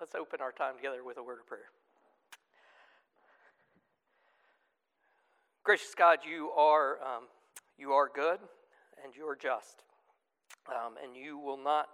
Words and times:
let's 0.00 0.14
open 0.14 0.40
our 0.40 0.50
time 0.50 0.76
together 0.76 1.04
with 1.04 1.18
a 1.18 1.22
word 1.22 1.38
of 1.40 1.46
prayer. 1.46 1.68
Gracious 5.62 5.94
God, 5.94 6.20
you 6.26 6.50
are, 6.56 6.98
um, 7.02 7.24
you 7.76 7.92
are 7.92 8.08
good 8.12 8.38
and 9.04 9.14
you 9.14 9.28
are 9.28 9.36
just. 9.36 9.84
Um, 10.68 10.94
and 11.02 11.14
you 11.14 11.38
will 11.38 11.62
not 11.62 11.88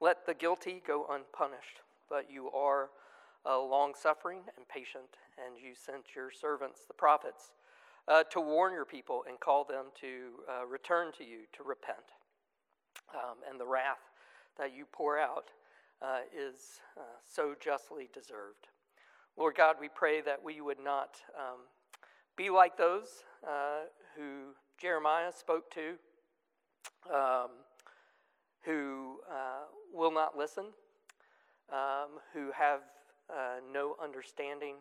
let 0.00 0.26
the 0.26 0.34
guilty 0.34 0.80
go 0.86 1.06
unpunished, 1.10 1.80
but 2.08 2.30
you 2.30 2.50
are 2.50 2.90
uh, 3.44 3.60
long 3.60 3.94
suffering 4.00 4.42
and 4.56 4.68
patient, 4.68 5.18
and 5.44 5.58
you 5.58 5.74
sent 5.74 6.14
your 6.14 6.30
servants, 6.30 6.82
the 6.86 6.94
prophets, 6.94 7.52
uh, 8.06 8.22
to 8.30 8.40
warn 8.40 8.72
your 8.72 8.84
people 8.84 9.24
and 9.28 9.40
call 9.40 9.64
them 9.64 9.86
to 10.00 10.42
uh, 10.48 10.66
return 10.66 11.10
to 11.18 11.24
you, 11.24 11.40
to 11.56 11.62
repent. 11.64 12.14
Um, 13.12 13.38
and 13.48 13.58
the 13.58 13.66
wrath 13.66 13.98
that 14.58 14.74
you 14.76 14.84
pour 14.92 15.18
out 15.18 15.46
uh, 16.02 16.20
is 16.36 16.80
uh, 16.96 17.02
so 17.26 17.54
justly 17.60 18.08
deserved. 18.12 18.68
Lord 19.36 19.56
God, 19.56 19.76
we 19.80 19.88
pray 19.88 20.20
that 20.20 20.42
we 20.42 20.60
would 20.60 20.82
not 20.82 21.16
um, 21.36 21.60
be 22.36 22.50
like 22.50 22.76
those 22.76 23.24
uh, 23.46 23.84
who 24.16 24.54
Jeremiah 24.80 25.32
spoke 25.32 25.70
to, 25.72 25.94
um, 27.14 27.50
who 28.64 29.18
uh, 29.30 29.66
will 29.92 30.12
not 30.12 30.36
listen, 30.36 30.66
um, 31.72 32.18
who 32.32 32.50
have 32.52 32.80
uh, 33.30 33.60
no 33.72 33.96
understanding, 34.02 34.76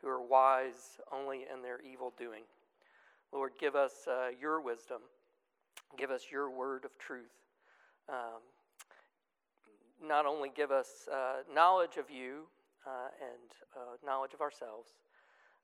who 0.00 0.08
are 0.08 0.22
wise 0.22 0.98
only 1.12 1.46
in 1.52 1.62
their 1.62 1.80
evil 1.80 2.12
doing. 2.18 2.42
Lord, 3.32 3.52
give 3.58 3.74
us 3.74 3.92
uh, 4.06 4.28
your 4.40 4.60
wisdom, 4.60 5.00
give 5.96 6.10
us 6.10 6.26
your 6.30 6.50
word 6.50 6.84
of 6.84 6.90
truth. 6.98 7.32
Um, 8.08 8.42
not 10.06 10.26
only 10.26 10.50
give 10.54 10.70
us 10.70 11.08
uh, 11.12 11.42
knowledge 11.52 11.96
of 11.96 12.10
you 12.10 12.44
uh, 12.86 13.08
and 13.20 13.50
uh, 13.76 13.96
knowledge 14.04 14.34
of 14.34 14.40
ourselves, 14.40 14.90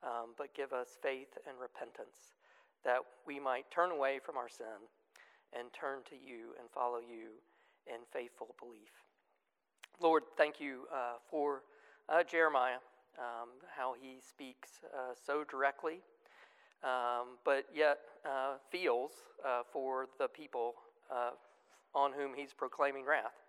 um, 0.02 0.30
but 0.36 0.54
give 0.54 0.72
us 0.72 0.96
faith 1.02 1.36
and 1.46 1.56
repentance 1.60 2.38
that 2.84 2.98
we 3.26 3.40
might 3.40 3.68
turn 3.70 3.90
away 3.90 4.20
from 4.24 4.36
our 4.36 4.48
sin 4.48 4.86
and 5.58 5.72
turn 5.72 5.98
to 6.08 6.14
you 6.14 6.54
and 6.60 6.70
follow 6.72 6.98
you 6.98 7.34
in 7.86 8.00
faithful 8.12 8.54
belief. 8.60 8.90
Lord, 10.00 10.22
thank 10.36 10.60
you 10.60 10.82
uh, 10.94 11.14
for 11.28 11.62
uh, 12.08 12.22
Jeremiah, 12.22 12.78
um, 13.18 13.48
how 13.76 13.94
he 14.00 14.18
speaks 14.20 14.70
so 15.26 15.42
directly, 15.50 16.00
um, 16.84 17.38
but 17.44 17.64
yet 17.74 17.98
feels 18.70 19.10
for 19.72 20.06
the 20.18 20.28
people 20.28 20.74
on 21.94 22.12
whom 22.12 22.34
he's 22.36 22.52
proclaiming 22.52 23.04
wrath. 23.04 23.47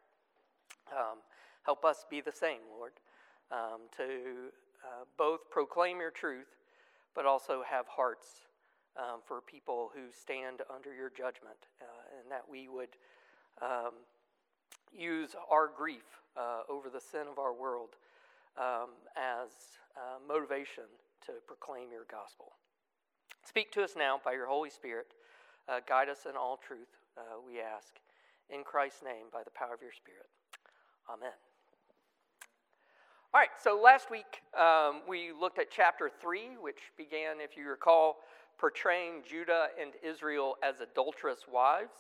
Um, 0.92 1.20
help 1.64 1.86
us 1.86 2.06
be 2.10 2.22
the 2.22 2.32
same, 2.32 2.62
Lord, 2.78 2.94
um, 3.52 3.82
to 3.98 4.50
uh, 4.84 5.06
both 5.18 5.50
proclaim 5.50 6.00
your 6.00 6.12
truth, 6.12 6.58
but 7.16 7.26
also 7.26 7.64
have 7.70 7.88
hearts 7.88 8.28
um, 8.98 9.20
for 9.26 9.42
people 9.42 9.92
who 9.94 10.12
stand 10.12 10.62
under 10.74 10.94
your 10.94 11.10
judgment, 11.10 11.58
uh, 11.82 12.20
and 12.20 12.32
that 12.32 12.44
we 12.50 12.68
would 12.68 12.96
um, 13.62 13.94
use 14.92 15.36
our 15.52 15.70
grief 15.76 16.22
uh, 16.38 16.62
over 16.70 16.90
the 16.90 17.00
sin 17.00 17.28
of 17.32 17.38
our 17.38 17.54
world 17.54 17.90
um, 18.58 18.90
as 19.16 19.50
uh, 19.96 20.20
motivation 20.28 20.86
to 21.26 21.34
proclaim 21.48 21.92
your 21.92 22.06
gospel. 22.10 22.54
Speak 23.46 23.72
to 23.74 23.84
us 23.84 23.94
now 23.98 24.20
by 24.24 24.34
your 24.34 24.48
Holy 24.48 24.70
Spirit. 24.70 25.08
Uh, 25.68 25.80
guide 25.88 26.10
us 26.10 26.26
in 26.28 26.36
all 26.36 26.58
truth, 26.58 26.90
uh, 27.18 27.40
we 27.46 27.60
ask. 27.60 28.00
In 28.50 28.64
Christ's 28.64 29.04
name, 29.04 29.28
by 29.32 29.44
the 29.44 29.52
power 29.52 29.74
of 29.74 29.82
your 29.82 29.94
Spirit. 29.94 30.26
Amen. 31.12 31.32
All 33.34 33.42
right, 33.42 33.50
so 33.64 33.82
last 33.84 34.12
week 34.12 34.44
um, 34.56 35.02
we 35.08 35.32
looked 35.32 35.58
at 35.58 35.72
chapter 35.72 36.08
3, 36.22 36.58
which 36.62 36.78
began, 36.98 37.38
if 37.40 37.58
you 37.58 37.68
recall, 37.68 38.18
portraying 38.60 39.24
Judah 39.28 39.70
and 39.82 39.94
Israel 40.04 40.58
as 40.62 40.82
adulterous 40.82 41.46
wives. 41.52 41.98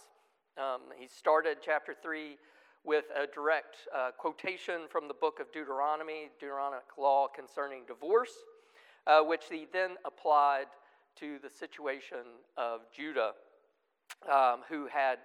Um, 0.59 0.81
he 0.95 1.07
started 1.07 1.57
chapter 1.65 1.95
3 1.99 2.37
with 2.83 3.05
a 3.15 3.25
direct 3.25 3.77
uh, 3.97 4.11
quotation 4.15 4.81
from 4.91 5.07
the 5.07 5.15
book 5.15 5.39
of 5.39 5.51
Deuteronomy, 5.51 6.29
Deuteronomic 6.39 6.95
law 6.95 7.27
concerning 7.35 7.85
divorce, 7.87 8.33
uh, 9.07 9.21
which 9.21 9.45
he 9.49 9.65
then 9.73 9.95
applied 10.05 10.67
to 11.15 11.39
the 11.41 11.49
situation 11.49 12.37
of 12.57 12.81
Judah, 12.95 13.31
um, 14.31 14.61
who 14.69 14.85
had 14.85 15.17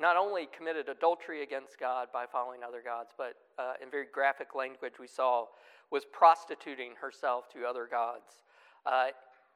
not 0.00 0.16
only 0.16 0.48
committed 0.56 0.88
adultery 0.88 1.42
against 1.42 1.78
God 1.78 2.08
by 2.12 2.24
following 2.26 2.60
other 2.62 2.82
gods, 2.84 3.10
but 3.16 3.34
uh, 3.58 3.72
in 3.82 3.90
very 3.90 4.06
graphic 4.12 4.54
language 4.54 4.94
we 5.00 5.06
saw 5.06 5.46
was 5.90 6.04
prostituting 6.04 6.92
herself 7.00 7.48
to 7.50 7.64
other 7.64 7.88
gods 7.90 8.42
uh, 8.86 9.06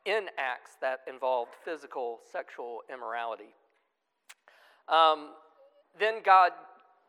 in 0.04 0.26
acts 0.38 0.72
that 0.80 1.00
involved 1.06 1.52
physical 1.64 2.20
sexual 2.30 2.80
immorality. 2.92 3.54
Um, 4.88 5.30
then 5.98 6.22
God 6.24 6.52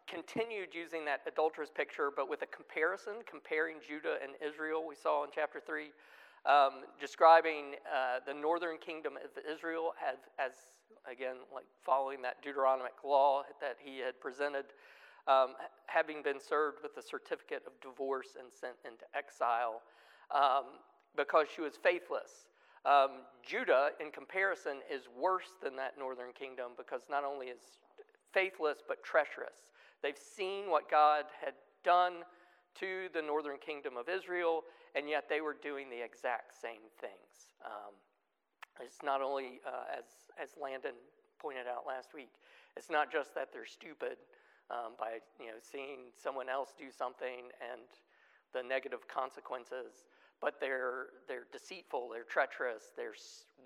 continued 0.07 0.69
using 0.73 1.05
that 1.05 1.21
adulterous 1.27 1.69
picture, 1.69 2.11
but 2.15 2.29
with 2.29 2.41
a 2.41 2.47
comparison, 2.47 3.13
comparing 3.25 3.77
Judah 3.87 4.17
and 4.21 4.33
Israel, 4.45 4.83
we 4.87 4.95
saw 4.95 5.23
in 5.23 5.29
chapter 5.33 5.59
3, 5.65 5.89
um, 6.45 6.83
describing 6.99 7.75
uh, 7.87 8.19
the 8.27 8.33
northern 8.33 8.77
kingdom 8.77 9.13
of 9.15 9.31
Israel 9.49 9.93
as, 10.03 10.17
as 10.37 10.51
again, 11.09 11.37
like 11.53 11.65
following 11.85 12.21
that 12.21 12.43
Deuteronomic 12.43 13.03
law 13.03 13.43
that 13.61 13.77
he 13.79 13.99
had 13.99 14.19
presented, 14.19 14.65
um, 15.27 15.55
having 15.87 16.21
been 16.21 16.39
served 16.39 16.79
with 16.83 16.97
a 16.97 17.01
certificate 17.01 17.63
of 17.65 17.73
divorce 17.81 18.35
and 18.39 18.51
sent 18.51 18.75
into 18.85 19.05
exile 19.15 19.81
um, 20.31 20.79
because 21.15 21.47
she 21.53 21.61
was 21.61 21.73
faithless. 21.81 22.49
Um, 22.85 23.23
Judah, 23.41 23.89
in 24.01 24.11
comparison, 24.11 24.83
is 24.91 25.03
worse 25.17 25.55
than 25.63 25.75
that 25.77 25.93
northern 25.97 26.33
kingdom 26.33 26.71
because 26.75 27.03
not 27.09 27.23
only 27.23 27.47
is 27.47 27.61
faithless 28.33 28.79
but 28.87 29.03
treacherous. 29.03 29.71
They've 30.01 30.17
seen 30.17 30.69
what 30.69 30.91
God 30.91 31.25
had 31.43 31.53
done 31.83 32.27
to 32.79 33.07
the 33.13 33.21
northern 33.21 33.57
kingdom 33.57 33.95
of 33.95 34.09
Israel, 34.09 34.63
and 34.95 35.07
yet 35.07 35.29
they 35.29 35.39
were 35.39 35.55
doing 35.61 35.89
the 35.89 36.03
exact 36.03 36.59
same 36.59 36.83
things. 36.99 37.53
It's 38.81 39.03
not 39.03 39.21
only, 39.21 39.61
uh, 39.67 39.97
as, 39.97 40.05
as 40.41 40.49
Landon 40.61 40.95
pointed 41.39 41.67
out 41.67 41.85
last 41.87 42.13
week, 42.13 42.31
it's 42.75 42.89
not 42.89 43.11
just 43.11 43.35
that 43.35 43.49
they're 43.53 43.65
stupid 43.65 44.17
um, 44.71 44.93
by 44.97 45.19
you 45.39 45.47
know, 45.47 45.59
seeing 45.59 46.09
someone 46.15 46.49
else 46.49 46.73
do 46.77 46.89
something 46.89 47.51
and 47.61 47.85
the 48.53 48.63
negative 48.63 49.07
consequences, 49.07 50.05
but 50.41 50.59
they're, 50.59 51.07
they're 51.27 51.47
deceitful, 51.51 52.09
they're 52.11 52.23
treacherous, 52.23 52.91
they're 52.95 53.15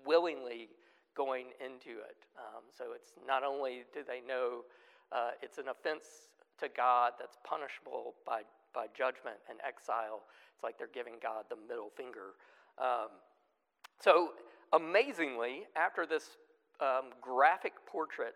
willingly 0.04 0.68
going 1.16 1.46
into 1.64 1.98
it. 1.98 2.16
Um, 2.36 2.62
so 2.76 2.92
it's 2.94 3.12
not 3.26 3.44
only 3.44 3.84
do 3.92 4.00
they 4.06 4.20
know 4.26 4.62
uh, 5.12 5.30
it's 5.42 5.58
an 5.58 5.68
offense 5.68 6.30
to 6.60 6.68
God 6.68 7.12
that's 7.18 7.36
punishable 7.44 8.14
by, 8.26 8.42
by 8.74 8.86
judgment 8.96 9.36
and 9.48 9.58
exile, 9.66 10.22
it's 10.54 10.62
like 10.62 10.78
they're 10.78 10.92
giving 10.92 11.14
God 11.22 11.44
the 11.48 11.56
middle 11.68 11.90
finger. 11.96 12.36
Um, 12.78 13.08
so 14.00 14.30
amazingly, 14.72 15.62
after 15.76 16.06
this 16.06 16.36
um, 16.80 17.10
graphic 17.20 17.72
portrait 17.86 18.34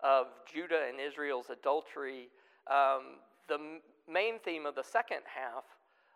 of 0.00 0.26
Judah 0.52 0.86
and 0.88 0.98
Israel's 1.00 1.50
adultery, 1.50 2.28
um, 2.70 3.20
the 3.48 3.80
main 4.10 4.38
theme 4.44 4.66
of 4.66 4.74
the 4.74 4.84
second 4.84 5.20
half 5.24 5.64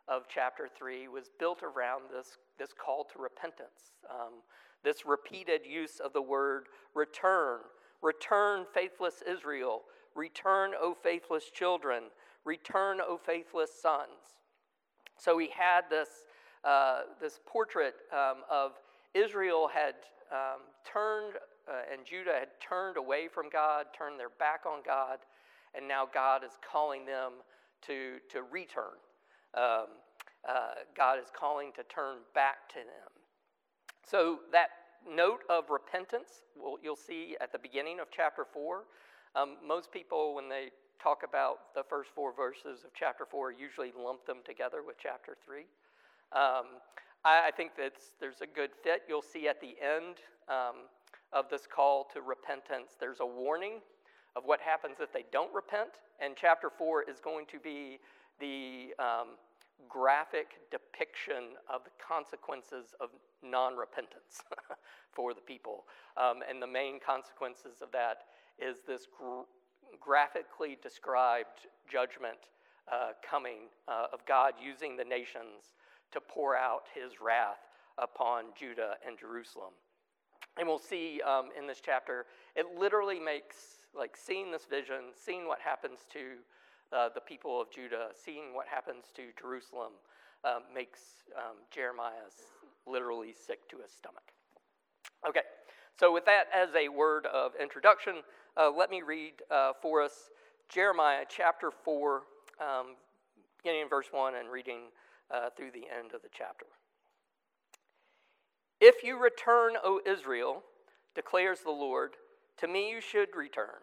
of 0.08 0.24
chapter 0.28 0.68
3 0.76 1.08
was 1.08 1.30
built 1.38 1.62
around 1.62 2.02
this, 2.12 2.38
this 2.58 2.70
call 2.72 3.04
to 3.12 3.18
repentance, 3.18 3.94
um, 4.10 4.42
this 4.84 5.06
repeated 5.06 5.62
use 5.64 6.00
of 6.00 6.12
the 6.12 6.22
word 6.22 6.66
return. 6.94 7.60
Return, 8.02 8.66
faithless 8.74 9.22
Israel. 9.28 9.82
Return, 10.14 10.72
O 10.78 10.94
faithless 10.94 11.50
children. 11.54 12.04
Return, 12.44 12.98
O 13.00 13.16
faithless 13.16 13.70
sons. 13.80 14.34
So 15.16 15.37
we 15.37 15.50
had 15.56 15.82
this, 15.88 16.08
uh, 16.64 17.02
this 17.20 17.38
portrait 17.46 17.94
um, 18.12 18.42
of 18.50 18.72
Israel 19.14 19.69
had 19.73 19.94
um, 20.31 20.62
turned, 20.85 21.35
uh, 21.69 21.93
and 21.93 22.06
Judah 22.06 22.35
had 22.38 22.49
turned 22.67 22.97
away 22.97 23.29
from 23.29 23.49
God, 23.50 23.87
turned 23.97 24.19
their 24.19 24.31
back 24.38 24.62
on 24.67 24.81
God, 24.85 25.19
and 25.75 25.87
now 25.87 26.09
God 26.12 26.44
is 26.44 26.53
calling 26.69 27.05
them 27.05 27.32
to, 27.87 28.19
to 28.31 28.43
return. 28.43 28.97
Um, 29.55 29.87
uh, 30.49 30.82
God 30.97 31.19
is 31.19 31.29
calling 31.38 31.73
to 31.76 31.82
turn 31.85 32.19
back 32.35 32.69
to 32.70 32.76
them. 32.76 33.12
So 34.09 34.41
that 34.53 34.69
note 35.09 35.41
of 35.49 35.70
repentance, 35.70 36.43
well, 36.56 36.79
you'll 36.82 36.97
see 36.97 37.37
at 37.41 37.53
the 37.53 37.59
beginning 37.59 38.00
of 38.00 38.09
chapter 38.11 38.44
4. 38.44 38.85
Um, 39.35 39.56
most 39.67 39.93
people, 39.93 40.35
when 40.35 40.49
they 40.49 40.70
talk 41.03 41.23
about 41.26 41.75
the 41.75 41.82
first 41.82 42.11
four 42.14 42.32
verses 42.35 42.85
of 42.85 42.91
chapter 42.94 43.25
4, 43.25 43.53
usually 43.53 43.93
lump 43.97 44.26
them 44.26 44.38
together 44.44 44.82
with 44.87 44.97
chapter 45.03 45.37
3. 45.44 45.64
Um, 46.32 46.81
I, 47.24 47.48
I 47.48 47.50
think 47.50 47.76
that 47.76 47.92
there's 48.20 48.40
a 48.40 48.46
good 48.46 48.70
fit. 48.82 49.02
You'll 49.08 49.22
see 49.22 49.48
at 49.48 49.60
the 49.60 49.74
end 49.80 50.16
um, 50.48 50.88
of 51.32 51.48
this 51.50 51.66
call 51.66 52.06
to 52.12 52.20
repentance, 52.20 52.96
there's 52.98 53.20
a 53.20 53.26
warning 53.26 53.80
of 54.36 54.44
what 54.44 54.60
happens 54.60 54.96
if 55.00 55.12
they 55.12 55.24
don't 55.32 55.52
repent. 55.54 55.90
And 56.20 56.34
chapter 56.36 56.70
4 56.70 57.04
is 57.04 57.20
going 57.20 57.46
to 57.46 57.58
be 57.58 57.98
the 58.40 58.94
um, 58.98 59.36
graphic 59.88 60.70
depiction 60.70 61.56
of 61.72 61.84
the 61.84 61.90
consequences 62.00 62.94
of 63.00 63.10
non 63.42 63.76
repentance 63.76 64.42
for 65.12 65.34
the 65.34 65.40
people. 65.40 65.84
Um, 66.16 66.40
and 66.48 66.62
the 66.62 66.66
main 66.66 66.98
consequences 67.04 67.82
of 67.82 67.90
that 67.92 68.25
is 68.58 68.78
this 68.86 69.06
gr- 69.18 69.48
graphically 70.00 70.78
described 70.82 71.66
judgment 71.90 72.38
uh, 72.90 73.12
coming 73.28 73.70
uh, 73.88 74.06
of 74.12 74.25
God 74.26 74.54
using 74.62 74.96
the 74.96 75.04
nations 75.04 75.75
to 76.12 76.20
pour 76.20 76.56
out 76.56 76.85
his 76.94 77.20
wrath 77.20 77.61
upon 77.99 78.47
Judah 78.59 78.94
and 79.06 79.19
Jerusalem. 79.19 79.73
And 80.59 80.69
we'll 80.69 80.79
see 80.79 81.20
um, 81.23 81.49
in 81.59 81.67
this 81.67 81.81
chapter, 81.85 82.26
it 82.56 82.67
literally 82.79 83.19
makes, 83.19 83.56
like, 83.97 84.17
seeing 84.17 84.50
this 84.50 84.67
vision, 84.67 85.12
seeing 85.14 85.49
what 85.49 85.59
happens 85.61 86.00
to 86.12 86.19
uh, 86.93 87.09
the 87.14 87.20
people 87.20 87.61
of 87.61 87.70
Judah, 87.70 88.09
seeing 88.14 88.55
what 88.55 88.67
happens 88.69 89.06
to 89.17 89.23
Jerusalem, 89.41 89.93
uh, 90.44 90.59
makes 90.75 91.00
um, 91.37 91.56
Jeremiah 91.70 92.29
literally 92.87 93.32
sick 93.32 93.69
to 93.70 93.79
his 93.79 93.93
stomach. 93.93 94.32
Okay, 95.26 95.41
so 95.99 96.12
with 96.12 96.25
that 96.26 96.44
as 96.55 96.69
a 96.75 96.88
word 96.88 97.26
of 97.26 97.53
introduction, 97.61 98.17
uh, 98.56 98.70
let 98.70 98.91
me 98.91 99.03
read 99.03 99.35
uh, 99.50 99.73
for 99.81 100.03
us 100.03 100.31
Jeremiah 100.69 101.25
chapter 101.29 101.70
4, 101.70 102.23
um, 102.61 102.97
beginning 103.62 103.82
in 103.82 103.88
verse 103.88 104.09
1 104.11 104.35
and 104.35 104.50
reading 104.50 104.91
uh, 105.32 105.50
through 105.56 105.70
the 105.70 105.87
end 105.96 106.12
of 106.14 106.23
the 106.23 106.29
chapter. 106.37 106.67
If 108.81 109.05
you 109.05 109.19
return, 109.19 109.75
O 109.82 110.00
Israel, 110.05 110.62
declares 111.14 111.61
the 111.61 111.70
Lord, 111.70 112.17
to 112.58 112.69
me 112.69 112.90
you 112.90 113.00
should 113.00 113.37
return. 113.37 113.81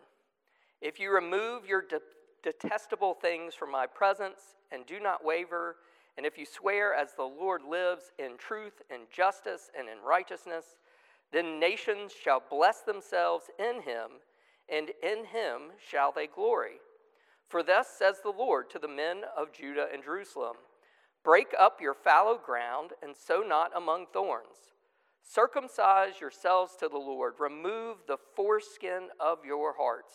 If 0.82 1.00
you 1.00 1.12
remove 1.12 1.66
your 1.66 1.82
de- 1.82 2.02
detestable 2.44 3.14
things 3.14 3.54
from 3.56 3.72
my 3.72 3.86
presence 3.88 4.56
and 4.72 4.86
do 4.86 5.00
not 5.00 5.24
waver, 5.24 5.78
and 6.18 6.26
if 6.26 6.38
you 6.38 6.46
swear 6.46 6.94
as 6.94 7.14
the 7.14 7.24
Lord 7.24 7.62
lives 7.64 8.12
in 8.20 8.38
truth 8.38 8.82
and 8.90 9.04
justice 9.10 9.72
and 9.78 9.88
in 9.88 10.00
righteousness, 10.06 10.66
then 11.32 11.60
nations 11.60 12.12
shall 12.12 12.44
bless 12.50 12.82
themselves 12.82 13.46
in 13.58 13.82
him, 13.82 14.20
and 14.68 14.92
in 15.02 15.26
him 15.26 15.72
shall 15.90 16.12
they 16.12 16.28
glory. 16.28 16.80
For 17.48 17.64
thus 17.64 17.88
says 17.88 18.18
the 18.22 18.32
Lord 18.32 18.70
to 18.72 18.80
the 18.80 18.88
men 18.88 19.22
of 19.38 19.54
Judah 19.54 19.88
and 19.94 20.04
Jerusalem 20.04 20.58
Break 21.24 21.54
up 21.60 21.80
your 21.82 21.94
fallow 21.94 22.38
ground 22.38 22.92
and 23.04 23.16
sow 23.16 23.44
not 23.46 23.72
among 23.76 24.08
thorns. 24.14 24.74
Circumcise 25.22 26.20
yourselves 26.22 26.76
to 26.78 26.88
the 26.88 26.98
Lord. 26.98 27.34
Remove 27.40 27.98
the 28.08 28.18
foreskin 28.36 29.10
of 29.20 29.46
your 29.46 29.76
hearts. 29.78 30.14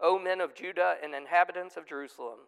O 0.00 0.18
men 0.18 0.40
of 0.40 0.54
Judah 0.54 0.96
and 1.02 1.14
inhabitants 1.14 1.76
of 1.76 1.86
Jerusalem, 1.86 2.40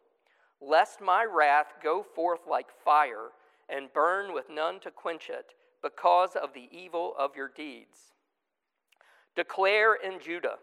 lest 0.61 1.01
my 1.01 1.25
wrath 1.25 1.75
go 1.83 2.03
forth 2.03 2.41
like 2.49 2.69
fire 2.85 3.29
and 3.69 3.93
burn 3.93 4.35
with 4.35 4.51
none 4.51 4.81
to 4.81 4.91
quench 4.91 5.31
it 5.31 5.55
because 5.83 6.37
of 6.37 6.55
the 6.55 6.69
evil 6.71 7.15
of 7.19 7.37
your 7.37 7.49
deeds. 7.49 8.13
Declare 9.35 9.95
in 9.95 10.21
Judah 10.21 10.57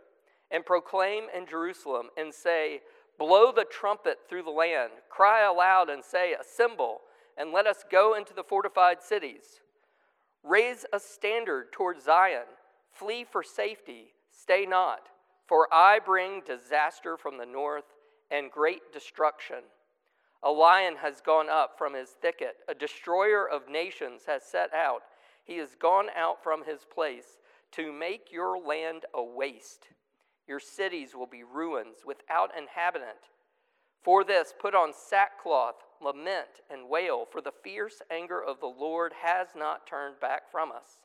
and 0.52 0.66
proclaim 0.66 1.24
in 1.36 1.46
Jerusalem 1.46 2.10
and 2.18 2.34
say, 2.34 2.82
Blow 3.20 3.52
the 3.52 3.66
trumpet 3.66 4.20
through 4.30 4.44
the 4.44 4.50
land, 4.50 4.92
cry 5.10 5.46
aloud 5.46 5.90
and 5.90 6.04
say, 6.04 6.34
Assemble, 6.34 7.02
and 7.38 7.52
let 7.52 7.68
us 7.68 7.84
go 7.92 8.16
into 8.16 8.34
the 8.34 8.44
fortified 8.44 9.02
cities. 9.02 9.60
Raise 10.42 10.86
a 10.94 11.00
standard 11.00 11.74
toward 11.74 12.02
Zion. 12.02 12.46
Flee 12.94 13.26
for 13.30 13.44
safety. 13.44 14.14
Stay 14.32 14.66
not. 14.66 15.10
For 15.48 15.68
I 15.72 16.00
bring 16.00 16.42
disaster 16.46 17.18
from 17.18 17.38
the 17.38 17.46
north 17.46 17.84
and 18.32 18.50
great 18.50 18.94
destruction. 18.94 19.64
A 20.42 20.50
lion 20.50 20.96
has 21.02 21.20
gone 21.20 21.50
up 21.50 21.78
from 21.78 21.94
his 21.94 22.12
thicket. 22.22 22.56
A 22.70 22.74
destroyer 22.74 23.48
of 23.50 23.68
nations 23.70 24.22
has 24.28 24.44
set 24.44 24.74
out. 24.74 25.02
He 25.44 25.58
has 25.58 25.76
gone 25.76 26.08
out 26.16 26.42
from 26.42 26.64
his 26.64 26.86
place 26.94 27.38
to 27.74 27.92
make 27.92 28.32
your 28.32 28.58
land 28.58 29.04
a 29.14 29.22
waste. 29.22 29.88
Your 30.50 30.60
cities 30.60 31.16
will 31.16 31.28
be 31.28 31.44
ruins 31.44 31.98
without 32.04 32.58
inhabitant. 32.58 33.30
For 34.02 34.24
this, 34.24 34.52
put 34.60 34.74
on 34.74 34.94
sackcloth, 34.94 35.76
lament, 36.02 36.62
and 36.72 36.90
wail, 36.90 37.28
for 37.32 37.40
the 37.40 37.54
fierce 37.64 38.02
anger 38.10 38.44
of 38.44 38.60
the 38.60 38.66
Lord 38.66 39.14
has 39.22 39.50
not 39.56 39.86
turned 39.86 40.20
back 40.20 40.52
from 40.52 40.72
us. 40.72 41.02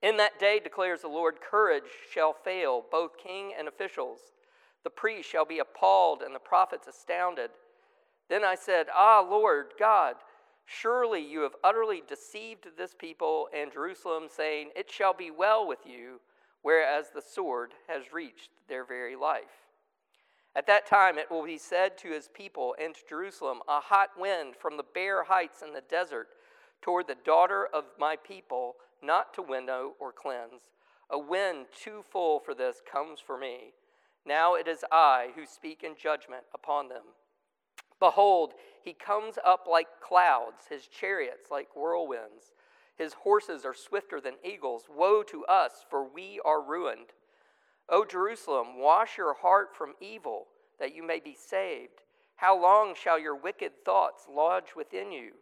In 0.00 0.16
that 0.16 0.38
day, 0.38 0.58
declares 0.58 1.02
the 1.02 1.08
Lord, 1.08 1.36
courage 1.42 1.90
shall 2.10 2.32
fail, 2.32 2.82
both 2.90 3.18
king 3.22 3.52
and 3.58 3.68
officials. 3.68 4.20
The 4.84 4.90
priests 4.90 5.30
shall 5.30 5.44
be 5.44 5.58
appalled, 5.58 6.22
and 6.22 6.34
the 6.34 6.38
prophets 6.38 6.88
astounded. 6.88 7.50
Then 8.30 8.42
I 8.42 8.54
said, 8.54 8.86
Ah, 8.94 9.20
Lord 9.20 9.72
God, 9.78 10.14
surely 10.64 11.20
you 11.20 11.40
have 11.40 11.56
utterly 11.62 12.02
deceived 12.08 12.68
this 12.78 12.94
people 12.94 13.48
and 13.54 13.70
Jerusalem, 13.70 14.28
saying, 14.34 14.70
It 14.74 14.90
shall 14.90 15.12
be 15.12 15.30
well 15.30 15.68
with 15.68 15.80
you, 15.84 16.20
whereas 16.68 17.06
the 17.14 17.22
sword 17.22 17.72
has 17.88 18.12
reached 18.12 18.50
their 18.68 18.84
very 18.84 19.16
life. 19.16 19.64
At 20.54 20.66
that 20.66 20.86
time 20.86 21.16
it 21.16 21.30
will 21.30 21.46
be 21.46 21.56
said 21.56 21.96
to 21.96 22.10
his 22.10 22.28
people 22.28 22.76
and 22.78 22.94
to 22.94 23.00
Jerusalem, 23.08 23.60
A 23.66 23.80
hot 23.80 24.10
wind 24.18 24.54
from 24.54 24.76
the 24.76 24.84
bare 24.94 25.24
heights 25.24 25.62
in 25.62 25.72
the 25.72 25.80
desert 25.80 26.28
toward 26.82 27.06
the 27.06 27.16
daughter 27.24 27.66
of 27.72 27.84
my 27.98 28.16
people, 28.16 28.74
not 29.02 29.32
to 29.32 29.40
winnow 29.40 29.94
or 29.98 30.12
cleanse. 30.12 30.68
A 31.08 31.18
wind 31.18 31.68
too 31.74 32.04
full 32.12 32.38
for 32.38 32.52
this 32.54 32.82
comes 32.92 33.18
for 33.18 33.38
me. 33.38 33.72
Now 34.26 34.54
it 34.54 34.68
is 34.68 34.84
I 34.92 35.28
who 35.36 35.46
speak 35.46 35.82
in 35.82 35.94
judgment 35.96 36.42
upon 36.52 36.90
them. 36.90 37.14
Behold, 37.98 38.52
he 38.84 38.92
comes 38.92 39.36
up 39.42 39.66
like 39.66 39.86
clouds, 40.06 40.66
his 40.68 40.86
chariots 40.86 41.50
like 41.50 41.68
whirlwinds. 41.74 42.52
His 42.98 43.12
horses 43.12 43.64
are 43.64 43.74
swifter 43.74 44.20
than 44.20 44.34
eagles. 44.44 44.88
Woe 44.94 45.22
to 45.22 45.44
us, 45.46 45.86
for 45.88 46.02
we 46.02 46.40
are 46.44 46.60
ruined. 46.60 47.12
O 47.88 48.04
Jerusalem, 48.04 48.78
wash 48.78 49.16
your 49.16 49.34
heart 49.34 49.74
from 49.74 49.94
evil, 50.00 50.48
that 50.80 50.94
you 50.94 51.02
may 51.02 51.20
be 51.20 51.34
saved. 51.34 52.02
How 52.36 52.60
long 52.60 52.94
shall 52.94 53.18
your 53.18 53.36
wicked 53.36 53.84
thoughts 53.84 54.26
lodge 54.28 54.74
within 54.76 55.12
you? 55.12 55.32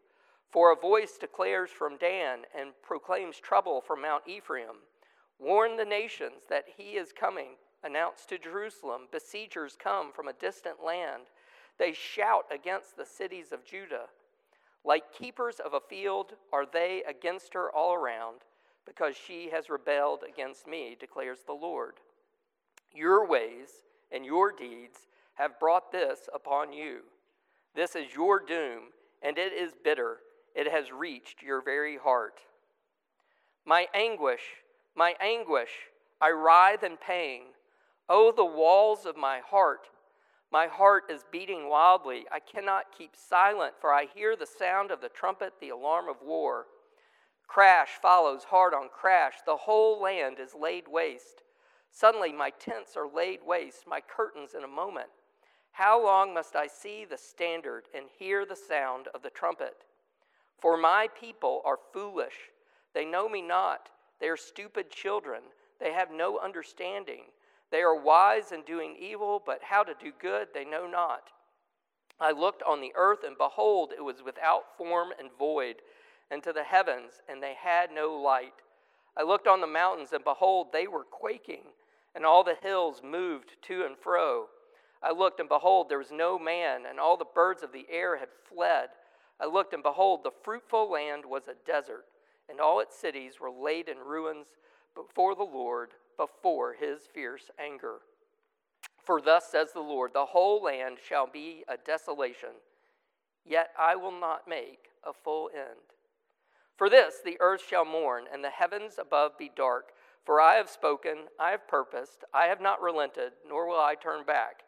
For 0.50 0.70
a 0.70 0.76
voice 0.76 1.18
declares 1.18 1.70
from 1.70 1.96
Dan 1.96 2.40
and 2.56 2.70
proclaims 2.82 3.38
trouble 3.38 3.80
from 3.80 4.02
Mount 4.02 4.22
Ephraim. 4.26 4.76
Warn 5.38 5.76
the 5.76 5.84
nations 5.84 6.44
that 6.48 6.64
he 6.76 6.96
is 6.96 7.12
coming. 7.12 7.56
Announce 7.82 8.24
to 8.26 8.38
Jerusalem, 8.38 9.02
besiegers 9.12 9.76
come 9.82 10.12
from 10.12 10.28
a 10.28 10.32
distant 10.32 10.84
land. 10.84 11.24
They 11.78 11.92
shout 11.92 12.46
against 12.50 12.96
the 12.96 13.04
cities 13.04 13.52
of 13.52 13.64
Judah. 13.64 14.06
Like 14.86 15.12
keepers 15.12 15.56
of 15.58 15.74
a 15.74 15.80
field 15.80 16.34
are 16.52 16.64
they 16.64 17.02
against 17.08 17.54
her 17.54 17.70
all 17.74 17.92
around, 17.92 18.42
because 18.86 19.16
she 19.16 19.50
has 19.50 19.68
rebelled 19.68 20.22
against 20.22 20.68
me, 20.68 20.96
declares 20.98 21.40
the 21.44 21.52
Lord. 21.52 21.94
Your 22.94 23.26
ways 23.26 23.68
and 24.12 24.24
your 24.24 24.52
deeds 24.52 25.08
have 25.34 25.58
brought 25.58 25.90
this 25.90 26.28
upon 26.32 26.72
you. 26.72 27.00
This 27.74 27.96
is 27.96 28.14
your 28.14 28.38
doom, 28.38 28.84
and 29.22 29.36
it 29.36 29.52
is 29.52 29.72
bitter. 29.84 30.18
It 30.54 30.70
has 30.70 30.92
reached 30.92 31.42
your 31.42 31.60
very 31.62 31.98
heart. 31.98 32.38
My 33.66 33.88
anguish, 33.92 34.40
my 34.94 35.14
anguish, 35.20 35.70
I 36.20 36.30
writhe 36.30 36.84
in 36.84 36.96
pain. 36.96 37.42
Oh, 38.08 38.32
the 38.34 38.44
walls 38.44 39.04
of 39.04 39.16
my 39.16 39.40
heart. 39.40 39.88
My 40.50 40.66
heart 40.66 41.04
is 41.10 41.24
beating 41.30 41.68
wildly. 41.68 42.24
I 42.30 42.40
cannot 42.40 42.96
keep 42.96 43.16
silent, 43.16 43.74
for 43.80 43.92
I 43.92 44.06
hear 44.14 44.36
the 44.36 44.46
sound 44.46 44.90
of 44.90 45.00
the 45.00 45.08
trumpet, 45.08 45.54
the 45.60 45.70
alarm 45.70 46.08
of 46.08 46.22
war. 46.22 46.66
Crash 47.48 47.90
follows 48.00 48.44
hard 48.44 48.74
on 48.74 48.88
crash. 48.88 49.34
The 49.44 49.56
whole 49.56 50.00
land 50.00 50.38
is 50.40 50.54
laid 50.54 50.88
waste. 50.88 51.42
Suddenly, 51.90 52.32
my 52.32 52.50
tents 52.50 52.96
are 52.96 53.08
laid 53.08 53.40
waste, 53.44 53.86
my 53.86 54.00
curtains 54.00 54.54
in 54.54 54.64
a 54.64 54.68
moment. 54.68 55.08
How 55.72 56.02
long 56.02 56.32
must 56.32 56.56
I 56.56 56.66
see 56.66 57.04
the 57.04 57.18
standard 57.18 57.84
and 57.94 58.06
hear 58.18 58.46
the 58.46 58.56
sound 58.56 59.08
of 59.14 59.22
the 59.22 59.30
trumpet? 59.30 59.84
For 60.58 60.76
my 60.76 61.08
people 61.18 61.60
are 61.64 61.78
foolish. 61.92 62.50
They 62.94 63.04
know 63.04 63.28
me 63.28 63.42
not. 63.42 63.90
They 64.20 64.28
are 64.28 64.36
stupid 64.36 64.90
children. 64.90 65.42
They 65.78 65.92
have 65.92 66.10
no 66.10 66.38
understanding. 66.38 67.24
They 67.70 67.82
are 67.82 67.94
wise 67.94 68.52
in 68.52 68.62
doing 68.62 68.96
evil, 68.98 69.42
but 69.44 69.62
how 69.62 69.82
to 69.82 69.94
do 69.98 70.12
good 70.20 70.48
they 70.54 70.64
know 70.64 70.86
not. 70.86 71.30
I 72.20 72.30
looked 72.30 72.62
on 72.62 72.80
the 72.80 72.92
earth, 72.94 73.24
and 73.24 73.36
behold, 73.36 73.92
it 73.96 74.02
was 74.02 74.22
without 74.22 74.76
form 74.78 75.12
and 75.18 75.30
void, 75.38 75.76
and 76.30 76.42
to 76.42 76.52
the 76.52 76.64
heavens, 76.64 77.22
and 77.28 77.42
they 77.42 77.54
had 77.54 77.90
no 77.90 78.14
light. 78.14 78.54
I 79.16 79.22
looked 79.22 79.46
on 79.46 79.60
the 79.60 79.66
mountains, 79.66 80.12
and 80.12 80.24
behold, 80.24 80.68
they 80.72 80.86
were 80.86 81.04
quaking 81.04 81.62
and 82.16 82.24
all 82.24 82.42
the 82.42 82.56
hills 82.62 83.02
moved 83.04 83.56
to 83.60 83.84
and 83.84 83.96
fro. 83.98 84.46
I 85.02 85.12
looked, 85.12 85.38
and 85.38 85.50
behold, 85.50 85.88
there 85.88 85.98
was 85.98 86.10
no 86.10 86.38
man, 86.38 86.84
and 86.88 86.98
all 86.98 87.18
the 87.18 87.26
birds 87.26 87.62
of 87.62 87.72
the 87.72 87.86
air 87.90 88.16
had 88.16 88.30
fled. 88.48 88.88
I 89.38 89.44
looked, 89.44 89.74
and 89.74 89.82
behold, 89.82 90.24
the 90.24 90.32
fruitful 90.42 90.90
land 90.90 91.26
was 91.26 91.46
a 91.46 91.54
desert, 91.66 92.06
and 92.48 92.58
all 92.58 92.80
its 92.80 92.98
cities 92.98 93.34
were 93.38 93.50
laid 93.50 93.90
in 93.90 93.98
ruins 93.98 94.46
before 94.94 95.34
the 95.34 95.42
Lord, 95.44 95.90
before 96.16 96.74
his 96.74 97.02
fierce 97.12 97.50
anger. 97.58 97.98
For 99.04 99.20
thus 99.20 99.48
says 99.50 99.72
the 99.72 99.80
Lord, 99.80 100.12
the 100.12 100.26
whole 100.26 100.62
land 100.62 100.98
shall 101.06 101.26
be 101.26 101.64
a 101.68 101.76
desolation, 101.76 102.60
yet 103.44 103.70
I 103.78 103.94
will 103.96 104.12
not 104.12 104.48
make 104.48 104.90
a 105.04 105.12
full 105.12 105.50
end. 105.54 105.94
For 106.76 106.90
this 106.90 107.16
the 107.24 107.36
earth 107.40 107.62
shall 107.66 107.84
mourn, 107.84 108.24
and 108.32 108.42
the 108.42 108.50
heavens 108.50 108.94
above 108.98 109.38
be 109.38 109.50
dark. 109.54 109.92
For 110.24 110.40
I 110.40 110.56
have 110.56 110.68
spoken, 110.68 111.28
I 111.38 111.50
have 111.50 111.68
purposed, 111.68 112.24
I 112.34 112.46
have 112.46 112.60
not 112.60 112.82
relented, 112.82 113.32
nor 113.48 113.68
will 113.68 113.80
I 113.80 113.94
turn 113.94 114.24
back. 114.24 114.64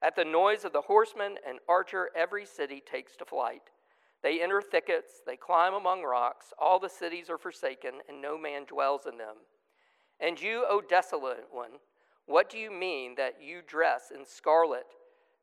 At 0.00 0.16
the 0.16 0.24
noise 0.24 0.64
of 0.64 0.72
the 0.72 0.80
horseman 0.80 1.36
and 1.46 1.58
archer, 1.68 2.10
every 2.16 2.46
city 2.46 2.82
takes 2.84 3.16
to 3.16 3.24
flight. 3.24 3.62
They 4.22 4.40
enter 4.40 4.62
thickets, 4.62 5.20
they 5.26 5.36
climb 5.36 5.74
among 5.74 6.02
rocks. 6.02 6.52
All 6.58 6.78
the 6.78 6.88
cities 6.88 7.28
are 7.28 7.38
forsaken, 7.38 7.94
and 8.08 8.22
no 8.22 8.38
man 8.38 8.64
dwells 8.64 9.06
in 9.06 9.18
them. 9.18 9.36
And 10.20 10.40
you, 10.40 10.64
O 10.68 10.80
desolate 10.80 11.46
one, 11.50 11.72
what 12.26 12.50
do 12.50 12.58
you 12.58 12.70
mean 12.70 13.14
that 13.16 13.36
you 13.42 13.60
dress 13.66 14.10
in 14.14 14.26
scarlet, 14.26 14.86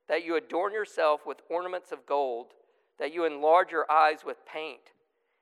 that 0.07 0.25
you 0.25 0.35
adorn 0.35 0.73
yourself 0.73 1.25
with 1.25 1.41
ornaments 1.49 1.91
of 1.91 2.05
gold, 2.05 2.47
that 2.99 3.13
you 3.13 3.25
enlarge 3.25 3.71
your 3.71 3.89
eyes 3.89 4.19
with 4.25 4.45
paint? 4.45 4.91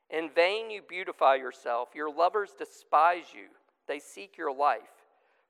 In 0.10 0.30
vain 0.30 0.70
you 0.70 0.82
beautify 0.88 1.36
yourself. 1.36 1.90
Your 1.96 2.14
lovers 2.14 2.52
despise 2.58 3.26
you, 3.34 3.48
they 3.88 4.00
seek 4.00 4.38
your 4.38 4.54
life. 4.54 4.82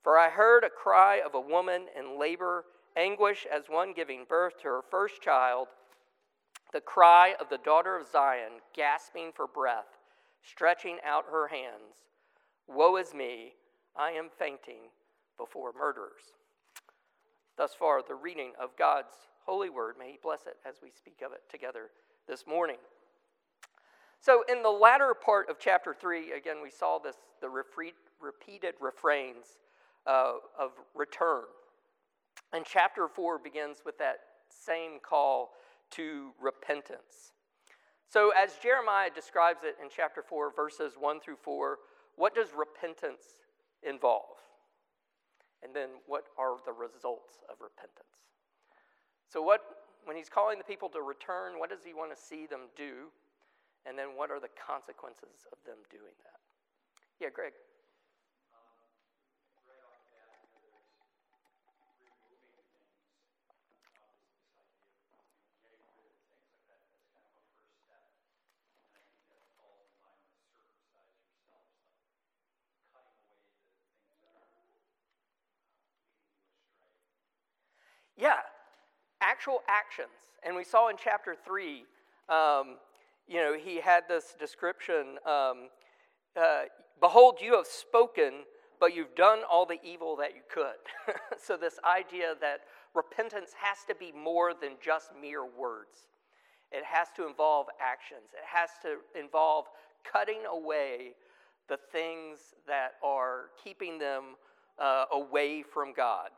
For 0.01 0.17
I 0.17 0.29
heard 0.29 0.63
a 0.63 0.69
cry 0.69 1.21
of 1.25 1.33
a 1.33 1.41
woman 1.41 1.87
in 1.97 2.19
labor, 2.19 2.65
anguish 2.95 3.45
as 3.51 3.63
one 3.67 3.93
giving 3.93 4.25
birth 4.27 4.59
to 4.61 4.67
her 4.67 4.81
first 4.89 5.21
child 5.21 5.67
the 6.71 6.81
cry 6.81 7.35
of 7.39 7.49
the 7.49 7.59
daughter 7.59 7.95
of 7.95 8.07
Zion, 8.07 8.53
gasping 8.75 9.31
for 9.31 9.45
breath, 9.45 9.99
stretching 10.41 10.97
out 11.05 11.25
her 11.31 11.47
hands 11.47 11.93
Woe 12.67 12.95
is 12.95 13.13
me, 13.13 13.53
I 13.95 14.11
am 14.11 14.29
fainting 14.37 14.89
before 15.37 15.71
murderers. 15.77 16.35
Thus 17.57 17.73
far, 17.77 18.01
the 18.01 18.15
reading 18.15 18.53
of 18.59 18.75
God's 18.77 19.13
holy 19.45 19.69
word. 19.69 19.95
May 19.99 20.11
He 20.11 20.19
bless 20.21 20.45
it 20.47 20.57
as 20.67 20.75
we 20.81 20.89
speak 20.89 21.21
of 21.25 21.31
it 21.31 21.41
together 21.49 21.89
this 22.27 22.45
morning. 22.47 22.77
So, 24.19 24.43
in 24.49 24.63
the 24.63 24.69
latter 24.69 25.13
part 25.13 25.49
of 25.49 25.59
chapter 25.59 25.93
3, 25.93 26.31
again, 26.31 26.57
we 26.63 26.71
saw 26.71 26.97
this 26.97 27.17
the 27.41 27.49
repeated 27.49 28.75
refrains 28.79 29.45
uh, 30.07 30.33
of 30.57 30.71
return. 30.95 31.43
And 32.53 32.65
chapter 32.65 33.07
4 33.07 33.39
begins 33.39 33.79
with 33.85 33.97
that 33.97 34.19
same 34.49 34.99
call 35.01 35.51
to 35.91 36.31
repentance. 36.41 37.33
So, 38.07 38.31
as 38.31 38.53
Jeremiah 38.61 39.09
describes 39.13 39.59
it 39.63 39.75
in 39.81 39.89
chapter 39.93 40.23
4, 40.23 40.53
verses 40.55 40.93
1 40.99 41.19
through 41.19 41.37
4, 41.43 41.77
what 42.15 42.33
does 42.33 42.49
repentance 42.57 43.35
involve? 43.87 44.39
And 45.63 45.73
then, 45.73 45.89
what 46.07 46.25
are 46.37 46.57
the 46.65 46.73
results 46.73 47.39
of 47.49 47.61
repentance? 47.61 48.27
So, 49.27 49.41
what, 49.41 49.61
when 50.03 50.17
he's 50.17 50.29
calling 50.29 50.57
the 50.57 50.63
people 50.63 50.89
to 50.89 51.01
return, 51.01 51.57
what 51.57 51.69
does 51.69 51.83
he 51.85 51.93
want 51.93 52.15
to 52.15 52.19
see 52.21 52.45
them 52.45 52.67
do? 52.75 53.07
And 53.85 53.97
then, 53.97 54.15
what 54.15 54.29
are 54.29 54.39
the 54.39 54.51
consequences 54.59 55.47
of 55.51 55.57
them 55.65 55.77
doing 55.89 56.15
that? 56.23 56.39
Yeah, 57.19 57.29
Greg. 57.33 57.53
Yeah, 78.17 78.39
actual 79.43 79.61
actions. 79.67 80.31
And 80.45 80.55
we 80.55 80.63
saw 80.63 80.87
in 80.87 80.95
chapter 80.95 81.35
3, 81.35 81.83
um, 82.29 82.77
you 83.27 83.41
know, 83.41 83.57
he 83.57 83.81
had 83.81 84.03
this 84.07 84.35
description 84.39 85.17
um, 85.25 85.67
uh, 86.39 86.63
Behold, 87.01 87.39
you 87.41 87.55
have 87.57 87.67
spoken, 87.67 88.45
but 88.79 88.95
you've 88.95 89.13
done 89.15 89.39
all 89.51 89.65
the 89.65 89.79
evil 89.83 90.15
that 90.15 90.33
you 90.33 90.41
could. 90.49 90.79
so, 91.43 91.57
this 91.57 91.77
idea 91.83 92.35
that 92.39 92.61
repentance 92.95 93.51
has 93.61 93.79
to 93.89 93.95
be 93.95 94.13
more 94.13 94.53
than 94.53 94.73
just 94.81 95.11
mere 95.19 95.43
words, 95.43 96.07
it 96.71 96.85
has 96.85 97.09
to 97.17 97.27
involve 97.27 97.67
actions, 97.81 98.31
it 98.31 98.45
has 98.45 98.69
to 98.83 99.19
involve 99.19 99.65
cutting 100.09 100.43
away 100.49 101.11
the 101.67 101.77
things 101.91 102.53
that 102.65 102.93
are 103.03 103.49
keeping 103.61 103.99
them 103.99 104.35
uh, 104.79 105.05
away 105.11 105.63
from 105.63 105.91
God 105.93 106.29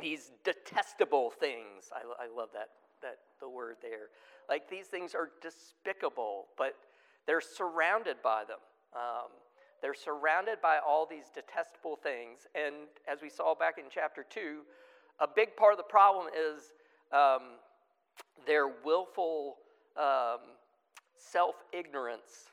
these 0.00 0.30
detestable 0.44 1.30
things. 1.30 1.90
I, 1.92 2.24
I 2.24 2.26
love 2.34 2.48
that, 2.54 2.68
that 3.02 3.18
the 3.40 3.48
word 3.48 3.76
there. 3.82 4.08
Like 4.48 4.68
these 4.68 4.86
things 4.86 5.14
are 5.14 5.30
despicable, 5.40 6.46
but 6.56 6.74
they're 7.26 7.40
surrounded 7.40 8.16
by 8.22 8.44
them. 8.44 8.58
Um, 8.94 9.30
they're 9.80 9.94
surrounded 9.94 10.60
by 10.62 10.78
all 10.78 11.06
these 11.06 11.26
detestable 11.34 11.96
things. 11.96 12.46
And 12.54 12.86
as 13.10 13.20
we 13.20 13.28
saw 13.28 13.54
back 13.54 13.78
in 13.78 13.84
chapter 13.90 14.24
2, 14.28 14.60
a 15.20 15.26
big 15.34 15.56
part 15.56 15.72
of 15.72 15.78
the 15.78 15.84
problem 15.84 16.26
is 16.28 16.70
um, 17.12 17.58
their 18.46 18.68
willful 18.84 19.56
um, 19.96 20.38
self 21.16 21.56
ignorance 21.72 22.50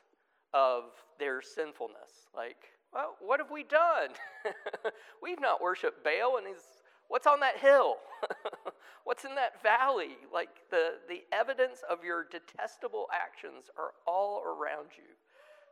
of 0.52 0.84
their 1.18 1.40
sinfulness. 1.40 2.28
Like, 2.36 2.56
well, 2.92 3.16
what 3.20 3.38
have 3.38 3.50
we 3.50 3.62
done? 3.62 4.10
We've 5.22 5.40
not 5.40 5.62
worshiped 5.62 6.02
Baal 6.02 6.38
and 6.38 6.46
his 6.46 6.62
What's 7.10 7.26
on 7.26 7.40
that 7.40 7.58
hill? 7.58 7.96
What's 9.04 9.24
in 9.24 9.34
that 9.34 9.60
valley? 9.64 10.14
Like 10.32 10.70
the, 10.70 11.02
the 11.08 11.22
evidence 11.34 11.82
of 11.90 12.04
your 12.04 12.24
detestable 12.30 13.08
actions 13.10 13.66
are 13.76 13.90
all 14.06 14.44
around 14.46 14.94
you. 14.96 15.10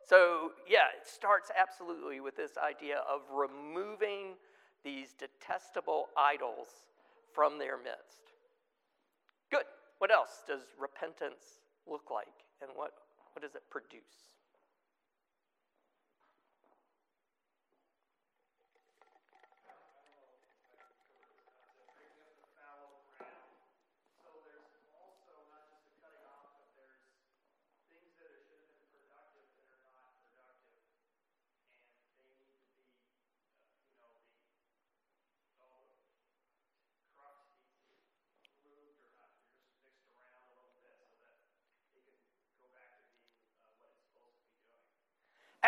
So, 0.03 0.51
yeah, 0.69 0.91
it 0.99 1.07
starts 1.07 1.53
absolutely 1.55 2.19
with 2.19 2.37
this 2.37 2.59
idea 2.59 3.07
of 3.09 3.21
removing 3.31 4.35
these 4.83 5.15
detestable 5.15 6.09
idols 6.19 6.91
from 7.33 7.59
their 7.59 7.77
midst. 7.77 8.35
Good. 9.49 9.71
What 9.99 10.11
else 10.11 10.43
does 10.47 10.63
repentance 10.75 11.63
look 11.87 12.11
like? 12.11 12.35
And 12.61 12.71
what, 12.75 12.91
what 13.35 13.43
does 13.43 13.55
it 13.55 13.63
produce? 13.71 14.38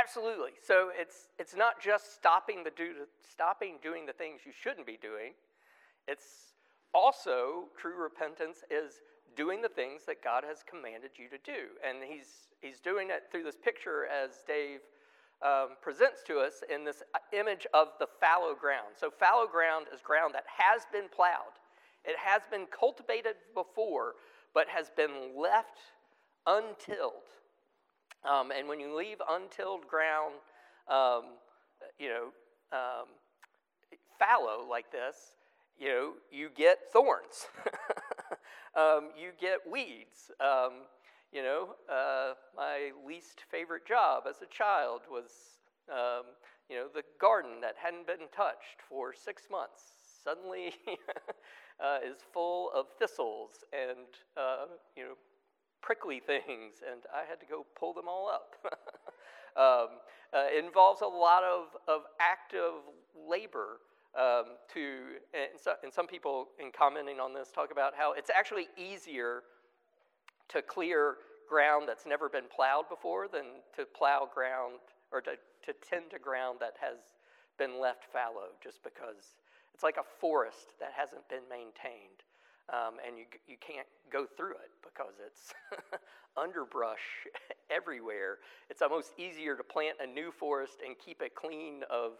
Absolutely. 0.00 0.52
So 0.62 0.90
it's, 0.98 1.28
it's 1.38 1.54
not 1.54 1.80
just 1.80 2.14
stopping, 2.14 2.64
the 2.64 2.70
do, 2.70 3.06
stopping 3.28 3.74
doing 3.82 4.06
the 4.06 4.12
things 4.12 4.40
you 4.46 4.52
shouldn't 4.52 4.86
be 4.86 4.98
doing. 5.00 5.32
It's 6.08 6.54
also, 6.94 7.64
true 7.76 8.00
repentance 8.00 8.58
is 8.70 9.02
doing 9.36 9.62
the 9.62 9.68
things 9.68 10.02
that 10.06 10.22
God 10.24 10.44
has 10.46 10.64
commanded 10.68 11.10
you 11.16 11.28
to 11.28 11.38
do. 11.44 11.76
And 11.86 11.98
he's, 12.02 12.48
he's 12.60 12.80
doing 12.80 13.08
it 13.10 13.24
through 13.30 13.44
this 13.44 13.56
picture 13.56 14.06
as 14.06 14.30
Dave 14.46 14.80
um, 15.42 15.76
presents 15.80 16.22
to 16.26 16.38
us 16.38 16.62
in 16.72 16.84
this 16.84 17.02
image 17.32 17.66
of 17.72 17.88
the 17.98 18.06
fallow 18.20 18.54
ground. 18.54 18.92
So, 18.98 19.10
fallow 19.10 19.46
ground 19.46 19.86
is 19.92 20.00
ground 20.00 20.34
that 20.34 20.44
has 20.46 20.82
been 20.92 21.08
plowed, 21.14 21.56
it 22.04 22.16
has 22.18 22.42
been 22.50 22.66
cultivated 22.66 23.36
before, 23.54 24.14
but 24.54 24.66
has 24.68 24.90
been 24.96 25.32
left 25.36 25.78
untilled. 26.46 27.28
Um, 28.28 28.50
and 28.56 28.68
when 28.68 28.80
you 28.80 28.96
leave 28.96 29.18
untilled 29.28 29.86
ground, 29.88 30.34
um, 30.88 31.36
you 31.98 32.08
know, 32.08 32.24
um, 32.72 33.06
fallow 34.18 34.66
like 34.68 34.92
this, 34.92 35.34
you 35.78 35.88
know, 35.88 36.12
you 36.30 36.50
get 36.54 36.78
thorns. 36.92 37.46
Um, 38.76 39.10
you 39.18 39.30
get 39.40 39.58
weeds. 39.70 40.30
Um, 40.40 40.86
you 41.32 41.42
know, 41.42 41.74
uh, 41.90 42.34
my 42.56 42.90
least 43.06 43.42
favorite 43.50 43.86
job 43.86 44.24
as 44.28 44.42
a 44.42 44.46
child 44.46 45.02
was, 45.10 45.30
um, 45.90 46.26
you 46.68 46.76
know, 46.76 46.86
the 46.92 47.02
garden 47.20 47.60
that 47.62 47.74
hadn't 47.76 48.06
been 48.06 48.28
touched 48.34 48.82
for 48.88 49.12
six 49.12 49.44
months 49.50 49.82
suddenly 50.22 50.74
uh, 51.84 51.98
is 52.04 52.18
full 52.32 52.70
of 52.74 52.86
thistles 52.98 53.64
and, 53.72 54.06
uh, 54.36 54.66
you 54.96 55.04
know, 55.04 55.14
prickly 55.82 56.20
things, 56.20 56.82
and 56.90 57.02
I 57.14 57.28
had 57.28 57.40
to 57.40 57.46
go 57.46 57.66
pull 57.78 57.92
them 57.92 58.08
all 58.08 58.28
up. 58.28 58.56
um, 59.56 59.98
uh, 60.32 60.46
it 60.46 60.64
involves 60.64 61.00
a 61.00 61.06
lot 61.06 61.42
of, 61.42 61.76
of 61.88 62.02
active 62.20 62.82
labor 63.28 63.78
um, 64.18 64.56
to, 64.74 65.18
and, 65.34 65.60
so, 65.60 65.74
and 65.82 65.92
some 65.92 66.06
people, 66.06 66.48
in 66.58 66.70
commenting 66.72 67.20
on 67.20 67.32
this, 67.34 67.50
talk 67.50 67.70
about 67.72 67.92
how 67.96 68.12
it's 68.12 68.30
actually 68.30 68.68
easier 68.76 69.42
to 70.48 70.62
clear 70.62 71.16
ground 71.48 71.88
that's 71.88 72.06
never 72.06 72.28
been 72.28 72.46
plowed 72.54 72.88
before 72.88 73.28
than 73.28 73.62
to 73.76 73.84
plow 73.84 74.28
ground 74.32 74.78
or 75.12 75.20
to, 75.20 75.32
to 75.64 75.72
tend 75.82 76.10
to 76.10 76.18
ground 76.18 76.58
that 76.60 76.74
has 76.80 76.98
been 77.58 77.80
left 77.80 78.04
fallow 78.12 78.54
just 78.62 78.82
because 78.82 79.34
it's 79.74 79.82
like 79.82 79.96
a 79.96 80.06
forest 80.20 80.74
that 80.78 80.90
hasn't 80.96 81.28
been 81.28 81.46
maintained. 81.50 82.22
Um, 82.72 83.02
and 83.04 83.18
you, 83.18 83.24
you 83.48 83.56
can't 83.58 83.86
go 84.12 84.26
through 84.26 84.54
it 84.62 84.70
because 84.82 85.14
it's 85.24 85.52
underbrush 86.36 87.26
everywhere. 87.70 88.38
It's 88.68 88.82
almost 88.82 89.12
easier 89.18 89.56
to 89.56 89.64
plant 89.64 89.96
a 90.00 90.06
new 90.06 90.30
forest 90.30 90.78
and 90.86 90.94
keep 91.04 91.20
it 91.20 91.34
clean 91.34 91.82
of 91.90 92.12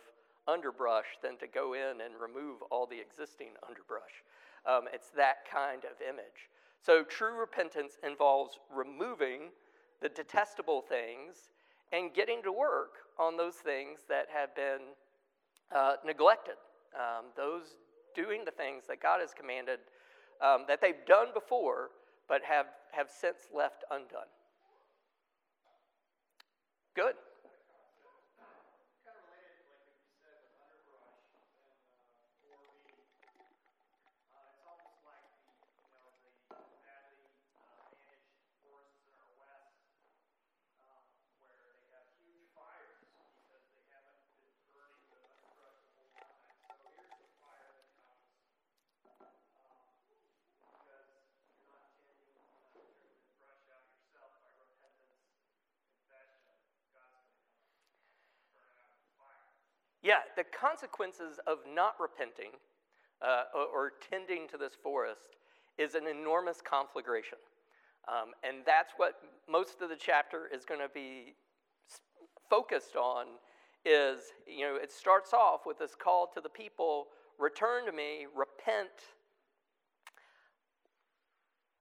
underbrush 0.49 1.07
than 1.23 1.37
to 1.39 1.47
go 1.47 1.75
in 1.75 2.01
and 2.01 2.15
remove 2.21 2.63
all 2.71 2.87
the 2.87 2.99
existing 2.99 3.55
underbrush. 3.67 4.25
Um, 4.67 4.89
it's 4.93 5.11
that 5.11 5.47
kind 5.51 5.85
of 5.85 6.03
image. 6.03 6.51
So, 6.83 7.05
true 7.05 7.39
repentance 7.39 7.99
involves 8.03 8.59
removing 8.75 9.53
the 10.01 10.09
detestable 10.09 10.81
things 10.81 11.51
and 11.93 12.13
getting 12.15 12.43
to 12.43 12.53
work 12.53 13.07
on 13.19 13.37
those 13.37 13.57
things 13.57 14.01
that 14.09 14.27
have 14.33 14.55
been 14.55 14.97
uh, 15.75 15.97
neglected. 16.05 16.55
Um, 16.95 17.27
those 17.37 17.77
doing 18.15 18.45
the 18.45 18.51
things 18.51 18.85
that 18.89 19.01
God 19.03 19.21
has 19.21 19.33
commanded 19.33 19.79
um, 20.43 20.65
that 20.69 20.81
they've 20.81 21.05
done 21.07 21.29
before 21.35 21.91
but 22.29 22.43
have, 22.43 22.67
have 22.93 23.09
since 23.11 23.49
left 23.55 23.85
undone. 23.91 24.31
Good. 26.95 27.15
Yeah, 60.03 60.21
the 60.37 60.45
consequences 60.45 61.39
of 61.47 61.59
not 61.69 61.95
repenting 62.01 62.53
uh, 63.21 63.45
or, 63.55 63.65
or, 63.65 63.93
tending 64.11 64.49
to 64.49 64.57
this 64.57 64.73
forest 64.83 65.37
is 65.77 65.95
an 65.95 66.07
enormous 66.07 66.63
conflagration. 66.63 67.37
Um, 68.09 68.33
and 68.43 68.65
that's 68.65 68.95
what 68.97 69.17
most 69.47 69.83
of 69.83 69.91
the 69.91 69.97
chapter 69.97 70.49
is 70.55 70.65
going 70.65 70.81
to 70.81 70.89
be 70.89 71.35
focused 72.49 72.97
on 72.97 73.27
is, 73.85 74.33
you 74.47 74.65
know, 74.65 74.77
it 74.77 74.91
starts 74.91 75.35
off 75.35 75.61
with 75.67 75.79
this 75.79 75.95
call 75.95 76.31
to 76.35 76.41
the 76.41 76.49
people, 76.49 77.09
return 77.39 77.85
to 77.85 77.93
me, 77.93 78.27
repent. 78.35 78.89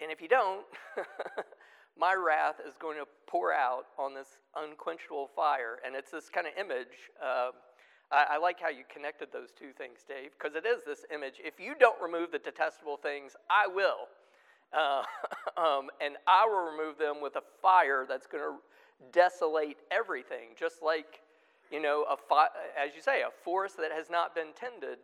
And 0.02 0.12
if 0.12 0.22
you 0.22 0.28
don't, 0.28 0.66
my 1.98 2.16
wrath 2.16 2.56
is 2.68 2.76
going 2.80 2.98
to 2.98 3.06
pour 3.28 3.54
out 3.54 3.86
on 3.98 4.14
this 4.14 4.40
unquenchable 4.56 5.30
fire. 5.36 5.80
And 5.86 5.96
it's 5.96 6.12
this 6.12 6.30
kind 6.30 6.48
of 6.48 6.54
image. 6.58 7.12
Uh, 7.24 7.52
I, 8.12 8.26
I 8.32 8.38
like 8.38 8.60
how 8.60 8.70
you 8.70 8.84
connected 8.92 9.30
those 9.32 9.50
two 9.52 9.72
things, 9.78 10.00
Dave, 10.08 10.32
because 10.38 10.56
it 10.56 10.66
is 10.66 10.84
this 10.86 11.06
image. 11.14 11.36
If 11.44 11.60
you 11.60 11.76
don't 11.80 12.00
remove 12.02 12.32
the 12.32 12.40
detestable 12.40 12.98
things, 12.98 13.36
I 13.50 13.68
will. 13.68 14.08
Uh, 14.72 15.02
um, 15.58 15.90
and 16.00 16.14
I 16.28 16.46
will 16.46 16.72
remove 16.72 17.00
them 17.00 17.24
with 17.24 17.38
a 17.38 17.42
fire 17.60 18.06
that's 18.08 18.28
going 18.28 18.44
to 18.44 18.60
desolate 19.12 19.78
everything, 19.90 20.50
just 20.56 20.84
like, 20.84 21.22
you 21.72 21.82
know, 21.82 22.06
a 22.08 22.16
fi- 22.16 22.50
as 22.78 22.92
you 22.96 23.02
say, 23.02 23.22
a 23.24 23.32
forest 23.44 23.78
that 23.78 23.92
has 23.92 24.12
not 24.12 24.36
been 24.36 24.54
tended. 24.54 25.00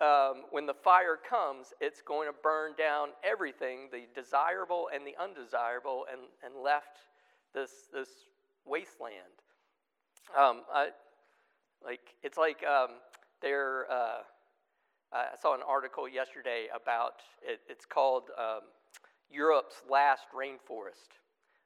Um, 0.00 0.44
when 0.52 0.64
the 0.64 0.74
fire 0.74 1.18
comes, 1.28 1.74
it's 1.80 2.02
going 2.02 2.28
to 2.28 2.34
burn 2.40 2.74
down 2.78 3.08
everything, 3.24 3.88
the 3.90 4.02
desirable 4.14 4.88
and 4.94 5.04
the 5.04 5.20
undesirable, 5.20 6.06
and, 6.08 6.20
and 6.44 6.62
left 6.62 7.00
this, 7.52 7.88
this 7.92 8.10
wasteland. 8.64 9.42
Um, 10.38 10.62
I, 10.72 10.90
like 11.84 12.14
it's 12.22 12.38
like 12.38 12.64
um, 12.64 12.96
there. 13.42 13.90
Uh, 13.90 14.22
I 15.12 15.34
saw 15.42 15.54
an 15.54 15.60
article 15.66 16.08
yesterday 16.08 16.68
about 16.70 17.18
it, 17.42 17.60
it's 17.68 17.84
called 17.84 18.30
um, 18.38 18.70
Europe's 19.28 19.82
last 19.90 20.26
rainforest. 20.34 21.18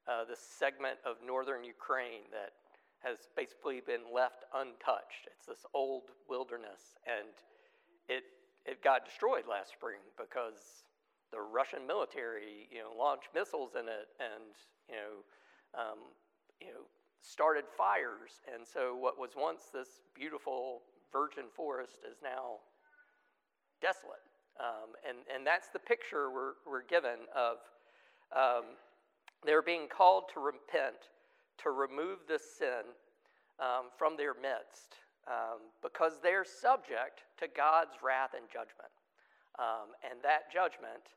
Uh, 0.08 0.24
this 0.24 0.40
segment 0.40 0.96
of 1.04 1.16
northern 1.24 1.64
Ukraine 1.64 2.28
that 2.32 2.52
has 3.04 3.28
basically 3.36 3.80
been 3.84 4.08
left 4.12 4.44
untouched. 4.54 5.28
It's 5.28 5.46
this 5.46 5.64
old 5.74 6.04
wilderness, 6.28 6.96
and 7.04 7.28
it 8.08 8.24
it 8.64 8.82
got 8.82 9.04
destroyed 9.04 9.44
last 9.48 9.72
spring 9.72 10.00
because 10.16 10.84
the 11.30 11.40
Russian 11.40 11.86
military, 11.86 12.68
you 12.72 12.80
know, 12.80 12.92
launched 12.96 13.28
missiles 13.34 13.72
in 13.76 13.88
it, 13.88 14.08
and 14.20 14.56
you 14.88 14.96
know, 14.96 15.14
um, 15.76 15.98
you 16.60 16.68
know, 16.68 16.88
started 17.24 17.64
fires. 17.72 18.44
And 18.52 18.66
so, 18.68 18.94
what 18.94 19.18
was 19.18 19.32
once 19.36 19.72
this 19.72 20.04
beautiful 20.14 20.82
virgin 21.12 21.48
forest 21.56 22.04
is 22.04 22.20
now 22.22 22.60
desolate. 23.80 24.22
Um, 24.60 24.94
and, 25.08 25.18
and 25.32 25.46
that's 25.46 25.68
the 25.72 25.80
picture 25.80 26.30
we're, 26.30 26.60
we're 26.68 26.84
given 26.86 27.26
of 27.34 27.58
um, 28.36 28.76
they're 29.42 29.64
being 29.64 29.88
called 29.88 30.30
to 30.34 30.40
repent, 30.40 31.10
to 31.64 31.70
remove 31.70 32.22
this 32.28 32.42
sin 32.58 32.86
um, 33.58 33.90
from 33.98 34.16
their 34.16 34.34
midst, 34.34 35.00
um, 35.26 35.72
because 35.82 36.20
they're 36.22 36.44
subject 36.44 37.26
to 37.40 37.48
God's 37.50 37.98
wrath 38.04 38.36
and 38.36 38.46
judgment. 38.46 38.92
Um, 39.58 39.94
and 40.02 40.18
that 40.22 40.50
judgment 40.52 41.14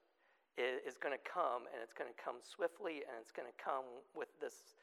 is, 0.57 0.93
is 0.93 0.97
going 0.97 1.13
to 1.13 1.23
come, 1.25 1.69
and 1.73 1.81
it's 1.81 1.93
going 1.93 2.09
to 2.09 2.17
come 2.17 2.41
swiftly, 2.41 3.05
and 3.05 3.17
it's 3.21 3.33
going 3.33 3.49
to 3.49 3.57
come 3.57 3.85
with 4.13 4.29
this 4.41 4.77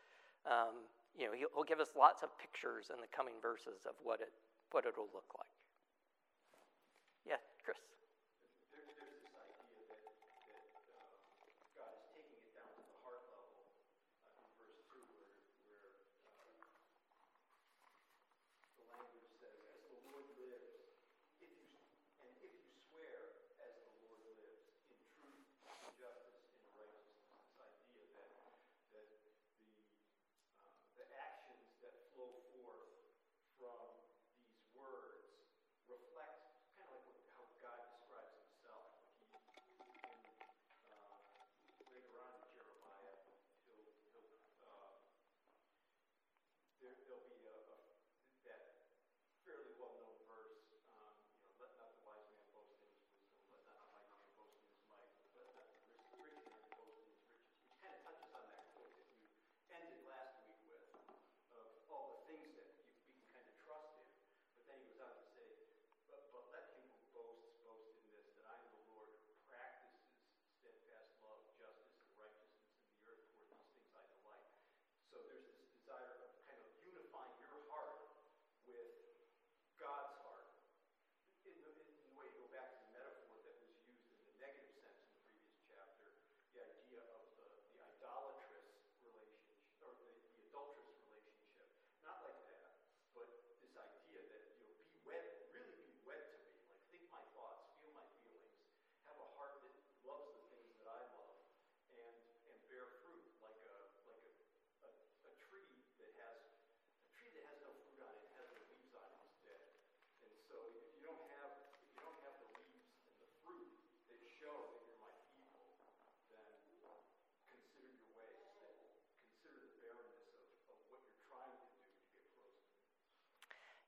um, 0.47 0.87
you 1.19 1.27
know, 1.27 1.33
he'll 1.33 1.65
give 1.65 1.81
us 1.81 1.91
lots 1.97 2.23
of 2.23 2.31
pictures 2.39 2.91
in 2.93 3.01
the 3.01 3.11
coming 3.15 3.35
verses 3.41 3.87
of 3.87 3.95
what 4.03 4.21
it 4.21 4.33
what 4.71 4.87
it'll 4.87 5.11
look 5.15 5.31
like. 5.39 5.64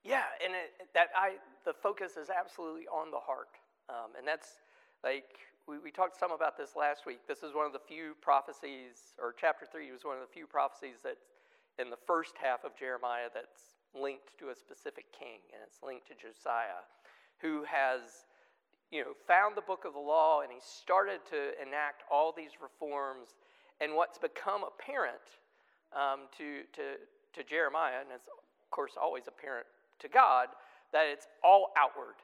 Yeah, 0.07 0.23
and 0.39 0.55
it, 0.55 0.87
that 0.95 1.11
I 1.19 1.43
the 1.67 1.75
focus 1.75 2.15
is 2.15 2.31
absolutely 2.31 2.87
on 2.87 3.11
the 3.11 3.19
heart, 3.19 3.59
um, 3.91 4.15
and 4.15 4.23
that's 4.23 4.63
like 5.03 5.35
we, 5.67 5.83
we 5.83 5.91
talked 5.91 6.15
some 6.15 6.31
about 6.31 6.55
this 6.55 6.79
last 6.79 7.07
week. 7.11 7.27
This 7.27 7.43
is 7.43 7.59
one 7.59 7.67
of 7.67 7.75
the 7.75 7.83
few 7.83 8.15
prophecies, 8.23 9.19
or 9.19 9.35
chapter 9.35 9.67
three 9.67 9.91
was 9.91 10.07
one 10.07 10.15
of 10.15 10.23
the 10.23 10.31
few 10.31 10.47
prophecies 10.47 11.03
that 11.03 11.19
in 11.83 11.91
the 11.91 11.99
first 12.07 12.39
half 12.39 12.63
of 12.63 12.79
Jeremiah 12.79 13.27
that's 13.35 13.75
linked 13.99 14.39
to 14.39 14.51
a 14.51 14.55
specific 14.55 15.11
king, 15.11 15.43
and 15.51 15.59
it's 15.67 15.83
linked 15.83 16.07
to 16.07 16.15
Josiah, 16.15 16.87
who 17.43 17.67
has 17.67 18.31
you 18.95 19.03
know 19.03 19.19
found 19.27 19.59
the 19.59 19.67
book 19.67 19.83
of 19.83 19.93
the 19.93 20.07
law 20.07 20.47
and 20.47 20.55
he 20.55 20.63
started 20.63 21.19
to 21.35 21.51
enact 21.59 22.07
all 22.07 22.31
these 22.31 22.63
reforms. 22.63 23.35
And 23.79 23.93
what's 23.93 24.17
become 24.17 24.63
apparent 24.65 25.37
um, 25.93 26.33
to, 26.39 26.65
to, 26.81 26.97
to 27.37 27.45
Jeremiah, 27.45 28.01
and 28.01 28.09
it's 28.09 28.25
of 28.25 28.71
course 28.71 28.97
always 28.97 29.29
apparent 29.29 29.67
to 30.01 30.09
God 30.09 30.49
that 30.93 31.07
it's 31.07 31.27
all 31.45 31.73
outward. 31.77 32.17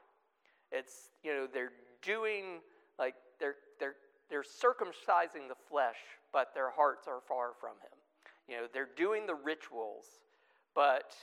It's, 0.70 1.10
you 1.22 1.32
know, 1.32 1.46
they're 1.52 1.72
doing, 2.00 2.60
like, 2.98 3.14
they're, 3.38 3.56
they're, 3.78 3.96
they're 4.30 4.42
circumcising 4.42 5.48
the 5.48 5.58
flesh, 5.68 5.98
but 6.32 6.54
their 6.54 6.70
hearts 6.70 7.06
are 7.06 7.20
far 7.28 7.50
from 7.60 7.72
Him. 7.82 7.98
You 8.48 8.56
know, 8.56 8.66
they're 8.72 8.88
doing 8.96 9.26
the 9.26 9.34
rituals, 9.34 10.06
but 10.74 11.14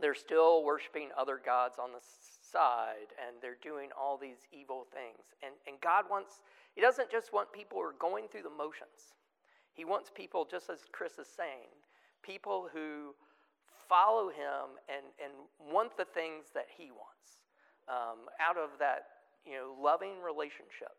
they're 0.00 0.14
still 0.14 0.64
worshiping 0.64 1.08
other 1.18 1.40
gods 1.44 1.76
on 1.78 1.90
the 1.92 2.00
side, 2.52 3.12
and 3.26 3.36
they're 3.42 3.58
doing 3.62 3.90
all 3.98 4.16
these 4.16 4.46
evil 4.52 4.86
things. 4.92 5.34
And, 5.42 5.54
and 5.66 5.80
God 5.80 6.04
wants, 6.10 6.42
He 6.74 6.80
doesn't 6.80 7.10
just 7.10 7.32
want 7.32 7.52
people 7.52 7.78
who 7.78 7.84
are 7.84 7.94
going 7.98 8.28
through 8.28 8.42
the 8.42 8.50
motions, 8.50 9.16
He 9.74 9.84
wants 9.84 10.10
people, 10.14 10.46
just 10.48 10.70
as 10.70 10.80
Chris 10.92 11.18
is 11.18 11.28
saying, 11.28 11.74
people 12.22 12.68
who 12.72 13.14
follow 13.90 14.30
him 14.30 14.78
and, 14.86 15.10
and 15.18 15.34
want 15.58 15.98
the 15.98 16.06
things 16.06 16.54
that 16.54 16.70
he 16.70 16.94
wants 16.94 17.42
um, 17.90 18.30
out 18.38 18.54
of 18.54 18.78
that 18.78 19.26
you 19.42 19.58
know 19.58 19.74
loving 19.74 20.22
relationship 20.22 20.94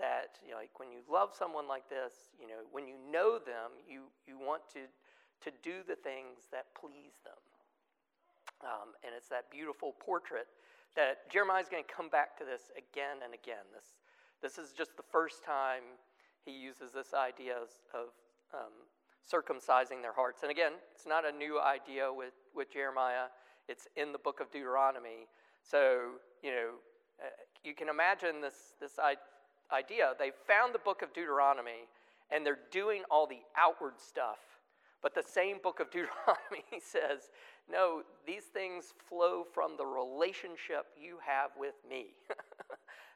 that 0.00 0.40
you 0.40 0.56
know, 0.56 0.56
like 0.56 0.72
when 0.80 0.88
you 0.88 1.04
love 1.04 1.36
someone 1.36 1.68
like 1.68 1.84
this 1.92 2.32
you 2.40 2.48
know 2.48 2.64
when 2.72 2.88
you 2.88 2.96
know 3.12 3.36
them 3.36 3.76
you 3.84 4.08
you 4.24 4.40
want 4.40 4.64
to 4.72 4.88
to 5.44 5.52
do 5.60 5.80
the 5.84 5.96
things 5.96 6.52
that 6.52 6.68
please 6.76 7.16
them. 7.24 7.40
Um, 8.60 8.92
and 9.00 9.16
it's 9.16 9.28
that 9.32 9.48
beautiful 9.48 9.96
portrait 10.00 10.48
that 10.96 11.28
jeremiah 11.32 11.62
is 11.62 11.68
going 11.68 11.84
to 11.84 11.92
come 11.92 12.08
back 12.08 12.36
to 12.40 12.44
this 12.48 12.72
again 12.72 13.20
and 13.20 13.36
again. 13.36 13.68
This 13.76 14.00
this 14.40 14.56
is 14.56 14.72
just 14.72 14.96
the 14.96 15.04
first 15.12 15.44
time 15.44 16.00
he 16.44 16.56
uses 16.56 16.92
this 16.92 17.12
idea 17.12 17.60
of 17.92 18.08
um, 18.56 18.72
circumcising 19.30 20.02
their 20.02 20.12
hearts. 20.12 20.42
And 20.42 20.50
again, 20.50 20.72
it's 20.92 21.06
not 21.06 21.24
a 21.26 21.32
new 21.32 21.60
idea 21.60 22.12
with, 22.12 22.34
with 22.54 22.72
Jeremiah, 22.72 23.26
it's 23.68 23.86
in 23.96 24.12
the 24.12 24.18
book 24.18 24.40
of 24.40 24.50
Deuteronomy. 24.50 25.28
So, 25.62 26.18
you 26.42 26.50
know, 26.50 26.70
uh, 27.20 27.28
you 27.64 27.74
can 27.74 27.88
imagine 27.88 28.40
this, 28.40 28.74
this 28.80 28.98
idea. 29.72 30.12
They 30.18 30.32
found 30.46 30.74
the 30.74 30.78
book 30.78 31.02
of 31.02 31.12
Deuteronomy 31.12 31.86
and 32.30 32.44
they're 32.44 32.58
doing 32.70 33.02
all 33.10 33.26
the 33.26 33.40
outward 33.58 33.94
stuff. 33.98 34.38
But 35.02 35.14
the 35.14 35.22
same 35.22 35.58
book 35.62 35.80
of 35.80 35.90
Deuteronomy 35.92 36.80
says, 36.80 37.30
no, 37.70 38.02
these 38.26 38.44
things 38.44 38.94
flow 39.08 39.44
from 39.54 39.76
the 39.76 39.86
relationship 39.86 40.86
you 41.00 41.18
have 41.24 41.50
with 41.56 41.74
me. 41.88 42.14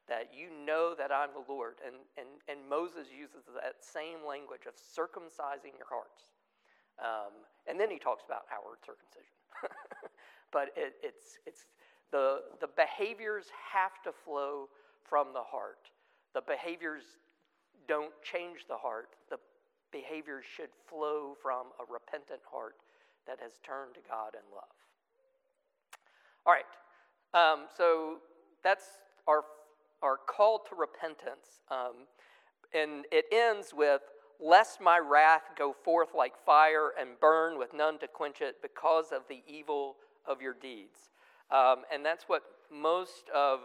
that 0.08 0.30
you 0.36 0.52
know 0.52 0.94
that 0.96 1.10
I'm 1.10 1.30
the 1.32 1.44
Lord. 1.48 1.80
And, 1.84 1.96
and, 2.18 2.28
and 2.48 2.68
Moses 2.68 3.08
uses 3.08 3.48
that 3.56 3.80
same 3.80 4.20
language 4.26 4.68
of 4.68 4.76
circumcising 4.76 5.72
your 5.80 5.88
hearts. 5.88 6.36
Um, 7.00 7.32
and 7.66 7.80
then 7.80 7.90
he 7.90 7.98
talks 7.98 8.22
about 8.26 8.44
outward 8.52 8.78
circumcision. 8.84 9.34
but 10.52 10.70
it, 10.76 10.94
it's, 11.02 11.40
it's 11.46 11.64
the, 12.12 12.44
the 12.60 12.68
behaviors 12.76 13.46
have 13.72 13.96
to 14.04 14.12
flow 14.12 14.68
from 15.02 15.32
the 15.32 15.42
heart. 15.42 15.90
The 16.34 16.42
behaviors 16.46 17.18
don't 17.88 18.12
change 18.22 18.66
the 18.68 18.76
heart. 18.76 19.16
The 19.30 19.38
behaviors 19.90 20.44
should 20.44 20.70
flow 20.88 21.36
from 21.40 21.72
a 21.80 21.84
repentant 21.90 22.40
heart 22.50 22.76
that 23.26 23.38
has 23.40 23.58
turned 23.64 23.94
to 23.94 24.00
God 24.08 24.34
in 24.34 24.44
love. 24.52 24.76
All 26.46 26.52
right, 26.52 26.68
um, 27.32 27.66
so 27.74 28.18
that's 28.62 28.84
our 29.26 29.44
are 30.02 30.16
called 30.16 30.62
to 30.68 30.74
repentance. 30.74 31.62
Um, 31.70 32.07
and 32.72 33.04
it 33.11 33.26
ends 33.33 33.72
with, 33.74 34.02
Lest 34.40 34.80
my 34.80 34.98
wrath 34.98 35.42
go 35.57 35.72
forth 35.85 36.09
like 36.14 36.33
fire 36.44 36.90
and 37.00 37.11
burn 37.20 37.59
with 37.59 37.72
none 37.72 37.98
to 38.00 38.09
quench 38.09 38.40
it 38.40 38.57
because 38.62 39.12
of 39.12 39.22
the 39.28 39.42
evil 39.46 39.96
of 40.26 40.42
your 40.42 40.54
deeds. 40.61 41.11
Um, 41.50 41.83
and 41.92 42.04
that's 42.04 42.24
what 42.24 42.42
most 42.70 43.30
of 43.35 43.61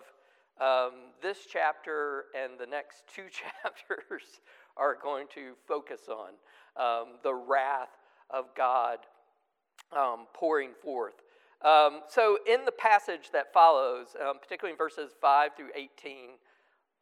um, 0.61 1.11
this 1.21 1.39
chapter 1.51 2.25
and 2.35 2.59
the 2.59 2.67
next 2.67 3.03
two 3.13 3.23
chapters 3.63 4.41
are 4.77 4.95
going 5.01 5.27
to 5.33 5.53
focus 5.67 6.01
on 6.07 6.29
um, 6.77 7.15
the 7.23 7.33
wrath 7.33 7.89
of 8.29 8.45
God 8.55 8.99
um, 9.91 10.27
pouring 10.33 10.71
forth. 10.83 11.15
Um, 11.61 12.01
so, 12.07 12.37
in 12.47 12.63
the 12.63 12.71
passage 12.71 13.31
that 13.33 13.51
follows, 13.51 14.15
um, 14.21 14.39
particularly 14.41 14.73
in 14.73 14.77
verses 14.77 15.11
5 15.19 15.51
through 15.57 15.71
18, 15.75 16.39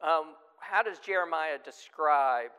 um, 0.02 0.34
how 0.58 0.82
does 0.82 0.98
Jeremiah 0.98 1.58
describe 1.64 2.50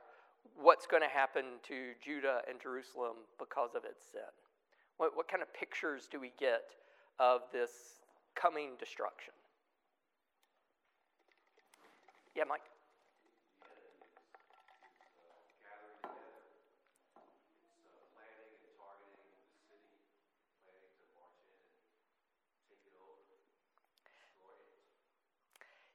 what's 0.55 0.87
going 0.87 1.03
to 1.03 1.09
happen 1.09 1.59
to 1.67 1.91
Judah 2.03 2.41
and 2.49 2.59
Jerusalem 2.61 3.17
because 3.37 3.71
of 3.75 3.83
its 3.83 4.03
sin? 4.11 4.21
What, 4.97 5.15
what 5.15 5.27
kind 5.27 5.43
of 5.43 5.53
pictures 5.53 6.07
do 6.09 6.19
we 6.19 6.31
get 6.39 6.71
of 7.19 7.41
this 7.51 7.71
coming 8.33 8.71
destruction? 8.79 9.33
Yeah, 12.35 12.43
Mike? 12.47 12.61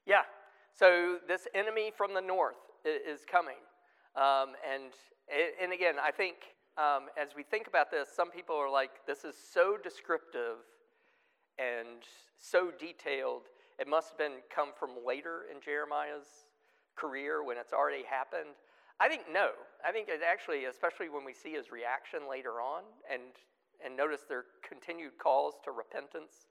Yeah, 0.06 0.22
so 0.78 1.18
this 1.26 1.48
enemy 1.54 1.90
from 1.96 2.14
the 2.14 2.20
north 2.20 2.60
is 2.84 3.20
coming. 3.30 3.56
Um, 4.16 4.54
and, 4.62 4.92
and 5.62 5.72
again, 5.72 5.94
I 6.02 6.10
think 6.10 6.36
um, 6.76 7.08
as 7.20 7.30
we 7.36 7.42
think 7.42 7.66
about 7.66 7.90
this, 7.90 8.08
some 8.14 8.30
people 8.30 8.56
are 8.56 8.70
like, 8.70 8.90
this 9.06 9.24
is 9.24 9.34
so 9.34 9.76
descriptive 9.82 10.58
and 11.58 12.02
so 12.38 12.70
detailed. 12.78 13.42
It 13.78 13.88
must 13.88 14.10
have 14.10 14.18
been 14.18 14.42
come 14.54 14.70
from 14.78 14.90
later 15.06 15.46
in 15.50 15.60
Jeremiah's 15.62 16.46
career 16.96 17.42
when 17.42 17.56
it's 17.56 17.72
already 17.72 18.04
happened. 18.04 18.54
I 19.00 19.08
think 19.08 19.22
no. 19.32 19.50
I 19.86 19.90
think 19.90 20.08
it 20.08 20.20
actually, 20.26 20.66
especially 20.66 21.08
when 21.08 21.24
we 21.24 21.32
see 21.32 21.52
his 21.52 21.72
reaction 21.72 22.28
later 22.28 22.60
on 22.60 22.82
and, 23.10 23.22
and 23.84 23.96
notice 23.96 24.22
their 24.28 24.44
continued 24.66 25.18
calls 25.18 25.54
to 25.64 25.70
repentance 25.70 26.46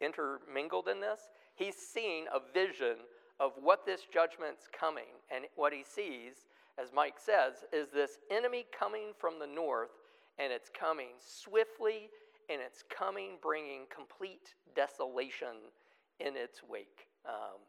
intermingled 0.00 0.88
in 0.88 1.00
this, 1.00 1.20
he's 1.60 1.76
seeing 1.76 2.24
a 2.34 2.40
vision 2.52 2.96
of 3.38 3.52
what 3.60 3.84
this 3.84 4.02
judgment's 4.12 4.66
coming. 4.72 5.12
And 5.34 5.44
what 5.56 5.72
he 5.72 5.84
sees, 5.84 6.46
as 6.80 6.88
Mike 6.94 7.18
says, 7.18 7.64
is 7.72 7.88
this 7.90 8.18
enemy 8.30 8.66
coming 8.76 9.12
from 9.18 9.38
the 9.38 9.46
north, 9.46 9.90
and 10.38 10.52
it's 10.52 10.70
coming 10.70 11.12
swiftly, 11.18 12.08
and 12.48 12.60
it's 12.64 12.82
coming 12.88 13.38
bringing 13.42 13.82
complete 13.94 14.54
desolation 14.74 15.70
in 16.18 16.34
its 16.34 16.62
wake. 16.68 17.06
Um, 17.26 17.60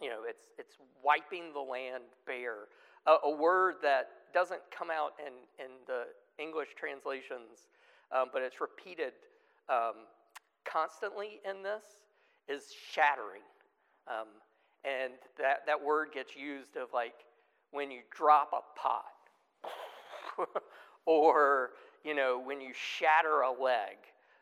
you 0.00 0.08
know, 0.08 0.20
it's, 0.26 0.48
it's 0.58 0.76
wiping 1.04 1.52
the 1.52 1.60
land 1.60 2.04
bare. 2.26 2.68
A, 3.06 3.28
a, 3.28 3.36
word 3.36 3.76
that 3.82 4.08
doesn't 4.32 4.60
come 4.76 4.88
out 4.90 5.12
in, 5.20 5.32
in 5.62 5.72
the 5.86 6.04
English 6.42 6.68
translations, 6.76 7.68
um, 8.12 8.28
but 8.32 8.40
it's 8.40 8.60
repeated 8.60 9.12
um, 9.68 10.08
constantly 10.64 11.40
in 11.48 11.62
this 11.62 12.00
is 12.50 12.64
shattering. 12.92 13.46
Um, 14.08 14.26
and 14.84 15.12
that, 15.38 15.66
that 15.66 15.82
word 15.82 16.08
gets 16.12 16.34
used 16.34 16.76
of 16.76 16.88
like 16.92 17.14
when 17.70 17.90
you 17.90 18.00
drop 18.10 18.50
a 18.52 18.62
pot 18.78 19.04
or, 21.06 21.70
you 22.04 22.14
know, 22.14 22.40
when 22.42 22.60
you 22.60 22.72
shatter 22.74 23.42
a 23.42 23.50
leg. 23.50 23.96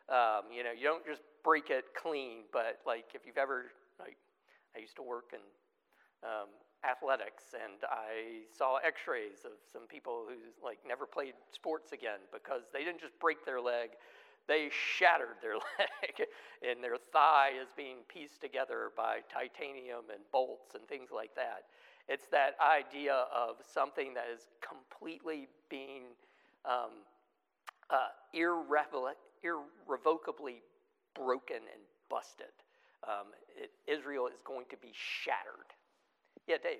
Um, 0.09 0.49
you 0.51 0.63
know, 0.63 0.71
you 0.71 0.85
don't 0.85 1.05
just 1.05 1.21
break 1.43 1.69
it 1.69 1.85
clean, 1.95 2.49
but 2.51 2.79
like 2.87 3.05
if 3.13 3.25
you've 3.25 3.37
ever, 3.37 3.65
like, 3.99 4.17
I 4.75 4.79
used 4.79 4.95
to 4.95 5.03
work 5.03 5.33
in 5.33 5.39
um, 6.23 6.49
athletics 6.87 7.53
and 7.53 7.83
I 7.91 8.47
saw 8.55 8.77
x-rays 8.77 9.43
of 9.45 9.59
some 9.71 9.83
people 9.87 10.25
who 10.27 10.35
like 10.65 10.79
never 10.87 11.05
played 11.05 11.33
sports 11.51 11.91
again 11.91 12.23
because 12.31 12.63
they 12.71 12.83
didn't 12.83 13.01
just 13.01 13.19
break 13.19 13.45
their 13.45 13.59
leg 13.59 13.91
they 14.49 14.69
shattered 14.73 15.37
their 15.41 15.55
leg, 15.79 16.27
and 16.67 16.83
their 16.83 16.97
thigh 17.13 17.51
is 17.61 17.69
being 17.77 17.99
pieced 18.09 18.41
together 18.41 18.91
by 18.97 19.19
titanium 19.31 20.09
and 20.11 20.19
bolts 20.33 20.75
and 20.75 20.85
things 20.89 21.11
like 21.15 21.33
that. 21.35 21.63
It's 22.09 22.27
that 22.33 22.55
idea 22.59 23.13
of 23.33 23.55
something 23.63 24.13
that 24.15 24.25
is 24.33 24.47
completely 24.59 25.47
being 25.69 26.11
um, 26.65 27.05
uh, 27.91 28.09
irrevocably 28.33 29.13
broken 31.15 31.57
and 31.57 31.81
busted. 32.09 32.47
Um, 33.07 33.27
it, 33.55 33.71
Israel 33.87 34.27
is 34.27 34.41
going 34.43 34.65
to 34.71 34.77
be 34.77 34.91
shattered. 34.93 35.69
Yeah, 36.47 36.57
Dave. 36.61 36.79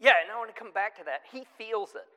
Yeah, 0.00 0.16
and 0.22 0.32
I 0.32 0.38
want 0.38 0.48
to 0.48 0.58
come 0.58 0.72
back 0.72 0.96
to 0.96 1.04
that. 1.04 1.20
He 1.30 1.44
feels 1.58 1.90
it. 1.94 2.08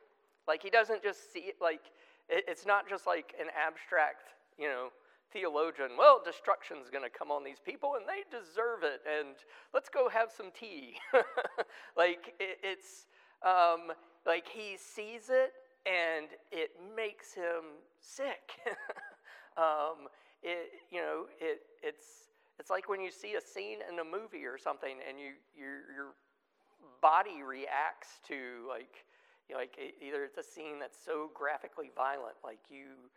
Like 0.48 0.62
he 0.62 0.70
doesn't 0.70 1.02
just 1.02 1.32
see 1.32 1.52
it 1.52 1.56
like 1.60 1.80
it's 2.28 2.64
not 2.64 2.88
just 2.88 3.06
like 3.06 3.34
an 3.38 3.48
abstract, 3.52 4.32
you 4.58 4.68
know, 4.68 4.88
theologian. 5.32 5.90
Well, 5.98 6.22
destruction's 6.24 6.88
going 6.88 7.04
to 7.04 7.10
come 7.10 7.30
on 7.30 7.44
these 7.44 7.60
people 7.60 7.96
and 7.96 8.04
they 8.08 8.24
deserve 8.30 8.82
it 8.82 9.02
and 9.04 9.36
let's 9.74 9.88
go 9.88 10.08
have 10.08 10.30
some 10.34 10.50
tea. 10.58 10.96
like 11.96 12.32
it's 12.40 13.06
um, 13.44 13.92
like 14.26 14.46
he 14.48 14.76
sees 14.78 15.28
it 15.28 15.52
and 15.84 16.28
it 16.50 16.70
makes 16.96 17.34
him 17.34 17.84
sick. 18.00 18.56
um, 19.58 20.08
it, 20.42 20.72
you 20.90 21.00
know, 21.00 21.24
it, 21.38 21.60
it's, 21.82 22.32
it's 22.58 22.70
like 22.70 22.88
when 22.88 23.00
you 23.00 23.10
see 23.10 23.34
a 23.34 23.40
scene 23.40 23.78
in 23.90 23.98
a 23.98 24.04
movie 24.04 24.46
or 24.46 24.56
something 24.56 24.96
and 25.06 25.18
you, 25.18 25.32
you're, 25.56 25.84
you're 25.92 26.14
body 27.00 27.42
reacts 27.42 28.20
to 28.28 28.66
like 28.68 29.04
you 29.48 29.54
know, 29.54 29.60
like 29.60 29.76
either 30.00 30.24
it's 30.24 30.38
a 30.38 30.42
scene 30.42 30.78
that's 30.80 30.98
so 31.04 31.30
graphically 31.34 31.90
violent 31.94 32.36
like 32.42 32.60
you 32.70 33.10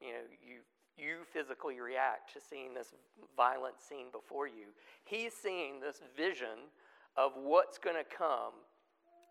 you 0.00 0.12
know 0.12 0.24
you 0.42 0.60
you 0.96 1.26
physically 1.32 1.80
react 1.80 2.32
to 2.32 2.40
seeing 2.40 2.72
this 2.72 2.94
violent 3.36 3.80
scene 3.80 4.06
before 4.12 4.46
you. 4.46 4.70
He's 5.04 5.32
seeing 5.34 5.80
this 5.80 6.00
vision 6.16 6.70
of 7.16 7.32
what's 7.36 7.78
going 7.78 7.96
to 7.96 8.16
come 8.16 8.54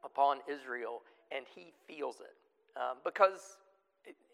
upon 0.04 0.40
israel 0.52 1.02
and 1.32 1.46
he 1.56 1.72
feels 1.88 2.18
it. 2.20 2.36
Um, 2.76 2.98
because 3.06 3.58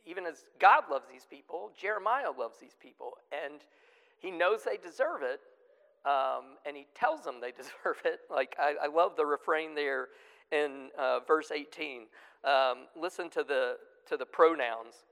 even 0.06 0.26
as 0.26 0.46
god 0.60 0.86
loves 0.90 1.06
these 1.12 1.26
people 1.26 1.72
jeremiah 1.80 2.32
loves 2.32 2.58
these 2.60 2.76
people 2.82 3.14
and 3.32 3.62
he 4.18 4.32
knows 4.32 4.64
they 4.64 4.78
deserve 4.78 5.22
it 5.22 5.42
um, 6.06 6.58
and 6.66 6.76
he 6.76 6.88
tells 6.96 7.22
them 7.22 7.36
they 7.42 7.52
deserve 7.58 8.02
it. 8.06 8.22
Like, 8.30 8.56
I, 8.60 8.76
I 8.84 8.88
love 8.88 9.14
the 9.18 9.26
refrain 9.26 9.76
there 9.76 10.10
in 10.52 10.90
uh, 10.98 11.20
verse 11.28 11.52
18. 11.52 12.04
Um, 12.44 12.88
listen 13.00 13.30
to 13.32 13.44
the, 13.44 13.76
to 14.08 14.18
the 14.18 14.26
pronouns. 14.26 15.06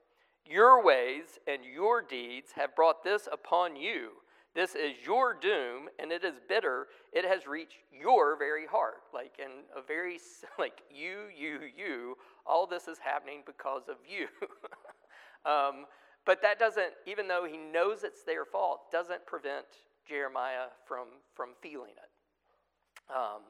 Your 0.45 0.83
ways 0.83 1.39
and 1.45 1.61
your 1.65 2.01
deeds 2.01 2.51
have 2.55 2.75
brought 2.75 3.03
this 3.03 3.27
upon 3.31 3.75
you. 3.75 4.11
This 4.55 4.73
is 4.73 4.93
your 5.05 5.35
doom, 5.35 5.87
and 5.99 6.11
it 6.11 6.23
is 6.23 6.39
bitter. 6.49 6.87
It 7.13 7.25
has 7.25 7.45
reached 7.45 7.77
your 7.91 8.37
very 8.37 8.65
heart. 8.65 9.03
Like, 9.13 9.33
in 9.37 9.51
a 9.75 9.85
very, 9.85 10.17
like, 10.59 10.81
you, 10.89 11.25
you, 11.37 11.59
you, 11.77 12.17
all 12.45 12.65
this 12.65 12.87
is 12.87 12.97
happening 12.97 13.43
because 13.45 13.83
of 13.89 13.97
you. 14.07 14.27
um, 15.45 15.85
but 16.25 16.41
that 16.41 16.59
doesn't, 16.59 16.93
even 17.05 17.27
though 17.27 17.45
he 17.45 17.57
knows 17.57 18.03
it's 18.03 18.23
their 18.23 18.45
fault, 18.45 18.91
doesn't 18.91 19.25
prevent 19.27 19.65
Jeremiah 20.07 20.67
from, 20.85 21.07
from 21.35 21.49
feeling 21.61 21.91
it, 21.91 23.13
um, 23.13 23.41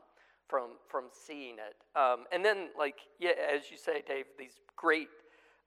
from, 0.47 0.71
from 0.87 1.05
seeing 1.11 1.55
it. 1.55 1.75
Um, 1.99 2.25
and 2.31 2.43
then, 2.43 2.69
like, 2.77 2.99
yeah, 3.19 3.31
as 3.53 3.71
you 3.71 3.77
say, 3.77 4.03
Dave, 4.07 4.25
these 4.37 4.59
great 4.75 5.09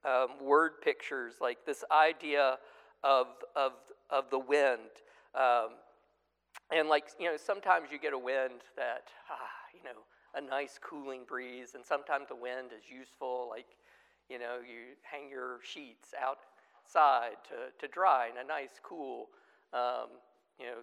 um, 0.05 0.29
word 0.41 0.81
pictures, 0.83 1.35
like 1.41 1.65
this 1.65 1.83
idea 1.91 2.57
of, 3.03 3.27
of, 3.55 3.73
of 4.09 4.29
the 4.29 4.39
wind. 4.39 4.91
Um, 5.35 5.69
and, 6.71 6.89
like, 6.89 7.05
you 7.19 7.27
know, 7.27 7.37
sometimes 7.37 7.89
you 7.91 7.99
get 7.99 8.13
a 8.13 8.19
wind 8.19 8.61
that, 8.75 9.09
ah, 9.29 9.35
you 9.73 9.83
know, 9.83 9.99
a 10.35 10.41
nice 10.41 10.79
cooling 10.81 11.21
breeze, 11.27 11.75
and 11.75 11.85
sometimes 11.85 12.29
the 12.29 12.35
wind 12.35 12.71
is 12.75 12.83
useful, 12.89 13.47
like, 13.49 13.67
you 14.29 14.39
know, 14.39 14.59
you 14.59 14.95
hang 15.03 15.29
your 15.29 15.59
sheets 15.61 16.13
outside 16.15 17.35
to, 17.43 17.85
to 17.85 17.91
dry 17.91 18.29
in 18.31 18.37
a 18.43 18.47
nice, 18.47 18.79
cool 18.81 19.27
um, 19.73 20.07
you 20.61 20.67
know, 20.67 20.81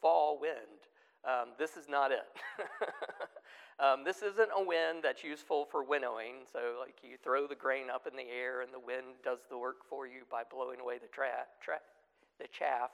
fall 0.00 0.38
wind. 0.38 0.84
Um, 1.24 1.56
this 1.58 1.76
is 1.76 1.88
not 1.88 2.12
it. 2.12 2.28
um, 3.80 4.04
this 4.04 4.18
isn't 4.18 4.50
a 4.54 4.62
wind 4.62 5.00
that's 5.02 5.24
useful 5.24 5.66
for 5.70 5.82
winnowing. 5.82 6.44
So, 6.52 6.76
like 6.78 6.96
you 7.02 7.16
throw 7.22 7.46
the 7.46 7.54
grain 7.56 7.90
up 7.92 8.06
in 8.06 8.16
the 8.16 8.28
air 8.30 8.60
and 8.60 8.72
the 8.72 8.78
wind 8.78 9.18
does 9.24 9.40
the 9.50 9.58
work 9.58 9.78
for 9.88 10.06
you 10.06 10.22
by 10.30 10.42
blowing 10.48 10.80
away 10.80 10.98
the, 10.98 11.08
tra- 11.08 11.48
tra- 11.60 11.80
the 12.38 12.46
chaff. 12.46 12.90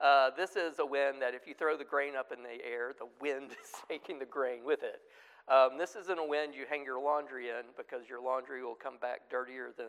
Uh, 0.00 0.30
this 0.36 0.56
is 0.56 0.78
a 0.78 0.86
wind 0.86 1.20
that 1.20 1.34
if 1.34 1.46
you 1.46 1.54
throw 1.54 1.76
the 1.76 1.84
grain 1.84 2.14
up 2.16 2.32
in 2.32 2.42
the 2.42 2.64
air, 2.64 2.92
the 2.98 3.08
wind 3.20 3.50
is 3.62 3.72
taking 3.88 4.18
the 4.18 4.26
grain 4.26 4.64
with 4.64 4.82
it. 4.82 5.00
Um, 5.48 5.78
this 5.78 5.96
isn't 5.96 6.18
a 6.18 6.26
wind 6.26 6.54
you 6.54 6.64
hang 6.68 6.84
your 6.84 7.00
laundry 7.00 7.50
in 7.50 7.70
because 7.76 8.08
your 8.08 8.22
laundry 8.22 8.64
will 8.64 8.74
come 8.74 8.98
back 9.00 9.30
dirtier 9.30 9.70
than 9.76 9.88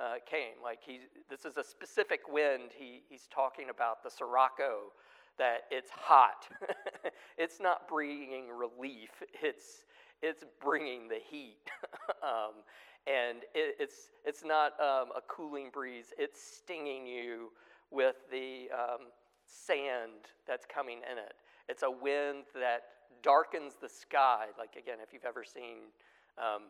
uh, 0.00 0.14
came. 0.28 0.62
Like 0.62 0.78
he, 0.84 1.00
this 1.30 1.44
is 1.44 1.56
a 1.56 1.64
specific 1.64 2.20
wind 2.30 2.70
he, 2.76 3.02
he's 3.08 3.28
talking 3.32 3.70
about, 3.70 4.02
the 4.02 4.10
Sirocco, 4.10 4.92
that 5.38 5.62
it's 5.70 5.90
hot. 5.90 6.48
it's 7.38 7.60
not 7.60 7.88
bringing 7.88 8.48
relief, 8.48 9.10
it's, 9.42 9.84
it's 10.22 10.44
bringing 10.62 11.08
the 11.08 11.18
heat. 11.30 11.68
um, 12.22 12.62
and 13.06 13.38
it, 13.54 13.76
it's, 13.80 14.10
it's 14.24 14.44
not 14.44 14.72
um, 14.80 15.08
a 15.16 15.20
cooling 15.28 15.70
breeze, 15.72 16.12
it's 16.18 16.40
stinging 16.40 17.06
you 17.06 17.50
with 17.90 18.16
the 18.30 18.68
um, 18.72 19.06
sand 19.46 20.30
that's 20.46 20.66
coming 20.66 20.98
in 20.98 21.18
it. 21.18 21.34
It's 21.68 21.82
a 21.82 21.90
wind 21.90 22.44
that 22.54 22.82
darkens 23.22 23.74
the 23.80 23.88
sky. 23.88 24.46
Like, 24.58 24.76
again, 24.76 24.98
if 25.02 25.12
you've 25.12 25.24
ever 25.24 25.44
seen 25.44 25.92
um, 26.38 26.62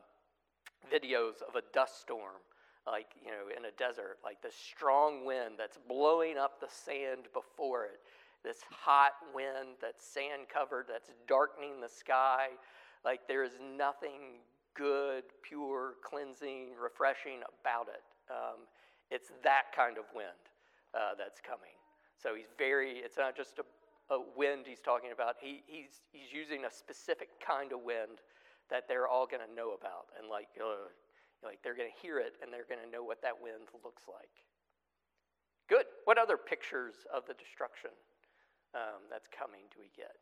videos 0.92 1.42
of 1.46 1.54
a 1.56 1.62
dust 1.72 2.00
storm, 2.00 2.40
like, 2.86 3.06
you 3.24 3.30
know, 3.30 3.48
in 3.56 3.66
a 3.66 3.70
desert, 3.78 4.18
like 4.24 4.42
the 4.42 4.50
strong 4.50 5.24
wind 5.24 5.54
that's 5.58 5.78
blowing 5.88 6.36
up 6.38 6.60
the 6.60 6.68
sand 6.68 7.28
before 7.32 7.84
it, 7.84 8.00
this 8.42 8.58
hot 8.70 9.12
wind 9.34 9.78
that's 9.80 10.04
sand 10.04 10.50
covered, 10.52 10.86
that's 10.88 11.10
darkening 11.28 11.80
the 11.80 11.88
sky. 11.88 12.48
Like, 13.04 13.26
there 13.28 13.44
is 13.44 13.52
nothing 13.76 14.42
good, 14.74 15.24
pure, 15.42 15.94
cleansing, 16.02 16.74
refreshing 16.80 17.40
about 17.46 17.88
it. 17.88 18.02
Um, 18.30 18.66
it's 19.10 19.30
that 19.44 19.70
kind 19.74 19.98
of 19.98 20.04
wind 20.14 20.42
uh, 20.94 21.14
that's 21.18 21.40
coming. 21.40 21.76
So 22.20 22.34
he's 22.34 22.50
very, 22.56 22.98
it's 22.98 23.18
not 23.18 23.36
just 23.36 23.58
a, 23.58 24.14
a 24.14 24.18
wind 24.36 24.66
he's 24.66 24.80
talking 24.80 25.10
about, 25.12 25.36
he, 25.40 25.62
he's, 25.66 26.00
he's 26.10 26.32
using 26.32 26.64
a 26.64 26.70
specific 26.70 27.28
kind 27.44 27.72
of 27.72 27.82
wind 27.82 28.22
that 28.70 28.88
they're 28.88 29.06
all 29.06 29.26
going 29.26 29.42
to 29.46 29.54
know 29.54 29.74
about. 29.74 30.10
And 30.18 30.30
like, 30.30 30.48
uh, 30.58 30.88
like 31.42 31.62
they're 31.62 31.76
going 31.76 31.90
to 31.90 32.00
hear 32.00 32.18
it 32.18 32.34
and 32.42 32.52
they're 32.52 32.68
going 32.68 32.82
to 32.82 32.90
know 32.90 33.02
what 33.02 33.22
that 33.22 33.36
wind 33.36 33.68
looks 33.84 34.04
like. 34.08 34.32
Good. 35.68 35.86
What 36.04 36.18
other 36.18 36.36
pictures 36.36 37.06
of 37.12 37.26
the 37.26 37.34
destruction 37.34 37.90
um, 38.74 39.06
that's 39.10 39.28
coming 39.28 39.66
do 39.74 39.78
we 39.80 39.90
get? 39.96 40.16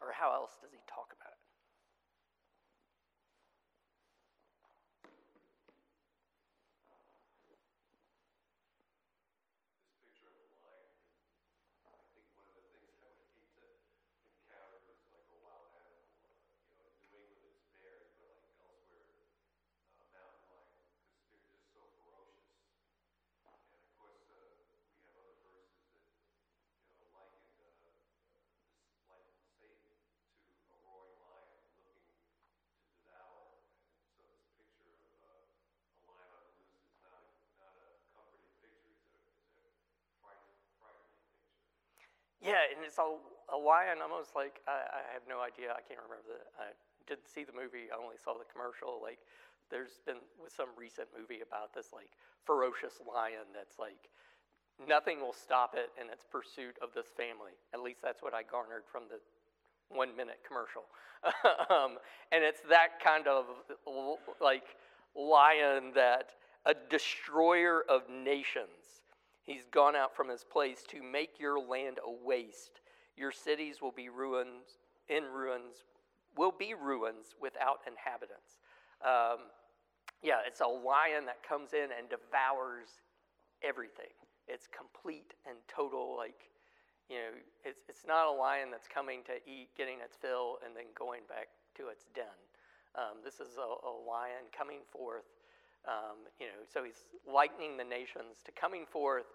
Or 0.00 0.12
how 0.16 0.32
else 0.32 0.56
does 0.62 0.72
he 0.72 0.80
talk 0.88 1.12
about 1.12 1.32
it? 1.36 1.40
Yeah, 42.40 42.60
and 42.72 42.80
it's 42.80 42.96
a, 42.96 43.04
a 43.52 43.58
lion 43.58 44.00
almost 44.00 44.32
like, 44.32 44.64
I, 44.64 45.04
I 45.04 45.12
have 45.12 45.28
no 45.28 45.44
idea, 45.44 45.76
I 45.76 45.84
can't 45.84 46.00
remember 46.00 46.24
the, 46.24 46.40
I 46.56 46.72
didn't 47.06 47.28
see 47.28 47.44
the 47.44 47.52
movie. 47.52 47.92
I 47.92 47.98
only 48.00 48.16
saw 48.16 48.38
the 48.38 48.48
commercial. 48.48 49.00
Like, 49.02 49.18
there's 49.70 50.00
been 50.06 50.22
with 50.38 50.52
some 50.54 50.70
recent 50.78 51.08
movie 51.10 51.42
about 51.42 51.74
this 51.74 51.90
like 51.92 52.14
ferocious 52.46 53.02
lion 53.02 53.50
that's 53.54 53.78
like 53.78 54.10
nothing 54.78 55.20
will 55.20 55.34
stop 55.34 55.74
it 55.74 55.90
in 56.00 56.10
its 56.10 56.24
pursuit 56.24 56.78
of 56.82 56.94
this 56.94 57.06
family. 57.16 57.54
At 57.74 57.80
least 57.82 58.00
that's 58.02 58.22
what 58.22 58.34
I 58.34 58.42
garnered 58.42 58.86
from 58.90 59.04
the 59.10 59.18
one 59.88 60.16
minute 60.16 60.40
commercial. 60.46 60.86
um, 61.70 61.98
and 62.32 62.42
it's 62.42 62.62
that 62.68 63.02
kind 63.02 63.26
of 63.26 63.46
like 64.40 64.78
lion 65.14 65.92
that 65.94 66.34
a 66.66 66.74
destroyer 66.90 67.84
of 67.88 68.02
nations. 68.08 69.02
He's 69.50 69.66
gone 69.66 69.96
out 69.96 70.14
from 70.14 70.28
his 70.28 70.44
place 70.44 70.84
to 70.90 71.02
make 71.02 71.40
your 71.40 71.58
land 71.58 71.98
a 72.06 72.24
waste. 72.24 72.82
Your 73.16 73.32
cities 73.32 73.82
will 73.82 73.90
be 73.90 74.08
ruins, 74.08 74.78
in 75.08 75.24
ruins, 75.24 75.82
will 76.38 76.54
be 76.56 76.72
ruins 76.74 77.34
without 77.42 77.80
inhabitants. 77.82 78.62
Um, 79.02 79.50
yeah, 80.22 80.38
it's 80.46 80.60
a 80.60 80.70
lion 80.70 81.26
that 81.26 81.42
comes 81.42 81.72
in 81.72 81.90
and 81.90 82.06
devours 82.08 83.02
everything. 83.60 84.14
It's 84.46 84.68
complete 84.70 85.34
and 85.42 85.58
total, 85.66 86.14
like, 86.16 86.46
you 87.08 87.16
know, 87.16 87.34
it's, 87.64 87.82
it's 87.88 88.06
not 88.06 88.28
a 88.28 88.30
lion 88.30 88.70
that's 88.70 88.86
coming 88.86 89.26
to 89.26 89.34
eat, 89.50 89.74
getting 89.76 89.98
its 89.98 90.14
fill, 90.14 90.62
and 90.64 90.76
then 90.76 90.94
going 90.94 91.22
back 91.28 91.48
to 91.74 91.88
its 91.88 92.06
den. 92.14 92.38
Um, 92.94 93.18
this 93.24 93.42
is 93.42 93.58
a, 93.58 93.66
a, 93.66 93.94
lion 94.06 94.46
coming 94.56 94.86
forth, 94.94 95.26
um, 95.86 96.26
you 96.38 96.46
know, 96.46 96.62
so 96.72 96.84
he's 96.84 97.06
lightening 97.26 97.76
the 97.76 97.84
nations 97.84 98.46
to 98.46 98.52
coming 98.52 98.86
forth. 98.86 99.26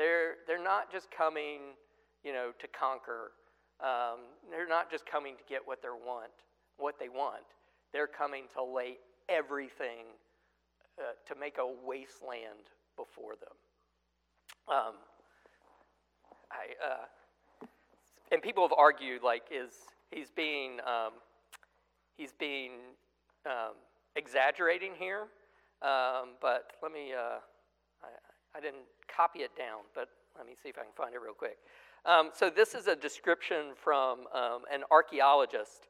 They're, 0.00 0.36
they're 0.46 0.62
not 0.62 0.90
just 0.90 1.10
coming, 1.10 1.76
you 2.24 2.32
know, 2.32 2.52
to 2.58 2.66
conquer. 2.68 3.32
Um, 3.84 4.20
they're 4.50 4.66
not 4.66 4.90
just 4.90 5.04
coming 5.04 5.36
to 5.36 5.42
get 5.46 5.60
what 5.62 5.82
they 5.82 5.88
want, 5.90 6.32
what 6.78 6.98
they 6.98 7.10
want. 7.10 7.44
They're 7.92 8.06
coming 8.06 8.44
to 8.54 8.64
lay 8.64 8.96
everything 9.28 10.16
uh, 10.98 11.12
to 11.28 11.38
make 11.38 11.58
a 11.58 11.86
wasteland 11.86 12.72
before 12.96 13.34
them. 13.34 14.74
Um, 14.74 14.94
I, 16.50 16.64
uh, 16.82 17.66
and 18.32 18.40
people 18.40 18.66
have 18.66 18.76
argued 18.78 19.22
like 19.22 19.42
is 19.50 19.72
he's 20.10 20.30
being 20.30 20.80
um, 20.86 21.12
he's 22.16 22.32
being 22.32 22.72
um, 23.44 23.74
exaggerating 24.16 24.92
here, 24.98 25.26
um, 25.82 26.36
but 26.40 26.72
let 26.82 26.90
me 26.90 27.12
uh, 27.12 27.40
I, 28.54 28.60
didn't 28.60 28.86
copy 29.14 29.40
it 29.40 29.56
down, 29.56 29.80
but 29.94 30.08
let 30.36 30.46
me 30.46 30.52
see 30.60 30.68
if 30.68 30.78
I 30.78 30.82
can 30.82 30.92
find 30.96 31.14
it 31.14 31.20
real 31.20 31.34
quick. 31.34 31.58
Um, 32.04 32.30
so 32.34 32.50
this 32.50 32.74
is 32.74 32.86
a 32.86 32.96
description 32.96 33.74
from 33.76 34.20
um, 34.34 34.62
an 34.72 34.82
archaeologist 34.90 35.88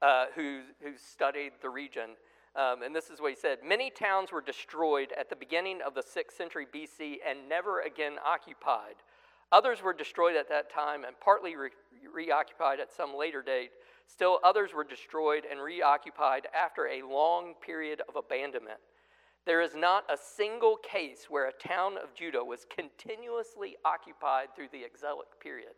uh, 0.00 0.26
who 0.34 0.60
who 0.82 0.92
studied 0.96 1.52
the 1.62 1.70
region. 1.70 2.10
Um, 2.56 2.82
and 2.82 2.94
this 2.94 3.10
is 3.10 3.20
what 3.20 3.30
he 3.30 3.36
said 3.36 3.58
Many 3.64 3.90
towns 3.90 4.32
were 4.32 4.40
destroyed 4.40 5.12
at 5.18 5.30
the 5.30 5.36
beginning 5.36 5.80
of 5.86 5.94
the 5.94 6.02
6th 6.02 6.36
century 6.36 6.66
BC 6.66 7.16
and 7.28 7.48
never 7.48 7.80
again 7.80 8.14
occupied. 8.24 8.96
Others 9.50 9.82
were 9.82 9.94
destroyed 9.94 10.36
at 10.36 10.48
that 10.48 10.70
time 10.70 11.04
and 11.04 11.18
partly 11.20 11.56
re- 11.56 11.70
reoccupied 12.12 12.80
at 12.80 12.92
some 12.92 13.16
later 13.16 13.42
date. 13.42 13.70
Still, 14.06 14.40
others 14.44 14.70
were 14.74 14.84
destroyed 14.84 15.44
and 15.50 15.60
reoccupied 15.60 16.46
after 16.54 16.86
a 16.86 17.02
long 17.02 17.54
period 17.64 18.02
of 18.08 18.16
abandonment. 18.16 18.78
There 19.48 19.60
is 19.60 19.74
not 19.74 20.04
a 20.08 20.16
single 20.16 20.76
case 20.76 21.26
where 21.28 21.48
a 21.48 21.52
town 21.52 21.94
of 21.96 22.14
Judah 22.14 22.44
was 22.44 22.66
continuously 22.72 23.74
occupied 23.84 24.54
through 24.54 24.68
the 24.70 24.84
exilic 24.84 25.40
period. 25.42 25.74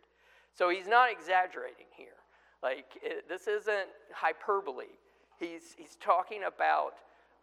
So 0.53 0.69
he's 0.69 0.87
not 0.87 1.09
exaggerating 1.09 1.87
here. 1.97 2.19
Like, 2.61 2.85
it, 3.01 3.27
this 3.27 3.47
isn't 3.47 3.87
hyperbole 4.13 4.93
he's, 5.41 5.75
he's 5.77 5.97
talking 5.99 6.41
about 6.47 6.93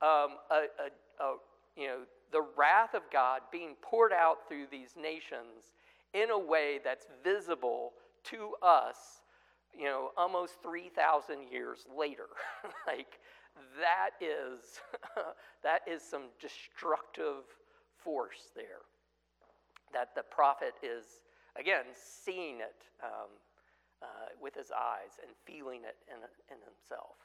um, 0.00 0.38
a, 0.50 0.66
a, 0.78 1.24
a, 1.24 1.36
you 1.76 1.88
know, 1.88 1.98
the 2.32 2.42
wrath 2.56 2.94
of 2.94 3.02
God 3.12 3.40
being 3.50 3.74
poured 3.82 4.12
out 4.12 4.48
through 4.48 4.66
these 4.70 4.94
nations 5.00 5.72
in 6.14 6.30
a 6.30 6.38
way 6.38 6.78
that's 6.82 7.06
visible 7.22 7.92
to 8.24 8.54
us, 8.62 8.96
you 9.76 9.84
know, 9.84 10.10
almost 10.16 10.54
3,000 10.62 11.50
years 11.50 11.86
later. 11.96 12.26
like, 12.86 13.18
that 13.80 14.10
is, 14.20 14.80
that 15.62 15.82
is 15.86 16.02
some 16.02 16.30
destructive 16.40 17.44
force 18.02 18.50
there. 18.54 18.84
That 19.92 20.14
the 20.14 20.22
prophet 20.22 20.74
is, 20.82 21.04
again, 21.58 21.84
seeing 21.94 22.56
it 22.56 22.84
um, 23.02 23.30
uh, 24.02 24.06
with 24.40 24.54
his 24.54 24.70
eyes 24.70 25.18
and 25.22 25.30
feeling 25.44 25.80
it 25.84 25.96
in, 26.08 26.16
in 26.50 26.58
himself. 26.62 27.16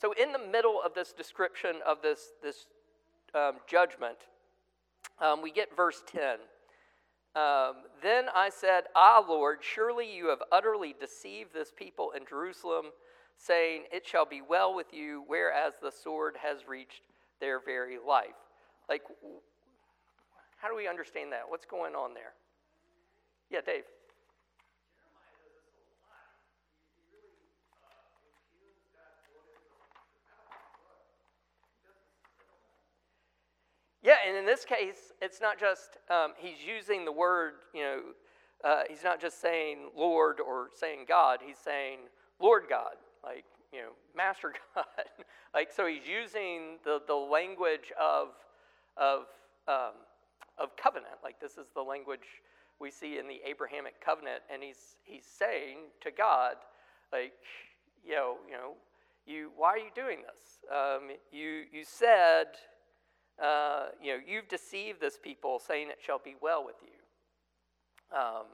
So, 0.00 0.12
in 0.12 0.32
the 0.32 0.38
middle 0.38 0.80
of 0.84 0.94
this 0.94 1.12
description 1.12 1.76
of 1.84 2.02
this, 2.02 2.32
this 2.42 2.66
um, 3.34 3.54
judgment, 3.66 4.18
um, 5.20 5.42
we 5.42 5.50
get 5.50 5.76
verse 5.76 6.02
10. 6.12 6.36
Um, 7.34 7.74
then 8.02 8.26
I 8.34 8.50
said, 8.50 8.84
Ah, 8.94 9.24
Lord, 9.26 9.58
surely 9.60 10.14
you 10.14 10.28
have 10.28 10.38
utterly 10.50 10.94
deceived 10.98 11.52
this 11.52 11.72
people 11.76 12.12
in 12.16 12.24
Jerusalem, 12.26 12.86
saying, 13.38 13.84
It 13.92 14.06
shall 14.06 14.26
be 14.26 14.42
well 14.42 14.74
with 14.74 14.92
you, 14.92 15.24
whereas 15.26 15.74
the 15.80 15.90
sword 15.90 16.36
has 16.42 16.68
reached 16.68 17.02
their 17.40 17.60
very 17.60 17.96
life. 18.06 18.36
Like, 18.88 19.02
how 20.58 20.68
do 20.68 20.76
we 20.76 20.88
understand 20.88 21.32
that? 21.32 21.42
What's 21.48 21.64
going 21.64 21.94
on 21.94 22.14
there? 22.14 22.32
Yeah, 23.50 23.60
Dave. 23.64 23.84
Yeah, 34.02 34.14
and 34.26 34.36
in 34.36 34.46
this 34.46 34.64
case, 34.64 35.12
it's 35.20 35.40
not 35.40 35.58
just 35.58 35.98
um, 36.08 36.32
he's 36.36 36.66
using 36.66 37.04
the 37.04 37.12
word, 37.12 37.54
you 37.74 37.82
know, 37.82 38.00
uh, 38.64 38.82
he's 38.88 39.04
not 39.04 39.20
just 39.20 39.40
saying 39.40 39.90
Lord 39.96 40.40
or 40.40 40.68
saying 40.74 41.04
God, 41.06 41.40
he's 41.44 41.58
saying 41.58 41.98
Lord 42.40 42.64
God, 42.70 42.94
like, 43.24 43.44
you 43.72 43.80
know, 43.80 43.90
Master 44.16 44.54
God. 44.74 44.84
like, 45.54 45.70
so 45.72 45.86
he's 45.86 46.06
using 46.06 46.78
the, 46.84 47.00
the 47.06 47.14
language 47.14 47.92
of, 48.00 48.28
of, 48.96 49.26
um, 49.66 49.94
of 50.58 50.76
covenant. 50.76 51.14
Like, 51.22 51.40
this 51.40 51.52
is 51.52 51.66
the 51.74 51.82
language 51.82 52.42
we 52.80 52.90
see 52.90 53.18
in 53.18 53.26
the 53.26 53.40
Abrahamic 53.46 54.00
covenant, 54.04 54.42
and 54.52 54.62
he's, 54.62 54.96
he's 55.02 55.24
saying 55.24 55.78
to 56.00 56.10
God, 56.10 56.54
like, 57.12 57.32
you 58.06 58.14
know, 58.14 58.36
you 58.46 58.52
know, 58.52 58.72
you, 59.26 59.50
why 59.56 59.68
are 59.68 59.78
you 59.78 59.90
doing 59.94 60.18
this? 60.22 60.72
Um, 60.72 61.10
you, 61.32 61.64
you 61.72 61.84
said, 61.84 62.46
uh, 63.42 63.88
you 64.02 64.14
know, 64.14 64.20
you've 64.26 64.48
deceived 64.48 65.00
this 65.00 65.18
people, 65.22 65.58
saying 65.58 65.88
it 65.88 65.98
shall 66.04 66.18
be 66.18 66.36
well 66.40 66.64
with 66.64 66.76
you. 66.82 68.16
Um, 68.16 68.46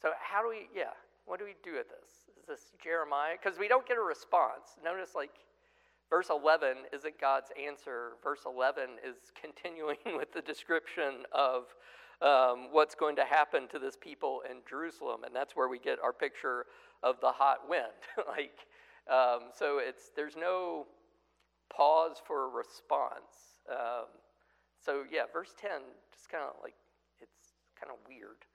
so, 0.00 0.10
how 0.20 0.42
do 0.42 0.48
we, 0.48 0.68
yeah, 0.74 0.94
what 1.24 1.38
do 1.38 1.44
we 1.44 1.56
do 1.64 1.74
with 1.74 1.88
this? 1.88 2.05
Is 2.46 2.60
this 2.60 2.70
Jeremiah? 2.82 3.34
Because 3.42 3.58
we 3.58 3.66
don't 3.66 3.86
get 3.86 3.96
a 3.96 4.02
response. 4.02 4.78
Notice, 4.84 5.14
like, 5.16 5.32
verse 6.08 6.28
11 6.30 6.76
isn't 6.92 7.20
God's 7.20 7.50
answer. 7.60 8.12
Verse 8.22 8.42
11 8.46 8.90
is 9.04 9.16
continuing 9.40 9.96
with 10.16 10.32
the 10.32 10.42
description 10.42 11.24
of 11.32 11.64
um, 12.22 12.68
what's 12.70 12.94
going 12.94 13.16
to 13.16 13.24
happen 13.24 13.66
to 13.68 13.78
this 13.78 13.96
people 13.96 14.42
in 14.48 14.58
Jerusalem. 14.68 15.24
And 15.24 15.34
that's 15.34 15.56
where 15.56 15.68
we 15.68 15.80
get 15.80 15.98
our 15.98 16.12
picture 16.12 16.66
of 17.02 17.16
the 17.20 17.32
hot 17.32 17.68
wind. 17.68 17.98
like, 18.28 18.66
um, 19.10 19.50
so 19.52 19.78
it's, 19.80 20.10
there's 20.14 20.36
no 20.36 20.86
pause 21.68 22.16
for 22.24 22.44
a 22.44 22.48
response. 22.48 23.58
Um, 23.68 24.06
so 24.78 25.02
yeah, 25.10 25.22
verse 25.32 25.52
10 25.60 25.70
just 26.12 26.28
kind 26.28 26.44
of 26.44 26.54
like 26.62 26.74
it's 27.20 27.58
kind 27.78 27.90
of 27.90 27.98
weird. 28.06 28.46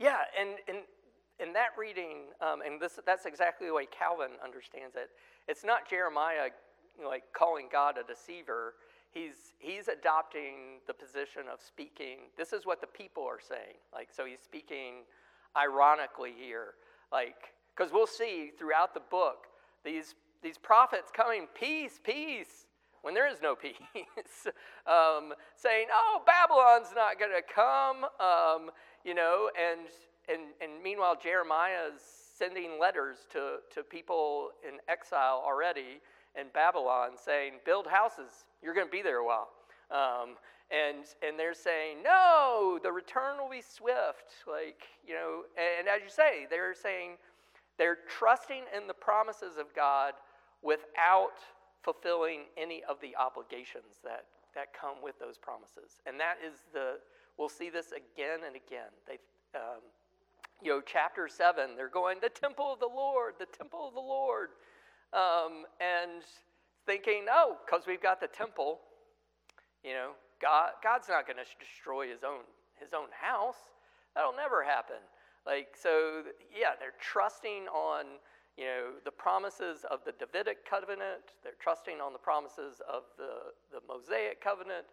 Yeah, 0.00 0.16
and, 0.38 0.56
and 1.38 1.54
that 1.54 1.70
reading, 1.78 2.32
um, 2.40 2.60
and 2.64 2.80
this, 2.80 2.98
that's 3.04 3.26
exactly 3.26 3.66
the 3.66 3.74
way 3.74 3.86
Calvin 3.86 4.32
understands 4.42 4.96
it. 4.96 5.10
It's 5.46 5.62
not 5.62 5.88
Jeremiah 5.88 6.50
like 7.04 7.24
calling 7.36 7.68
God 7.70 7.96
a 7.98 8.06
deceiver. 8.06 8.74
He's, 9.12 9.54
he's 9.58 9.88
adopting 9.88 10.80
the 10.86 10.94
position 10.94 11.42
of 11.52 11.60
speaking. 11.60 12.30
This 12.36 12.52
is 12.52 12.64
what 12.64 12.80
the 12.80 12.86
people 12.86 13.24
are 13.24 13.40
saying. 13.40 13.76
Like, 13.92 14.08
so 14.12 14.24
he's 14.24 14.40
speaking 14.40 15.04
ironically 15.56 16.32
here. 16.38 16.74
Like, 17.12 17.54
because 17.76 17.92
we'll 17.92 18.06
see 18.06 18.50
throughout 18.58 18.94
the 18.94 19.02
book 19.10 19.46
these, 19.84 20.14
these 20.42 20.58
prophets 20.58 21.10
coming, 21.14 21.46
peace, 21.54 21.98
peace, 22.02 22.66
when 23.02 23.14
there 23.14 23.28
is 23.28 23.38
no 23.42 23.54
peace, 23.62 24.46
um, 24.86 25.32
saying, 25.56 25.86
"Oh, 25.92 26.22
Babylon's 26.26 26.92
not 26.94 27.18
going 27.18 27.32
to 27.32 27.42
come," 27.42 28.04
um, 28.20 28.70
you 29.04 29.14
know, 29.14 29.50
and 29.58 29.88
and 30.28 30.52
and 30.60 30.82
meanwhile 30.82 31.16
Jeremiah 31.20 31.88
is 31.94 32.00
sending 32.36 32.78
letters 32.78 33.26
to 33.32 33.58
to 33.74 33.82
people 33.82 34.50
in 34.66 34.78
exile 34.88 35.42
already 35.44 36.00
in 36.38 36.46
Babylon, 36.52 37.10
saying, 37.16 37.54
"Build 37.64 37.86
houses. 37.86 38.44
You're 38.62 38.74
going 38.74 38.86
to 38.86 38.92
be 38.92 39.02
there 39.02 39.18
a 39.18 39.26
while." 39.26 39.48
Um, 39.90 40.36
and 40.70 41.04
and 41.26 41.38
they're 41.38 41.54
saying, 41.54 42.02
"No, 42.02 42.78
the 42.82 42.92
return 42.92 43.38
will 43.38 43.50
be 43.50 43.62
swift." 43.62 44.44
Like 44.46 44.82
you 45.06 45.14
know, 45.14 45.42
and, 45.56 45.80
and 45.80 45.88
as 45.88 46.02
you 46.02 46.10
say, 46.10 46.46
they're 46.48 46.74
saying 46.74 47.16
they're 47.78 47.98
trusting 48.08 48.64
in 48.76 48.86
the 48.86 48.94
promises 48.94 49.56
of 49.58 49.74
God 49.74 50.12
without 50.62 51.40
fulfilling 51.82 52.42
any 52.56 52.82
of 52.88 53.00
the 53.00 53.16
obligations 53.16 54.00
that, 54.04 54.24
that 54.54 54.72
come 54.78 55.02
with 55.02 55.18
those 55.18 55.38
promises. 55.38 56.00
And 56.06 56.18
that 56.20 56.36
is 56.44 56.60
the, 56.72 56.98
we'll 57.38 57.48
see 57.48 57.70
this 57.70 57.92
again 57.92 58.40
and 58.46 58.56
again. 58.56 58.92
They, 59.06 59.18
um, 59.54 59.80
you 60.62 60.70
know, 60.70 60.82
chapter 60.84 61.28
7, 61.28 61.76
they're 61.76 61.88
going, 61.88 62.18
the 62.20 62.28
temple 62.28 62.72
of 62.72 62.80
the 62.80 62.86
Lord, 62.86 63.34
the 63.38 63.46
temple 63.46 63.88
of 63.88 63.94
the 63.94 64.00
Lord. 64.00 64.50
Um, 65.12 65.64
and 65.80 66.22
thinking, 66.86 67.26
oh, 67.30 67.56
because 67.64 67.86
we've 67.86 68.02
got 68.02 68.20
the 68.20 68.28
temple, 68.28 68.80
you 69.82 69.92
know, 69.92 70.10
God, 70.40 70.72
God's 70.82 71.08
not 71.08 71.26
going 71.26 71.36
to 71.36 71.44
destroy 71.58 72.08
his 72.08 72.24
own, 72.24 72.44
his 72.78 72.92
own 72.94 73.08
house. 73.10 73.70
That'll 74.14 74.36
never 74.36 74.62
happen. 74.64 74.96
Like, 75.46 75.76
so, 75.80 76.22
yeah, 76.52 76.76
they're 76.78 76.98
trusting 77.00 77.66
on 77.68 78.04
you 78.56 78.64
know, 78.64 78.98
the 79.04 79.10
promises 79.10 79.84
of 79.90 80.00
the 80.04 80.12
Davidic 80.12 80.68
covenant, 80.68 81.38
they're 81.42 81.58
trusting 81.60 82.00
on 82.00 82.12
the 82.12 82.18
promises 82.18 82.82
of 82.88 83.04
the, 83.16 83.54
the 83.72 83.80
Mosaic 83.88 84.42
covenant 84.42 84.86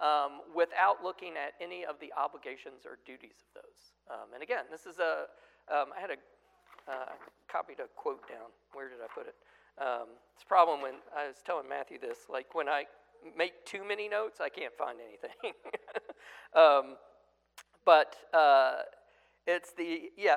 um, 0.00 0.42
without 0.54 1.02
looking 1.02 1.38
at 1.38 1.54
any 1.62 1.84
of 1.86 1.96
the 2.00 2.12
obligations 2.18 2.84
or 2.84 2.98
duties 3.06 3.40
of 3.40 3.62
those. 3.62 3.80
Um, 4.10 4.34
and 4.34 4.42
again, 4.42 4.64
this 4.70 4.86
is 4.86 4.98
a. 4.98 5.30
Um, 5.72 5.96
I 5.96 6.00
had 6.00 6.10
a 6.10 6.18
uh, 6.90 7.16
copied 7.48 7.80
a 7.80 7.88
quote 7.96 8.28
down. 8.28 8.52
Where 8.72 8.88
did 8.88 8.98
I 9.00 9.08
put 9.14 9.26
it? 9.26 9.36
Um, 9.80 10.08
it's 10.34 10.42
a 10.42 10.46
problem 10.46 10.82
when 10.82 10.94
I 11.16 11.28
was 11.28 11.36
telling 11.44 11.68
Matthew 11.68 11.98
this. 11.98 12.26
Like 12.28 12.54
when 12.54 12.68
I 12.68 12.84
make 13.36 13.64
too 13.64 13.84
many 13.86 14.08
notes, 14.08 14.40
I 14.40 14.48
can't 14.48 14.74
find 14.76 14.98
anything. 15.00 15.30
um, 16.54 16.96
but 17.86 18.16
uh, 18.32 18.82
it's 19.46 19.72
the 19.72 20.10
yeah 20.16 20.36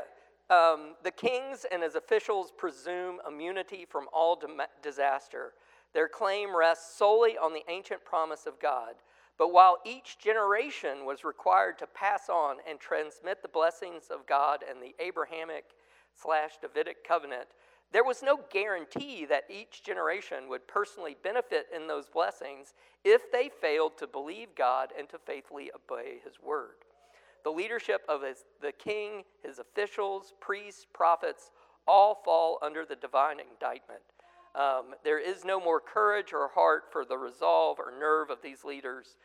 um, 0.50 0.96
the 1.04 1.12
kings 1.12 1.66
and 1.72 1.84
his 1.84 1.96
officials 1.96 2.52
presume 2.58 3.20
immunity 3.28 3.86
from 3.90 4.08
all 4.14 4.42
disaster. 4.82 5.54
Their 5.94 6.08
claim 6.08 6.56
rests 6.56 6.98
solely 6.98 7.38
on 7.38 7.54
the 7.54 7.66
ancient 7.70 8.06
promise 8.06 8.46
of 8.46 8.60
God. 8.60 8.96
But 9.38 9.54
while 9.54 9.78
each 9.86 10.18
generation 10.18 11.06
was 11.06 11.24
required 11.24 11.78
to 11.80 11.88
pass 11.88 12.30
on 12.30 12.58
and 12.68 12.80
transmit 12.80 13.42
the 13.42 13.48
blessings 13.48 14.06
of 14.10 14.26
God 14.26 14.64
and 14.68 14.82
the 14.82 14.96
Abrahamic 15.00 15.66
slash 16.16 16.54
Davidic 16.62 17.04
covenant, 17.08 17.48
there 17.92 18.04
was 18.04 18.24
no 18.24 18.40
guarantee 18.52 19.26
that 19.26 19.46
each 19.50 19.84
generation 19.84 20.50
would 20.50 20.68
personally 20.68 21.16
benefit 21.24 21.68
in 21.74 21.88
those 21.88 22.10
blessings 22.10 22.74
if 23.04 23.32
they 23.32 23.50
failed 23.50 23.98
to 23.98 24.08
believe 24.08 24.56
God 24.56 24.92
and 24.98 25.08
to 25.10 25.20
faithfully 25.20 25.72
obey 25.74 26.20
his 26.24 26.34
word. 26.44 26.86
The 27.48 27.54
leadership 27.54 28.02
of 28.10 28.24
his, 28.24 28.44
the 28.62 28.74
king, 28.74 29.24
his 29.42 29.58
officials, 29.58 30.34
priests, 30.42 30.86
prophets, 30.94 31.52
all 31.88 32.22
fall 32.26 32.60
under 32.62 32.84
the 32.84 32.98
divine 32.98 33.38
indictment. 33.40 34.02
Um, 34.54 34.96
there 35.06 35.18
is 35.18 35.46
no 35.46 35.58
more 35.58 35.80
courage 35.80 36.34
or 36.34 36.50
heart 36.50 36.92
for 36.92 37.06
the 37.06 37.18
resolve 37.18 37.80
or 37.80 37.94
nerve 37.98 38.32
of 38.32 38.40
these 38.44 38.66
leaders, 38.66 39.16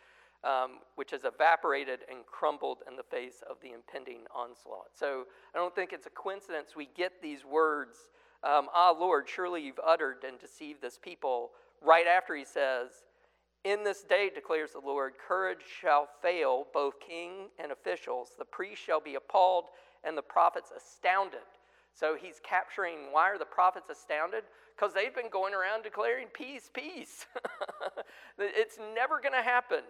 um, 0.45 0.79
which 0.95 1.11
has 1.11 1.25
evaporated 1.25 2.05
and 2.09 2.25
crumbled 2.25 2.85
in 2.89 2.95
the 2.95 3.03
face 3.03 3.43
of 3.51 3.57
the 3.61 3.73
impending 3.73 4.21
onslaught. 4.33 4.91
So 4.95 5.25
I 5.53 5.59
don't 5.59 5.75
think 5.75 5.93
it's 5.93 6.07
a 6.07 6.11
coincidence 6.11 6.77
we 6.77 6.91
get 6.97 7.21
these 7.21 7.45
words, 7.45 7.97
um, 8.45 8.69
Ah, 8.73 8.95
Lord, 8.97 9.29
surely 9.29 9.63
you've 9.63 9.81
uttered 9.85 10.19
and 10.25 10.39
deceived 10.39 10.81
this 10.81 10.97
people, 10.97 11.51
right 11.81 12.07
after 12.07 12.37
he 12.37 12.45
says, 12.45 13.03
in 13.65 13.85
this 13.85 14.03
day, 14.03 14.31
declares 14.35 14.73
the 14.73 14.81
Lord, 14.81 15.13
courage 15.27 15.63
shall 15.81 16.09
fail 16.21 16.67
both 16.75 16.95
king 17.01 17.49
and 17.59 17.71
officials. 17.71 18.31
The 18.37 18.45
priests 18.45 18.85
shall 18.85 19.01
be 19.01 19.15
appalled 19.15 19.67
and 20.05 20.17
the 20.17 20.23
prophets 20.23 20.73
astounded. 20.77 21.47
So 21.95 22.17
he's 22.21 22.41
capturing 22.43 23.13
why 23.13 23.31
are 23.31 23.39
the 23.39 23.45
prophets 23.45 23.89
astounded? 23.91 24.45
Because 24.75 24.95
they've 24.95 25.15
been 25.15 25.31
going 25.31 25.55
around 25.55 25.85
declaring 25.85 26.27
peace, 26.33 26.71
peace. 26.73 27.27
it's 28.39 28.79
never 28.95 29.21
going 29.21 29.35
to 29.35 29.43
happen. 29.43 29.85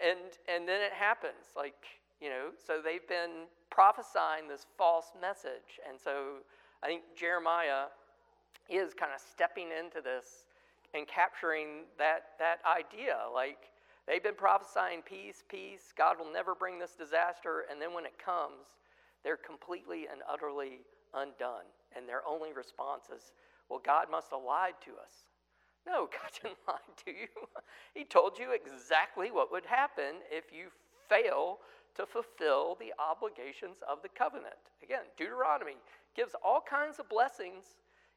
And, 0.00 0.18
and 0.48 0.68
then 0.68 0.82
it 0.82 0.92
happens. 0.92 1.56
Like, 1.56 1.74
you 2.20 2.28
know, 2.28 2.50
so 2.64 2.80
they've 2.84 3.08
been 3.08 3.48
prophesying 3.70 4.46
this 4.48 4.66
false 4.78 5.12
message. 5.20 5.80
And 5.88 5.98
so 5.98 6.44
I 6.82 6.86
think 6.86 7.02
Jeremiah 7.16 7.86
is 8.68 8.94
kind 8.94 9.12
of 9.14 9.20
stepping 9.20 9.68
into 9.72 10.00
this 10.00 10.45
and 10.96 11.06
capturing 11.06 11.84
that, 11.98 12.36
that 12.38 12.58
idea. 12.66 13.16
Like, 13.32 13.70
they've 14.06 14.22
been 14.22 14.34
prophesying 14.34 15.02
peace, 15.02 15.44
peace, 15.48 15.92
God 15.96 16.18
will 16.18 16.32
never 16.32 16.54
bring 16.54 16.78
this 16.78 16.94
disaster, 16.94 17.64
and 17.70 17.80
then 17.80 17.92
when 17.92 18.04
it 18.06 18.18
comes, 18.18 18.66
they're 19.22 19.36
completely 19.36 20.06
and 20.10 20.20
utterly 20.30 20.80
undone. 21.14 21.66
And 21.96 22.08
their 22.08 22.26
only 22.26 22.52
response 22.52 23.06
is, 23.14 23.32
well, 23.68 23.80
God 23.84 24.06
must 24.10 24.30
have 24.30 24.42
lied 24.46 24.74
to 24.84 24.92
us. 24.92 25.26
No, 25.86 26.08
God 26.12 26.30
didn't 26.42 26.58
lie 26.66 26.78
to 27.04 27.10
you. 27.10 27.28
he 27.94 28.04
told 28.04 28.38
you 28.38 28.52
exactly 28.52 29.30
what 29.30 29.52
would 29.52 29.66
happen 29.66 30.22
if 30.30 30.44
you 30.52 30.68
fail 31.08 31.58
to 31.96 32.04
fulfill 32.04 32.76
the 32.78 32.92
obligations 32.98 33.78
of 33.88 34.02
the 34.02 34.08
covenant. 34.08 34.54
Again, 34.82 35.08
Deuteronomy 35.16 35.76
gives 36.14 36.34
all 36.44 36.60
kinds 36.60 36.98
of 36.98 37.08
blessings 37.08 37.76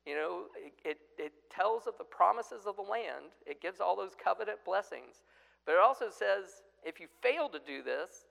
you 0.10 0.16
know, 0.16 0.50
it, 0.58 0.74
it, 0.84 0.98
it, 1.20 1.34
tells 1.54 1.86
of 1.86 1.94
the 2.00 2.04
promises 2.04 2.66
of 2.66 2.76
the 2.78 2.82
land, 2.82 3.30
it 3.46 3.62
gives 3.62 3.80
all 3.80 3.96
those 3.96 4.18
covenant 4.18 4.58
blessings. 4.66 5.22
But 5.66 5.74
it 5.74 5.82
also 5.82 6.10
says, 6.10 6.66
if 6.84 7.00
you 7.00 7.06
fail 7.22 7.50
to 7.50 7.60
do 7.60 7.84
this, 7.84 8.26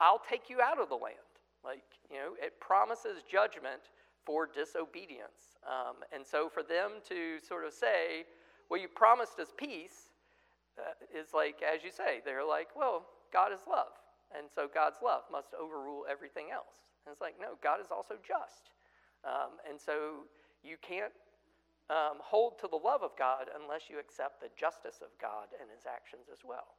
I'll 0.00 0.20
take 0.28 0.50
you 0.50 0.60
out 0.60 0.80
of 0.80 0.88
the 0.90 0.96
land. 0.96 1.32
Like, 1.64 1.84
you 2.10 2.16
know, 2.16 2.32
it 2.36 2.60
promises 2.60 3.22
judgment 3.30 3.88
for 4.26 4.46
disobedience. 4.46 5.56
Um, 5.64 6.04
and 6.12 6.26
so 6.26 6.50
for 6.52 6.62
them 6.62 7.00
to 7.08 7.38
sort 7.40 7.64
of 7.64 7.72
say, 7.72 8.28
well, 8.68 8.80
you 8.80 8.88
promised 8.88 9.38
us 9.38 9.52
peace, 9.56 10.12
uh, 10.76 10.92
is 11.16 11.32
like, 11.32 11.62
as 11.62 11.84
you 11.84 11.90
say, 11.90 12.20
they're 12.24 12.44
like, 12.44 12.68
well, 12.76 13.06
God 13.32 13.52
is 13.52 13.60
love. 13.68 13.96
And 14.36 14.48
so 14.52 14.68
God's 14.68 14.98
love 15.04 15.22
must 15.30 15.54
overrule 15.54 16.04
everything 16.10 16.52
else. 16.52 16.92
And 17.06 17.12
it's 17.12 17.20
like, 17.20 17.36
no, 17.40 17.56
God 17.62 17.80
is 17.80 17.88
also 17.90 18.16
just. 18.26 18.72
Um, 19.24 19.60
and 19.68 19.80
so 19.80 20.26
you 20.62 20.76
can't 20.80 21.12
um, 21.90 22.18
hold 22.22 22.58
to 22.60 22.68
the 22.68 22.76
love 22.76 23.02
of 23.02 23.10
God 23.18 23.46
unless 23.60 23.90
you 23.90 23.98
accept 23.98 24.40
the 24.40 24.48
justice 24.58 25.02
of 25.02 25.08
God 25.20 25.52
and 25.60 25.68
his 25.70 25.84
actions 25.86 26.26
as 26.32 26.38
well. 26.44 26.78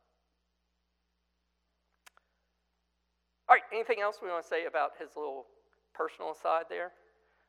All 3.50 3.56
right, 3.56 3.64
anything 3.74 4.02
else 4.02 4.18
we 4.22 4.30
want 4.30 4.44
to 4.44 4.50
say 4.50 4.66
about 4.66 4.92
his 4.98 5.10
little 5.16 5.46
personal 5.94 6.34
side 6.34 6.66
there? 6.70 6.92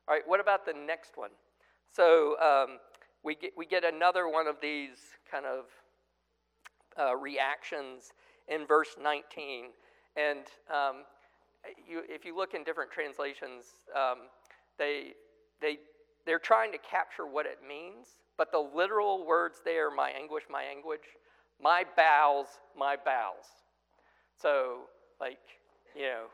All 0.08 0.14
right, 0.14 0.26
what 0.26 0.40
about 0.40 0.66
the 0.66 0.74
next 0.74 1.16
one? 1.16 1.30
So 1.90 2.36
um, 2.40 2.78
we, 3.22 3.36
get, 3.36 3.52
we 3.56 3.64
get 3.64 3.84
another 3.84 4.28
one 4.28 4.46
of 4.46 4.56
these 4.60 4.98
kind 5.30 5.46
of 5.46 5.64
uh, 6.98 7.16
reactions 7.16 8.12
in 8.48 8.66
verse 8.66 8.96
19. 9.00 9.66
And 10.16 10.40
um, 10.68 11.04
you, 11.88 12.02
if 12.08 12.24
you 12.24 12.36
look 12.36 12.54
in 12.54 12.64
different 12.64 12.90
translations, 12.90 13.64
um, 13.96 14.28
they, 14.78 15.12
they 15.60 15.78
they're 16.26 16.38
trying 16.38 16.72
to 16.72 16.78
capture 16.78 17.26
what 17.26 17.46
it 17.46 17.58
means, 17.66 18.06
but 18.36 18.50
the 18.50 18.58
literal 18.58 19.26
words 19.26 19.60
there, 19.64 19.90
my 19.90 20.10
anguish, 20.10 20.44
my 20.50 20.62
anguish, 20.62 21.00
my 21.62 21.84
bowels, 21.96 22.48
my 22.76 22.96
bowels. 22.96 23.46
So, 24.40 24.82
like, 25.20 25.38
you 25.94 26.02
know, 26.02 26.24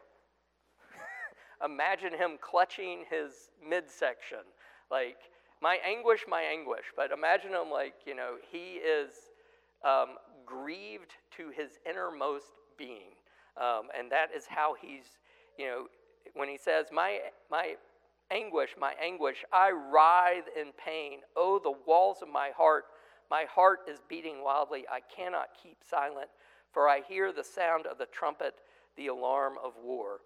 imagine 1.64 2.12
him 2.12 2.38
clutching 2.40 3.04
his 3.10 3.50
midsection. 3.68 4.38
Like, 4.90 5.18
my 5.60 5.78
anguish, 5.86 6.24
my 6.28 6.42
anguish. 6.42 6.86
But 6.96 7.10
imagine 7.10 7.50
him 7.50 7.70
like, 7.70 7.94
you 8.06 8.14
know, 8.14 8.36
he 8.50 8.76
is 8.76 9.10
um, 9.84 10.16
grieved 10.46 11.12
to 11.36 11.50
his 11.50 11.78
innermost 11.88 12.52
being. 12.78 13.14
Um, 13.56 13.88
and 13.98 14.10
that 14.10 14.28
is 14.34 14.46
how 14.46 14.74
he's, 14.80 15.18
you 15.58 15.66
know, 15.66 15.86
when 16.34 16.48
he 16.48 16.56
says, 16.56 16.86
My, 16.92 17.18
my 17.50 17.74
anguish, 18.30 18.70
my 18.78 18.94
anguish, 19.02 19.44
I 19.52 19.70
writhe 19.70 20.48
in 20.58 20.72
pain. 20.82 21.20
Oh, 21.36 21.60
the 21.62 21.74
walls 21.86 22.18
of 22.22 22.28
my 22.28 22.50
heart, 22.56 22.84
my 23.30 23.44
heart 23.44 23.80
is 23.88 23.98
beating 24.08 24.42
wildly. 24.42 24.84
I 24.90 25.00
cannot 25.14 25.48
keep 25.62 25.78
silent, 25.88 26.28
for 26.72 26.88
I 26.88 27.00
hear 27.08 27.32
the 27.32 27.44
sound 27.44 27.86
of 27.86 27.98
the 27.98 28.06
trumpet, 28.06 28.54
the 28.96 29.08
alarm 29.08 29.54
of 29.64 29.72
war. 29.82 30.20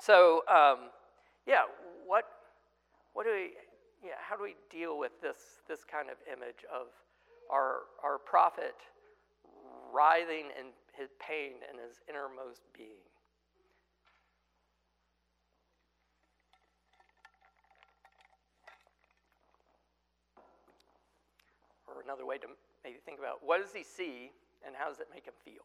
So, 0.00 0.42
um, 0.48 0.90
yeah, 1.46 1.62
what, 2.06 2.24
what 3.12 3.24
do 3.24 3.32
we, 3.32 3.52
yeah, 4.04 4.14
how 4.20 4.36
do 4.36 4.42
we 4.42 4.56
deal 4.70 4.98
with 4.98 5.12
this, 5.22 5.36
this 5.68 5.84
kind 5.84 6.08
of 6.10 6.16
image 6.26 6.64
of 6.72 6.88
our, 7.50 7.82
our 8.02 8.18
prophet 8.18 8.74
writhing 9.92 10.46
in 10.58 10.66
his 10.98 11.10
pain 11.20 11.52
in 11.70 11.78
his 11.78 12.00
innermost 12.08 12.62
being? 12.76 13.06
Or 21.86 21.93
another 22.04 22.26
way 22.26 22.38
to 22.38 22.46
maybe 22.84 22.98
think 23.04 23.18
about 23.18 23.40
what 23.42 23.60
does 23.60 23.72
he 23.72 23.82
see 23.82 24.30
and 24.66 24.74
how 24.76 24.88
does 24.88 25.00
it 25.00 25.08
make 25.12 25.24
him 25.24 25.34
feel? 25.44 25.64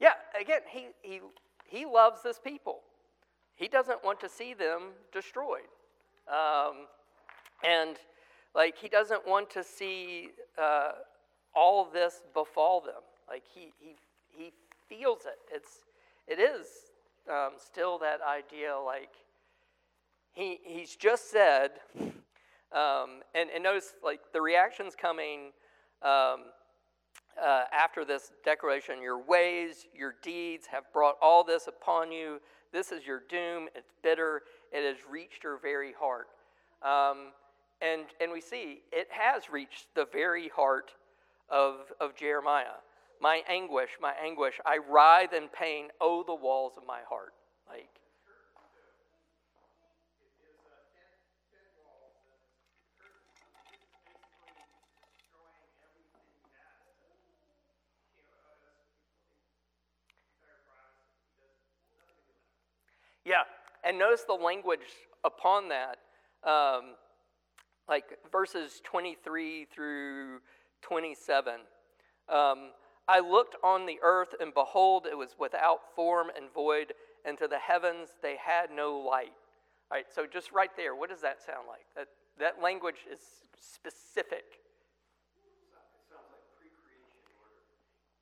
Yeah, 0.00 0.14
again, 0.38 0.62
he, 0.68 0.88
he, 1.02 1.20
he 1.64 1.86
loves 1.86 2.24
this 2.24 2.36
people. 2.36 2.80
He 3.54 3.68
doesn't 3.68 4.02
want 4.02 4.18
to 4.20 4.28
see 4.28 4.52
them 4.52 4.90
destroyed. 5.12 5.70
Um, 6.26 6.88
and, 7.62 7.98
like, 8.54 8.76
he 8.78 8.88
doesn't 8.88 9.26
want 9.26 9.50
to 9.50 9.64
see 9.64 10.30
uh, 10.60 10.92
all 11.54 11.88
this 11.92 12.22
befall 12.34 12.80
them. 12.80 13.02
Like, 13.28 13.44
he, 13.54 13.72
he, 13.78 13.96
he 14.28 14.52
feels 14.88 15.20
it. 15.24 15.38
It's, 15.52 15.84
it 16.26 16.38
is 16.38 16.66
um, 17.30 17.52
still 17.58 17.98
that 17.98 18.20
idea, 18.22 18.76
like, 18.84 19.10
he, 20.32 20.58
he's 20.64 20.96
just 20.96 21.30
said, 21.30 21.70
um, 22.72 23.20
and, 23.34 23.50
and 23.54 23.62
notice, 23.62 23.94
like, 24.02 24.20
the 24.32 24.40
reaction's 24.40 24.94
coming. 24.94 25.52
Um, 26.02 26.46
uh, 27.42 27.64
after 27.72 28.04
this 28.04 28.32
declaration, 28.44 29.00
your 29.00 29.22
ways, 29.22 29.86
your 29.96 30.14
deeds 30.22 30.66
have 30.66 30.84
brought 30.92 31.16
all 31.22 31.44
this 31.44 31.66
upon 31.66 32.12
you. 32.12 32.40
This 32.72 32.92
is 32.92 33.06
your 33.06 33.22
doom. 33.28 33.68
It's 33.74 33.92
bitter. 34.02 34.42
It 34.72 34.84
has 34.86 34.96
reached 35.10 35.44
your 35.44 35.58
very 35.58 35.92
heart. 35.98 36.26
Um, 36.82 37.28
and, 37.82 38.04
and 38.20 38.30
we 38.32 38.40
see 38.40 38.82
it 38.92 39.08
has 39.10 39.50
reached 39.50 39.86
the 39.94 40.06
very 40.12 40.48
heart 40.48 40.92
of, 41.48 41.92
of 42.00 42.14
Jeremiah. 42.14 42.78
My 43.20 43.42
anguish, 43.48 43.90
my 44.00 44.12
anguish, 44.22 44.60
I 44.66 44.78
writhe 44.78 45.32
in 45.32 45.48
pain. 45.48 45.88
Oh, 46.00 46.24
the 46.26 46.34
walls 46.34 46.72
of 46.76 46.86
my 46.86 47.00
heart. 47.08 47.34
Like, 47.68 47.88
Yeah, 63.24 63.42
and 63.84 63.98
notice 63.98 64.22
the 64.26 64.34
language 64.34 64.80
upon 65.24 65.68
that, 65.68 65.98
um, 66.42 66.96
like 67.92 68.16
verses 68.32 68.80
23 68.84 69.66
through 69.66 70.38
27. 70.80 71.52
Um, 72.26 72.70
I 73.06 73.20
looked 73.20 73.56
on 73.62 73.84
the 73.84 73.98
earth, 74.02 74.34
and 74.40 74.54
behold, 74.54 75.06
it 75.06 75.14
was 75.14 75.36
without 75.38 75.80
form 75.94 76.28
and 76.34 76.46
void, 76.54 76.94
and 77.26 77.36
to 77.36 77.46
the 77.46 77.58
heavens 77.58 78.08
they 78.22 78.36
had 78.42 78.70
no 78.74 78.96
light. 78.96 79.34
All 79.90 79.98
right, 79.98 80.06
so 80.10 80.24
just 80.24 80.52
right 80.52 80.70
there, 80.74 80.94
what 80.94 81.10
does 81.10 81.20
that 81.20 81.42
sound 81.44 81.66
like? 81.68 81.84
That, 81.94 82.08
that 82.40 82.62
language 82.62 83.04
is 83.12 83.20
specific. 83.60 84.44
It 85.36 86.08
sounds 86.08 86.32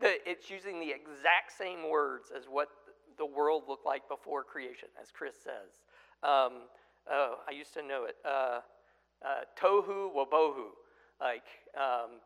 like 0.03 0.21
it's 0.27 0.51
using 0.51 0.81
the 0.81 0.91
exact 0.91 1.53
same 1.57 1.89
words 1.89 2.33
as 2.37 2.47
what 2.51 2.71
the 3.19 3.27
world 3.27 3.69
looked 3.69 3.87
like 3.87 4.09
before 4.09 4.43
creation, 4.43 4.89
as 5.01 5.13
Chris 5.13 5.37
says. 5.45 5.79
Um, 6.25 6.67
oh, 7.09 7.37
I 7.49 7.53
used 7.53 7.73
to 7.75 7.87
know 7.87 8.07
it. 8.07 8.17
Uh, 8.25 8.63
uh, 9.25 9.45
tohu 9.61 10.11
wabohu, 10.15 10.71
like, 11.21 11.45
um, 11.77 12.21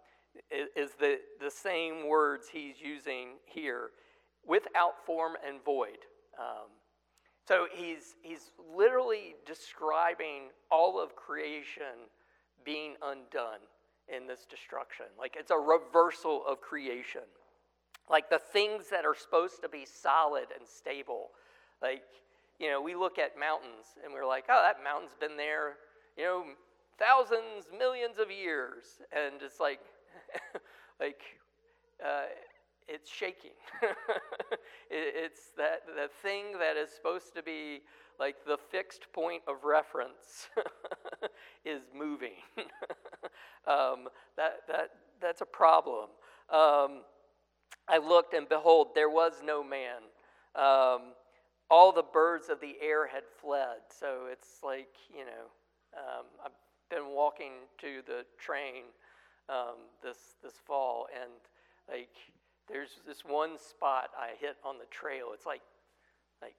is 0.51 0.91
the, 0.99 1.19
the 1.41 1.51
same 1.51 2.09
words 2.09 2.49
he's 2.53 2.77
using 2.81 3.29
here 3.47 3.91
without 4.47 5.05
form 5.07 5.35
and 5.47 5.65
void. 5.65 5.99
Um, 6.39 6.69
so 7.47 7.67
he's, 7.73 8.17
he's 8.23 8.51
literally 8.75 9.35
describing 9.47 10.49
all 10.71 11.01
of 11.01 11.15
creation 11.15 12.09
being 12.65 12.95
undone 13.03 13.61
in 14.09 14.27
this 14.27 14.47
destruction. 14.49 15.07
Like 15.19 15.37
it's 15.39 15.51
a 15.51 15.59
reversal 15.59 16.43
of 16.47 16.61
creation. 16.61 17.23
Like 18.11 18.29
the 18.29 18.39
things 18.39 18.87
that 18.91 19.05
are 19.05 19.15
supposed 19.15 19.63
to 19.63 19.69
be 19.69 19.87
solid 19.87 20.47
and 20.59 20.67
stable. 20.67 21.31
Like, 21.83 22.03
you 22.59 22.71
know, 22.71 22.81
we 22.81 22.95
look 22.95 23.19
at 23.19 23.39
mountains 23.39 23.87
and 24.03 24.13
we're 24.13 24.27
like, 24.27 24.45
oh, 24.49 24.63
that 24.65 24.83
mountain's 24.83 25.15
been 25.19 25.37
there, 25.37 25.75
you 26.17 26.25
know, 26.25 26.45
thousands, 26.99 27.67
millions 27.77 28.19
of 28.19 28.31
years. 28.31 29.01
And 29.13 29.43
it's 29.43 29.61
like, 29.61 29.81
like, 31.01 31.21
uh, 32.05 32.27
it's 32.87 33.11
shaking. 33.11 33.57
it's 34.91 35.51
that 35.57 35.83
the 35.87 36.09
thing 36.23 36.53
that 36.59 36.77
is 36.77 36.91
supposed 36.91 37.35
to 37.35 37.43
be 37.43 37.81
like 38.19 38.37
the 38.47 38.59
fixed 38.71 39.07
point 39.13 39.43
of 39.49 39.65
reference 39.65 40.49
is 41.65 41.83
moving. 41.97 42.33
um, 43.67 44.09
that, 44.37 44.61
that, 44.69 44.91
that's 45.21 45.41
a 45.41 45.47
problem. 45.47 46.11
Um, 46.51 47.03
I 47.89 47.99
looked, 47.99 48.35
and 48.35 48.49
behold, 48.49 48.89
there 48.95 49.11
was 49.11 49.35
no 49.45 49.65
man. 49.65 50.03
Um, 50.55 51.15
all 51.71 51.93
the 51.93 52.05
birds 52.05 52.49
of 52.49 52.61
the 52.61 52.77
air 52.81 53.07
had 53.07 53.25
fled. 53.41 53.79
So 53.99 54.27
it's 54.31 54.59
like, 54.63 54.95
you 55.11 55.25
know, 55.25 55.51
um, 55.97 56.27
I've 56.45 56.53
been 56.95 57.15
walking 57.15 57.53
to 57.79 58.03
the 58.07 58.25
train 58.39 58.85
um, 59.49 59.91
this, 60.03 60.37
this 60.43 60.55
fall, 60.65 61.07
and 61.13 61.33
like, 61.89 62.15
there's 62.69 63.01
this 63.07 63.25
one 63.25 63.59
spot 63.59 64.11
I 64.19 64.31
hit 64.41 64.57
on 64.65 64.79
the 64.79 64.87
trail. 64.87 65.29
It's 65.35 65.45
like, 65.45 65.61
like, 66.41 66.55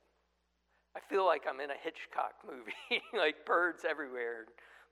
I 0.96 1.00
feel 1.00 1.26
like 1.26 1.44
I'm 1.50 1.60
in 1.60 1.72
a 1.72 1.80
Hitchcock 1.82 2.34
movie, 2.46 3.02
like 3.18 3.46
birds 3.46 3.86
everywhere, 3.90 4.46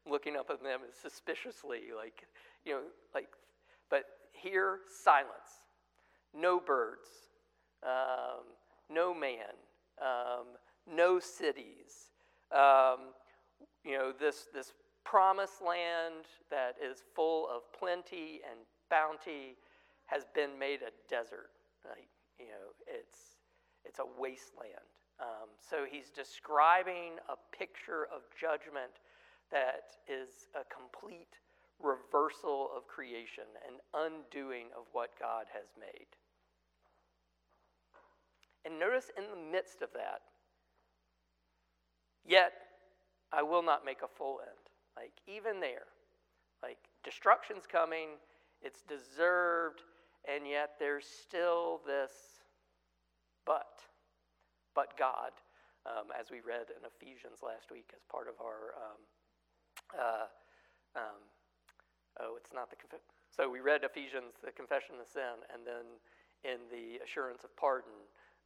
looking 0.10 0.36
up 0.36 0.50
at 0.50 0.64
them 0.64 0.80
suspiciously, 1.02 1.92
like, 1.96 2.26
you 2.66 2.74
know, 2.74 2.82
like, 3.14 3.28
but 3.90 4.06
here, 4.32 4.80
silence 5.04 5.64
no 6.34 6.60
birds, 6.60 7.08
um, 7.84 8.44
no 8.90 9.14
man, 9.14 9.54
um, 10.02 10.46
no 10.88 11.20
cities. 11.20 12.12
Um, 12.52 13.14
you 13.84 13.98
know, 13.98 14.12
this, 14.18 14.48
this 14.54 14.74
promised 15.06 15.62
land 15.62 16.26
that 16.50 16.76
is 16.82 17.04
full 17.16 17.48
of 17.50 17.62
plenty 17.78 18.42
and 18.50 18.60
bounty 18.90 19.56
has 20.06 20.26
been 20.34 20.58
made 20.58 20.82
a 20.82 20.92
desert. 21.10 21.52
Like, 21.86 22.08
you 22.40 22.46
know, 22.46 22.74
it's, 22.88 23.38
it's 23.86 24.00
a 24.00 24.06
wasteland. 24.20 24.90
Um, 25.20 25.50
so 25.60 25.86
he's 25.90 26.10
describing 26.10 27.20
a 27.30 27.36
picture 27.56 28.08
of 28.14 28.22
judgment 28.40 29.00
that 29.52 29.98
is 30.08 30.48
a 30.56 30.64
complete 30.74 31.38
reversal 31.82 32.70
of 32.76 32.88
creation, 32.88 33.44
an 33.68 33.78
undoing 33.94 34.68
of 34.78 34.86
what 34.92 35.12
God 35.20 35.46
has 35.54 35.68
made. 35.80 36.08
And 38.66 38.80
notice 38.80 39.12
in 39.18 39.26
the 39.30 39.52
midst 39.52 39.82
of 39.82 39.90
that, 39.94 40.22
yet 42.26 42.54
I 43.32 43.44
will 43.44 43.64
not 43.64 43.86
make 43.86 44.02
a 44.02 44.08
full 44.08 44.40
end. 44.42 44.63
Like, 44.96 45.14
even 45.28 45.60
there, 45.60 45.90
like, 46.62 46.78
destruction's 47.04 47.66
coming, 47.66 48.20
it's 48.62 48.82
deserved, 48.84 49.82
and 50.26 50.48
yet 50.48 50.76
there's 50.80 51.06
still 51.06 51.82
this 51.86 52.12
but, 53.46 53.82
but 54.74 54.98
God, 54.98 55.32
um, 55.86 56.14
as 56.18 56.32
we 56.32 56.40
read 56.40 56.72
in 56.72 56.86
Ephesians 56.86 57.44
last 57.44 57.72
week 57.72 57.92
as 57.96 58.04
part 58.10 58.28
of 58.28 58.36
our, 58.40 58.72
um, 58.80 59.02
uh, 60.00 60.28
um, 60.96 61.20
oh, 62.22 62.38
it's 62.38 62.54
not 62.54 62.70
the, 62.70 62.78
conf- 62.78 63.04
so 63.36 63.50
we 63.50 63.60
read 63.60 63.84
Ephesians, 63.84 64.40
the 64.46 64.52
confession 64.52 64.96
of 65.02 65.08
sin, 65.08 65.44
and 65.52 65.68
then 65.68 66.00
in 66.46 66.60
the 66.72 67.04
assurance 67.04 67.44
of 67.44 67.52
pardon, 67.58 67.92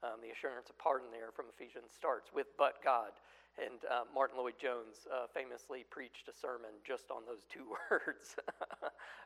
Um, 0.05 0.21
the 0.21 0.29
assurance 0.29 0.69
of 0.69 0.77
pardon 0.77 1.09
there 1.09 1.33
from 1.33 1.49
Ephesians 1.49 1.89
starts 1.89 2.29
with 2.29 2.53
but 2.53 2.77
God. 2.85 3.17
And 3.57 3.79
uh, 3.89 4.03
Martyn 4.13 4.37
Lloyd-Jones 4.37 5.07
uh, 5.11 5.25
famously 5.33 5.85
preached 5.89 6.29
a 6.29 6.37
sermon 6.37 6.69
just 6.85 7.09
on 7.09 7.23
those 7.25 7.45
two 7.49 7.65
words. 7.91 8.35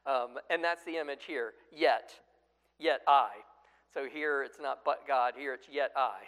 um, 0.06 0.40
and 0.50 0.64
that's 0.64 0.84
the 0.86 0.98
image 0.98 1.26
here. 1.28 1.54
Yet, 1.72 2.14
yet 2.80 3.02
I. 3.08 3.30
So 3.94 4.06
here 4.06 4.44
it's 4.44 4.58
not 4.62 4.80
but 4.86 5.06
God, 5.08 5.34
here 5.38 5.54
it's 5.54 5.68
yet 5.70 5.92
I. 5.98 6.20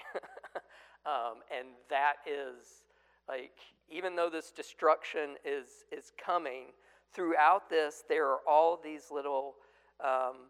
um, 1.06 1.38
and 1.58 1.70
that 1.90 2.16
is 2.28 2.84
like, 3.30 3.58
even 3.90 4.16
though 4.16 4.30
this 4.30 4.52
destruction 4.52 5.36
is, 5.46 5.86
is 5.92 6.12
coming, 6.24 6.74
throughout 7.14 7.70
this, 7.70 8.04
there 8.10 8.28
are 8.28 8.40
all 8.48 8.80
these 8.84 9.12
little, 9.12 9.56
um, 10.04 10.50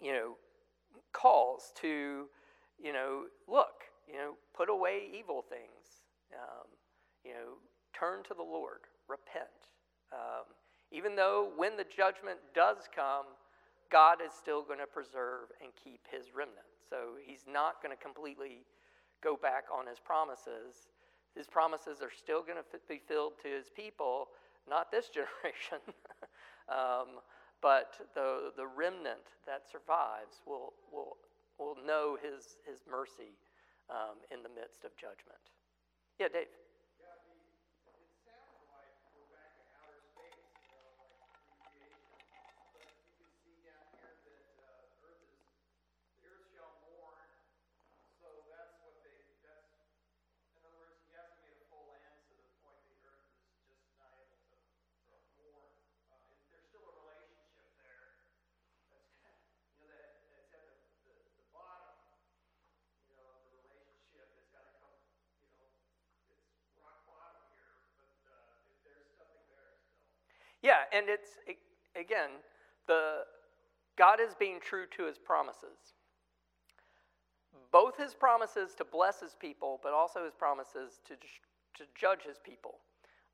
you 0.00 0.12
know, 0.12 0.36
calls 1.12 1.72
to, 1.80 2.26
you 2.78 2.92
know, 2.92 3.24
look, 3.48 3.84
you 4.06 4.14
know, 4.14 4.34
put 4.54 4.68
away 4.68 5.02
evil 5.12 5.42
things, 5.48 5.81
um, 6.34 6.68
you 7.24 7.32
know, 7.32 7.60
turn 7.92 8.22
to 8.24 8.34
the 8.34 8.42
Lord, 8.42 8.88
repent. 9.08 9.72
Um, 10.12 10.44
even 10.90 11.16
though 11.16 11.50
when 11.56 11.76
the 11.76 11.84
judgment 11.88 12.38
does 12.54 12.88
come, 12.94 13.26
God 13.90 14.18
is 14.24 14.32
still 14.32 14.62
going 14.62 14.80
to 14.80 14.86
preserve 14.86 15.52
and 15.60 15.72
keep 15.76 16.00
his 16.10 16.32
remnant. 16.34 16.68
So 16.88 17.20
he's 17.20 17.44
not 17.48 17.82
going 17.82 17.94
to 17.96 18.00
completely 18.02 18.64
go 19.22 19.36
back 19.36 19.64
on 19.72 19.86
his 19.86 20.00
promises. 20.00 20.88
His 21.36 21.46
promises 21.46 22.02
are 22.02 22.12
still 22.12 22.42
going 22.42 22.58
to 22.60 22.64
be 22.88 23.00
filled 23.06 23.40
to 23.42 23.48
his 23.48 23.70
people, 23.70 24.28
not 24.68 24.90
this 24.90 25.08
generation, 25.16 25.80
um, 26.68 27.20
but 27.60 27.96
the, 28.14 28.52
the 28.56 28.66
remnant 28.66 29.32
that 29.46 29.64
survives 29.70 30.42
will, 30.46 30.72
will, 30.92 31.16
will 31.58 31.76
know 31.86 32.18
his, 32.20 32.58
his 32.68 32.84
mercy 32.90 33.38
um, 33.88 34.20
in 34.32 34.42
the 34.42 34.52
midst 34.52 34.84
of 34.84 34.96
judgment. 34.96 35.40
Yeah, 36.22 36.28
Dave. 36.28 36.61
Yeah, 70.62 70.86
and 70.92 71.06
it's, 71.08 71.30
again, 71.98 72.30
the, 72.86 73.24
God 73.98 74.20
is 74.20 74.34
being 74.34 74.58
true 74.60 74.84
to 74.96 75.06
his 75.06 75.18
promises. 75.18 75.94
Both 77.70 77.96
his 77.98 78.14
promises 78.14 78.74
to 78.78 78.84
bless 78.84 79.20
his 79.20 79.34
people, 79.38 79.80
but 79.82 79.92
also 79.92 80.24
his 80.24 80.34
promises 80.34 81.00
to, 81.06 81.14
to 81.14 81.84
judge 81.98 82.22
his 82.26 82.38
people. 82.38 82.78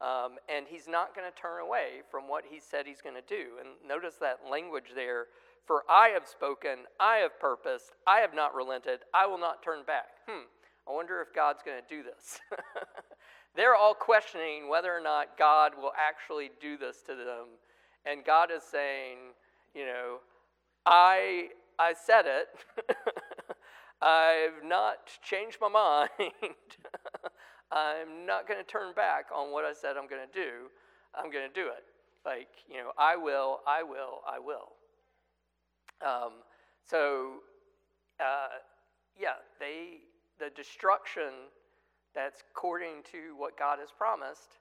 Um, 0.00 0.38
and 0.48 0.66
he's 0.68 0.86
not 0.86 1.14
going 1.14 1.28
to 1.28 1.36
turn 1.36 1.60
away 1.60 2.06
from 2.10 2.28
what 2.28 2.44
he 2.48 2.60
said 2.60 2.86
he's 2.86 3.02
going 3.02 3.16
to 3.16 3.28
do. 3.28 3.58
And 3.58 3.74
notice 3.86 4.14
that 4.20 4.38
language 4.48 4.94
there 4.94 5.26
for 5.68 5.84
I 5.88 6.08
have 6.14 6.26
spoken, 6.26 6.88
I 6.98 7.16
have 7.16 7.38
purposed, 7.38 7.92
I 8.06 8.20
have 8.20 8.32
not 8.34 8.54
relented, 8.54 9.00
I 9.12 9.26
will 9.26 9.38
not 9.38 9.62
turn 9.62 9.84
back. 9.86 10.06
Hmm, 10.26 10.48
I 10.88 10.92
wonder 10.92 11.20
if 11.20 11.34
God's 11.34 11.62
going 11.62 11.76
to 11.76 11.94
do 11.94 12.02
this. 12.02 12.40
They're 13.58 13.74
all 13.74 13.92
questioning 13.92 14.68
whether 14.68 14.96
or 14.96 15.00
not 15.00 15.36
God 15.36 15.72
will 15.76 15.90
actually 15.98 16.52
do 16.60 16.78
this 16.78 17.02
to 17.08 17.16
them. 17.16 17.58
And 18.06 18.24
God 18.24 18.50
is 18.56 18.62
saying, 18.62 19.18
you 19.74 19.84
know, 19.84 20.18
I, 20.86 21.48
I 21.76 21.92
said 21.92 22.26
it. 22.26 22.46
I've 24.00 24.62
not 24.62 25.10
changed 25.24 25.58
my 25.60 25.68
mind. 26.20 26.30
I'm 27.72 28.24
not 28.24 28.46
going 28.46 28.60
to 28.60 28.64
turn 28.64 28.94
back 28.94 29.24
on 29.34 29.50
what 29.50 29.64
I 29.64 29.72
said 29.72 29.96
I'm 29.96 30.08
going 30.08 30.22
to 30.24 30.32
do. 30.32 30.68
I'm 31.12 31.28
going 31.28 31.48
to 31.48 31.52
do 31.52 31.66
it. 31.66 31.82
Like, 32.24 32.62
you 32.70 32.76
know, 32.76 32.92
I 32.96 33.16
will, 33.16 33.58
I 33.66 33.82
will, 33.82 34.20
I 34.24 34.38
will. 34.38 34.68
Um, 36.06 36.32
so, 36.88 37.38
uh, 38.20 38.60
yeah, 39.18 39.34
they, 39.58 40.02
the 40.38 40.50
destruction 40.54 41.50
that's 42.14 42.42
according 42.50 43.02
to 43.12 43.34
what 43.36 43.58
God 43.58 43.78
has 43.78 43.90
promised 43.90 44.58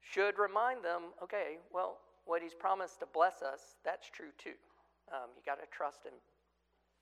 should 0.00 0.38
remind 0.38 0.84
them 0.84 1.14
okay, 1.22 1.58
well, 1.72 1.98
what 2.24 2.42
He's 2.42 2.54
promised 2.54 3.00
to 3.00 3.06
bless 3.12 3.42
us, 3.42 3.76
that's 3.84 4.08
true 4.10 4.32
too. 4.38 4.56
Um, 5.12 5.32
you 5.36 5.42
got 5.44 5.60
to 5.60 5.68
trust 5.72 6.04
in 6.04 6.12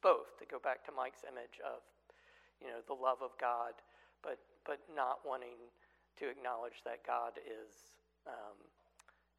both, 0.02 0.38
to 0.38 0.46
go 0.46 0.58
back 0.62 0.86
to 0.86 0.92
Mike's 0.94 1.26
image 1.26 1.58
of 1.66 1.82
you 2.60 2.68
know, 2.68 2.80
the 2.86 2.96
love 2.96 3.20
of 3.20 3.36
God, 3.36 3.76
but, 4.22 4.40
but 4.64 4.80
not 4.88 5.20
wanting 5.24 5.58
to 6.20 6.24
acknowledge 6.28 6.80
that 6.88 7.04
God 7.04 7.36
is, 7.44 7.92
um, 8.24 8.56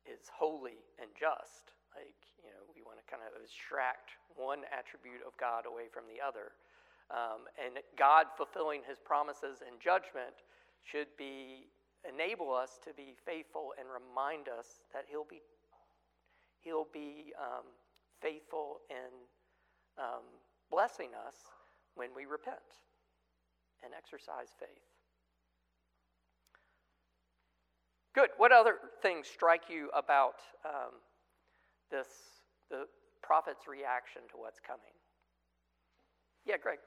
is 0.06 0.30
holy 0.30 0.86
and 1.02 1.10
just. 1.18 1.74
Like, 1.98 2.14
you 2.38 2.54
know, 2.54 2.62
we 2.70 2.86
want 2.86 3.02
to 3.02 3.06
kind 3.10 3.26
of 3.26 3.34
abstract 3.42 4.14
one 4.38 4.62
attribute 4.70 5.26
of 5.26 5.34
God 5.42 5.66
away 5.66 5.90
from 5.90 6.06
the 6.06 6.22
other. 6.22 6.54
Um, 7.10 7.48
and 7.56 7.80
God 7.98 8.28
fulfilling 8.36 8.82
his 8.88 9.00
promises 9.00 9.64
and 9.66 9.80
judgment 9.80 10.44
should 10.84 11.08
be 11.18 11.68
enable 12.04 12.54
us 12.54 12.80
to 12.84 12.94
be 12.94 13.16
faithful 13.26 13.74
and 13.80 13.88
remind 13.88 14.48
us 14.48 14.84
that 14.94 15.06
he'll 15.10 15.28
be 15.28 15.42
he'll 16.60 16.88
be 16.92 17.34
um, 17.40 17.64
faithful 18.22 18.80
in 18.90 19.12
um, 19.98 20.24
blessing 20.70 21.10
us 21.16 21.36
when 21.96 22.10
we 22.16 22.26
repent 22.26 22.84
and 23.84 23.94
exercise 23.94 24.52
faith. 24.60 24.84
Good. 28.14 28.30
What 28.38 28.52
other 28.52 28.76
things 29.02 29.28
strike 29.28 29.70
you 29.70 29.90
about 29.96 30.42
um, 30.66 31.00
this 31.92 32.08
the 32.70 32.86
prophet's 33.22 33.68
reaction 33.68 34.24
to 34.32 34.38
what's 34.38 34.60
coming? 34.60 34.96
Yeah, 36.46 36.58
Greg. 36.62 36.80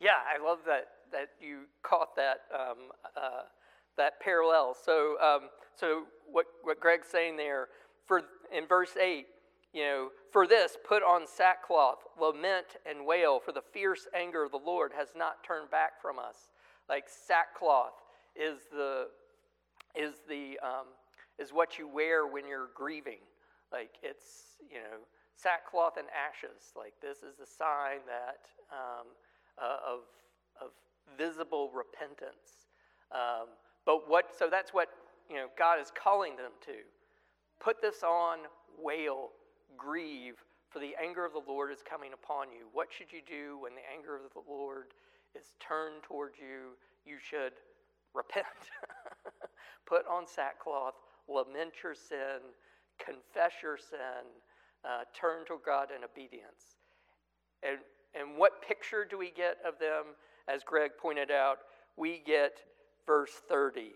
Yeah, 0.00 0.18
I 0.26 0.42
love 0.44 0.58
that 0.66 0.86
that 1.12 1.30
you 1.40 1.62
caught 1.82 2.14
that 2.16 2.42
um, 2.54 2.92
uh, 3.16 3.42
that 3.96 4.20
parallel. 4.20 4.76
So, 4.84 5.16
um, 5.20 5.48
so 5.74 6.04
what 6.30 6.46
what 6.62 6.80
Greg's 6.80 7.08
saying 7.08 7.36
there 7.36 7.68
for 8.06 8.22
in 8.56 8.66
verse 8.66 8.96
eight, 9.00 9.26
you 9.72 9.82
know, 9.82 10.08
for 10.32 10.46
this 10.46 10.76
put 10.86 11.02
on 11.02 11.26
sackcloth, 11.26 11.98
lament 12.20 12.76
and 12.88 13.06
wail, 13.06 13.40
for 13.40 13.52
the 13.52 13.62
fierce 13.72 14.06
anger 14.14 14.44
of 14.44 14.52
the 14.52 14.60
Lord 14.64 14.92
has 14.96 15.08
not 15.16 15.42
turned 15.44 15.70
back 15.70 16.00
from 16.00 16.18
us. 16.18 16.50
Like 16.88 17.04
sackcloth 17.08 17.94
is 18.36 18.60
the 18.70 19.08
is 19.96 20.14
the 20.28 20.58
um, 20.62 20.86
is 21.38 21.52
what 21.52 21.78
you 21.78 21.88
wear 21.88 22.26
when 22.26 22.46
you're 22.46 22.70
grieving. 22.74 23.20
Like 23.72 23.96
it's 24.02 24.58
you 24.70 24.78
know 24.78 25.02
sackcloth 25.34 25.96
and 25.98 26.06
ashes. 26.14 26.72
Like 26.76 26.94
this 27.02 27.18
is 27.18 27.36
the 27.38 27.46
sign 27.46 27.98
that. 28.06 28.46
Uh, 29.58 29.94
of, 29.94 30.00
of 30.62 30.70
visible 31.18 31.70
repentance. 31.74 32.70
Um, 33.10 33.48
but 33.84 34.08
what, 34.08 34.30
so 34.38 34.46
that's 34.48 34.72
what, 34.72 34.88
you 35.28 35.34
know, 35.34 35.46
God 35.58 35.80
is 35.80 35.90
calling 35.90 36.36
them 36.36 36.52
to. 36.66 36.86
Put 37.58 37.82
this 37.82 38.04
on, 38.04 38.46
wail, 38.80 39.30
grieve, 39.76 40.36
for 40.70 40.78
the 40.78 40.94
anger 41.02 41.24
of 41.24 41.32
the 41.32 41.42
Lord 41.46 41.72
is 41.72 41.82
coming 41.82 42.12
upon 42.12 42.52
you. 42.52 42.70
What 42.72 42.88
should 42.92 43.10
you 43.10 43.18
do 43.26 43.58
when 43.58 43.72
the 43.74 43.82
anger 43.92 44.14
of 44.14 44.30
the 44.32 44.46
Lord 44.48 44.94
is 45.34 45.54
turned 45.58 46.04
towards 46.04 46.38
you? 46.38 46.78
You 47.04 47.16
should 47.18 47.54
repent. 48.14 48.46
put 49.86 50.06
on 50.06 50.26
sackcloth, 50.26 50.94
lament 51.26 51.72
your 51.82 51.96
sin, 51.96 52.46
confess 52.98 53.58
your 53.60 53.76
sin, 53.76 54.22
uh, 54.84 55.02
turn 55.18 55.46
to 55.46 55.58
God 55.64 55.88
in 55.90 56.04
obedience. 56.04 56.78
And, 57.64 57.78
and 58.18 58.36
what 58.36 58.62
picture 58.66 59.04
do 59.08 59.18
we 59.18 59.30
get 59.30 59.58
of 59.66 59.78
them? 59.78 60.14
As 60.48 60.62
Greg 60.64 60.92
pointed 60.98 61.30
out, 61.30 61.58
we 61.96 62.22
get 62.24 62.60
verse 63.06 63.32
30. 63.48 63.92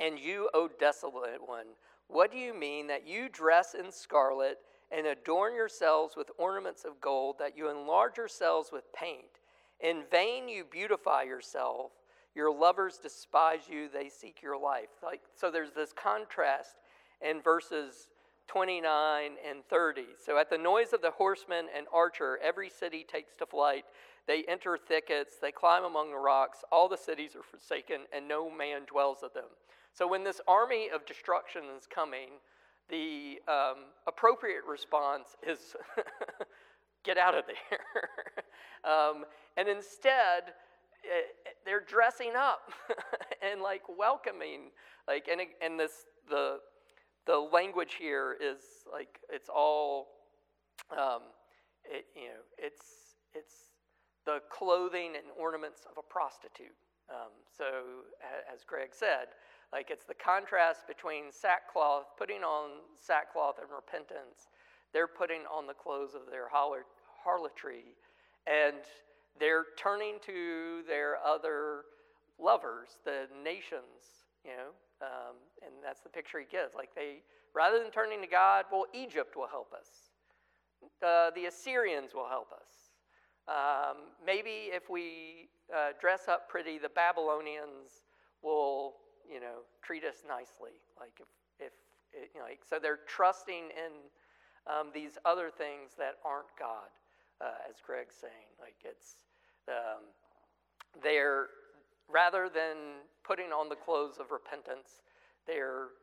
And 0.00 0.18
you, 0.18 0.48
O 0.54 0.68
desolate 0.78 1.40
one, 1.44 1.66
what 2.08 2.32
do 2.32 2.38
you 2.38 2.58
mean 2.58 2.86
that 2.88 3.06
you 3.06 3.28
dress 3.28 3.74
in 3.74 3.92
scarlet 3.92 4.58
and 4.90 5.06
adorn 5.06 5.54
yourselves 5.54 6.16
with 6.16 6.30
ornaments 6.38 6.84
of 6.84 7.00
gold, 7.00 7.36
that 7.38 7.56
you 7.56 7.70
enlarge 7.70 8.16
yourselves 8.16 8.70
with 8.72 8.92
paint? 8.92 9.38
In 9.80 10.02
vain 10.10 10.48
you 10.48 10.64
beautify 10.64 11.22
yourself. 11.22 11.92
Your 12.34 12.52
lovers 12.52 12.98
despise 12.98 13.62
you, 13.68 13.88
they 13.92 14.08
seek 14.08 14.42
your 14.42 14.60
life. 14.60 14.88
Like, 15.02 15.20
so 15.34 15.50
there's 15.50 15.72
this 15.72 15.92
contrast 15.92 16.76
in 17.20 17.40
verses 17.42 18.09
29 18.50 19.30
and 19.48 19.64
30. 19.70 20.02
So 20.24 20.36
at 20.36 20.50
the 20.50 20.58
noise 20.58 20.92
of 20.92 21.02
the 21.02 21.12
horseman 21.12 21.66
and 21.76 21.86
archer, 21.94 22.40
every 22.42 22.68
city 22.68 23.06
takes 23.06 23.36
to 23.36 23.46
flight. 23.46 23.84
They 24.26 24.44
enter 24.48 24.76
thickets, 24.76 25.34
they 25.40 25.52
climb 25.52 25.84
among 25.84 26.10
the 26.10 26.16
rocks. 26.16 26.64
All 26.72 26.88
the 26.88 26.96
cities 26.96 27.36
are 27.36 27.44
forsaken, 27.44 28.00
and 28.12 28.26
no 28.26 28.50
man 28.50 28.82
dwells 28.90 29.18
of 29.22 29.32
them. 29.34 29.50
So 29.92 30.08
when 30.08 30.24
this 30.24 30.40
army 30.48 30.88
of 30.92 31.06
destruction 31.06 31.62
is 31.78 31.86
coming, 31.86 32.30
the 32.88 33.38
um, 33.46 33.84
appropriate 34.08 34.64
response 34.68 35.36
is 35.46 35.76
get 37.04 37.18
out 37.18 37.36
of 37.36 37.44
there. 37.46 38.10
um, 38.92 39.24
and 39.56 39.68
instead, 39.68 40.54
it, 41.04 41.36
eh, 41.46 41.50
they're 41.64 41.84
dressing 41.86 42.32
up 42.36 42.72
and 43.48 43.62
like 43.62 43.82
welcoming, 43.96 44.70
like, 45.06 45.28
and, 45.30 45.40
and 45.62 45.78
this, 45.78 45.92
the, 46.28 46.58
the 47.26 47.36
language 47.36 47.94
here 47.98 48.36
is 48.40 48.60
like, 48.90 49.20
it's 49.30 49.48
all, 49.48 50.08
um, 50.92 51.22
it, 51.84 52.06
you 52.14 52.28
know, 52.28 52.42
it's, 52.58 53.16
it's 53.34 53.54
the 54.26 54.40
clothing 54.50 55.12
and 55.16 55.26
ornaments 55.38 55.82
of 55.90 55.96
a 55.98 56.02
prostitute. 56.02 56.74
Um, 57.10 57.32
so, 57.56 57.64
as 58.52 58.62
Greg 58.64 58.90
said, 58.92 59.34
like 59.72 59.90
it's 59.90 60.04
the 60.04 60.14
contrast 60.14 60.86
between 60.86 61.24
sackcloth, 61.30 62.06
putting 62.16 62.42
on 62.42 62.70
sackcloth 62.94 63.56
and 63.60 63.68
repentance. 63.74 64.48
They're 64.92 65.08
putting 65.08 65.42
on 65.52 65.66
the 65.66 65.74
clothes 65.74 66.14
of 66.14 66.30
their 66.30 66.48
harlotry, 66.48 67.96
and 68.46 68.82
they're 69.38 69.66
turning 69.76 70.18
to 70.26 70.82
their 70.86 71.18
other 71.24 71.82
lovers, 72.38 72.98
the 73.04 73.26
nations, 73.44 74.26
you 74.44 74.50
know, 74.50 74.70
um, 75.02 75.36
and 75.64 75.72
that's 75.84 76.00
the 76.00 76.08
picture 76.08 76.38
he 76.38 76.46
gives. 76.50 76.74
Like 76.74 76.94
they, 76.94 77.22
rather 77.54 77.78
than 77.78 77.90
turning 77.90 78.20
to 78.20 78.26
God, 78.26 78.66
well, 78.70 78.86
Egypt 78.94 79.36
will 79.36 79.48
help 79.48 79.72
us. 79.72 79.88
Uh, 81.02 81.30
the 81.34 81.46
Assyrians 81.46 82.14
will 82.14 82.28
help 82.28 82.52
us. 82.52 82.92
Um, 83.48 83.96
maybe 84.24 84.70
if 84.72 84.88
we 84.88 85.48
uh, 85.74 85.92
dress 86.00 86.28
up 86.28 86.48
pretty, 86.48 86.78
the 86.78 86.88
Babylonians 86.88 88.02
will 88.42 88.94
you 89.30 89.40
know, 89.40 89.62
treat 89.82 90.04
us 90.04 90.26
nicely. 90.26 90.74
Like 90.98 91.14
if, 91.20 91.28
if 91.58 91.72
it, 92.12 92.30
you 92.34 92.40
know, 92.40 92.46
like, 92.46 92.60
so 92.68 92.78
they're 92.82 93.06
trusting 93.06 93.70
in 93.70 93.92
um, 94.66 94.90
these 94.92 95.16
other 95.24 95.50
things 95.50 95.94
that 95.96 96.16
aren't 96.24 96.50
God, 96.58 96.90
uh, 97.40 97.70
as 97.70 97.76
Greg's 97.84 98.16
saying. 98.16 98.50
Like 98.58 98.76
it's, 98.84 99.14
um, 99.68 100.10
they're, 101.02 101.46
rather 102.10 102.50
than 102.52 103.06
putting 103.30 103.54
on 103.54 103.68
the 103.68 103.78
clothes 103.78 104.18
of 104.18 104.34
repentance, 104.34 105.06
they're 105.46 105.94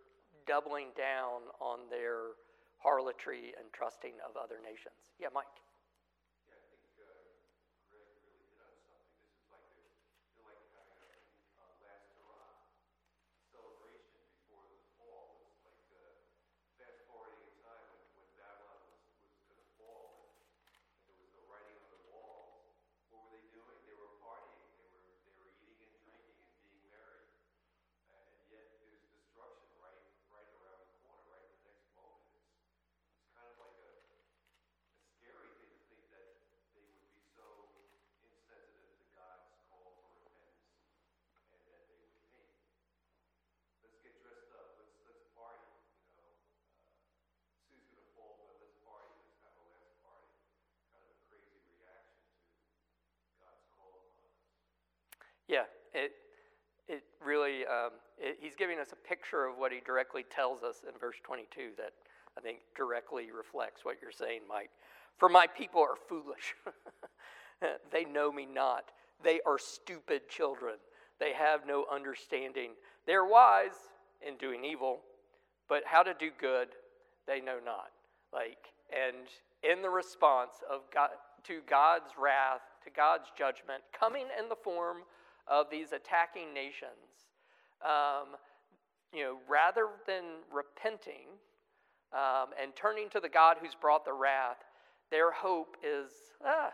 doubling 0.47 0.95
down 0.95 1.43
on 1.59 1.79
their 1.91 2.39
harlotry 2.79 3.51
and 3.59 3.67
trusting 3.75 4.15
of 4.23 4.39
other 4.39 4.63
nations. 4.63 5.11
Yeah, 5.19 5.27
Mike. 5.35 5.51
It, 55.97 56.11
it 56.87 57.03
really, 57.23 57.65
um, 57.65 57.91
it, 58.17 58.37
he's 58.39 58.55
giving 58.55 58.79
us 58.79 58.89
a 58.91 59.07
picture 59.07 59.45
of 59.45 59.57
what 59.57 59.71
he 59.71 59.79
directly 59.85 60.23
tells 60.29 60.63
us 60.63 60.85
in 60.87 60.97
verse 60.99 61.17
22 61.23 61.71
that 61.77 61.93
I 62.37 62.41
think 62.41 62.59
directly 62.75 63.27
reflects 63.35 63.83
what 63.83 63.97
you're 64.01 64.11
saying, 64.11 64.41
Mike. 64.47 64.69
For 65.17 65.29
my 65.29 65.47
people 65.47 65.81
are 65.81 65.95
foolish. 66.07 66.55
they 67.91 68.05
know 68.05 68.31
me 68.31 68.45
not. 68.45 68.91
They 69.23 69.39
are 69.45 69.57
stupid 69.57 70.29
children. 70.29 70.75
They 71.19 71.33
have 71.33 71.61
no 71.65 71.85
understanding. 71.91 72.71
They're 73.07 73.25
wise 73.25 73.89
in 74.25 74.37
doing 74.37 74.63
evil, 74.63 74.99
but 75.67 75.81
how 75.85 76.03
to 76.03 76.13
do 76.13 76.29
good, 76.39 76.69
they 77.27 77.41
know 77.41 77.57
not. 77.63 77.89
Like, 78.31 78.73
and 78.91 79.27
in 79.63 79.81
the 79.81 79.89
response 79.89 80.53
of 80.71 80.81
God, 80.93 81.09
to 81.45 81.61
God's 81.67 82.13
wrath, 82.21 82.61
to 82.83 82.91
God's 82.91 83.29
judgment, 83.35 83.81
coming 83.97 84.25
in 84.39 84.49
the 84.49 84.55
form 84.55 84.97
of 85.49 85.67
these 85.71 85.91
attacking 85.91 86.53
nations, 86.53 87.29
um, 87.83 88.35
you 89.13 89.23
know, 89.23 89.37
rather 89.47 89.87
than 90.05 90.23
repenting 90.51 91.27
um, 92.13 92.49
and 92.61 92.75
turning 92.75 93.09
to 93.09 93.19
the 93.19 93.29
God 93.29 93.57
who's 93.61 93.75
brought 93.75 94.05
the 94.05 94.13
wrath, 94.13 94.57
their 95.11 95.31
hope 95.31 95.77
is, 95.83 96.11
ah, 96.45 96.71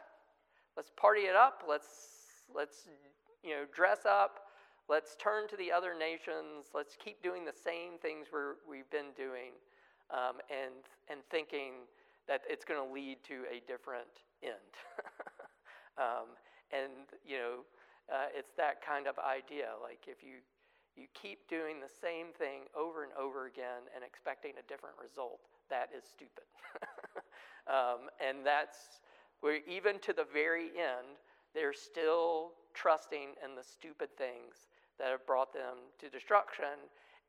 let's 0.76 0.91
party 0.95 1.21
it 1.21 1.36
up. 1.36 1.63
Let's 1.67 1.88
let's 2.53 2.88
you 3.43 3.51
know 3.51 3.63
dress 3.74 4.05
up. 4.05 4.39
Let's 4.89 5.15
turn 5.15 5.47
to 5.47 5.57
the 5.57 5.71
other 5.71 5.93
nations. 5.97 6.74
Let's 6.74 6.97
keep 6.97 7.24
doing 7.24 7.45
the 7.45 7.53
same 7.53 7.97
things 8.01 8.28
we're, 8.34 8.55
we've 8.69 8.89
been 8.89 9.15
doing, 9.15 9.55
um, 10.11 10.41
and 10.49 10.84
and 11.09 11.21
thinking 11.30 11.88
that 12.28 12.41
it's 12.49 12.65
going 12.65 12.86
to 12.86 12.93
lead 12.93 13.17
to 13.28 13.43
a 13.51 13.61
different 13.67 14.24
end. 14.41 14.74
um, 15.97 16.36
and 16.71 17.07
you 17.26 17.38
know, 17.38 17.53
uh, 18.12 18.28
it's 18.36 18.54
that 18.58 18.84
kind 18.86 19.08
of 19.08 19.16
idea. 19.20 19.72
Like 19.82 20.08
if 20.08 20.24
you 20.24 20.43
you 20.95 21.08
keep 21.14 21.49
doing 21.49 21.82
the 21.82 21.89
same 21.89 22.28
thing 22.38 22.70
over 22.78 23.04
and 23.04 23.12
over 23.18 23.47
again 23.47 23.89
and 23.95 24.04
expecting 24.06 24.54
a 24.60 24.66
different 24.70 24.93
result, 25.01 25.39
that 25.70 25.89
is 25.89 26.04
stupid. 26.06 26.45
um, 27.68 28.14
and 28.22 28.45
that's 28.45 29.01
where 29.41 29.60
even 29.68 29.97
to 29.99 30.14
the 30.14 30.26
very 30.32 30.70
end, 30.78 31.18
they're 31.56 31.74
still 31.74 32.51
trusting 32.74 33.34
in 33.43 33.56
the 33.56 33.64
stupid 33.64 34.10
things 34.18 34.70
that 34.99 35.10
have 35.10 35.26
brought 35.26 35.54
them 35.54 35.78
to 35.99 36.10
destruction. 36.10 36.78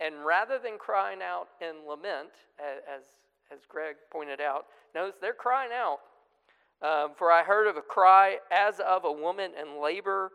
And 0.00 0.24
rather 0.24 0.58
than 0.58 0.76
crying 0.78 1.20
out 1.22 1.48
in 1.60 1.88
lament, 1.88 2.36
as, 2.60 3.02
as 3.50 3.60
Greg 3.68 3.96
pointed 4.10 4.40
out, 4.40 4.66
notice 4.94 5.16
they're 5.20 5.32
crying 5.32 5.70
out. 5.72 6.00
Um, 6.82 7.12
For 7.16 7.30
I 7.30 7.42
heard 7.42 7.66
of 7.66 7.76
a 7.76 7.82
cry 7.82 8.38
as 8.50 8.80
of 8.80 9.04
a 9.04 9.12
woman 9.12 9.52
in 9.60 9.80
labor 9.80 10.32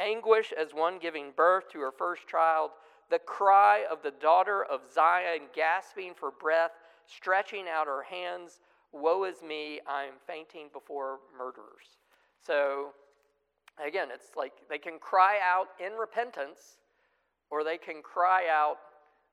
anguish 0.00 0.52
as 0.58 0.72
one 0.72 0.98
giving 0.98 1.32
birth 1.36 1.68
to 1.70 1.80
her 1.80 1.92
first 1.92 2.26
child, 2.26 2.70
the 3.10 3.18
cry 3.18 3.84
of 3.90 4.02
the 4.02 4.10
daughter 4.10 4.64
of 4.64 4.80
Zion 4.92 5.42
gasping 5.54 6.12
for 6.14 6.30
breath, 6.30 6.72
stretching 7.06 7.64
out 7.68 7.86
her 7.86 8.02
hands, 8.02 8.60
Woe 8.92 9.24
is 9.24 9.42
me, 9.42 9.80
I 9.86 10.04
am 10.04 10.14
fainting 10.26 10.68
before 10.72 11.18
murderers. 11.36 11.98
So, 12.46 12.92
again, 13.84 14.08
it's 14.12 14.34
like 14.36 14.52
they 14.70 14.78
can 14.78 14.98
cry 14.98 15.38
out 15.44 15.68
in 15.78 15.92
repentance, 15.92 16.78
or 17.50 17.64
they 17.64 17.76
can 17.76 18.02
cry 18.02 18.44
out 18.50 18.78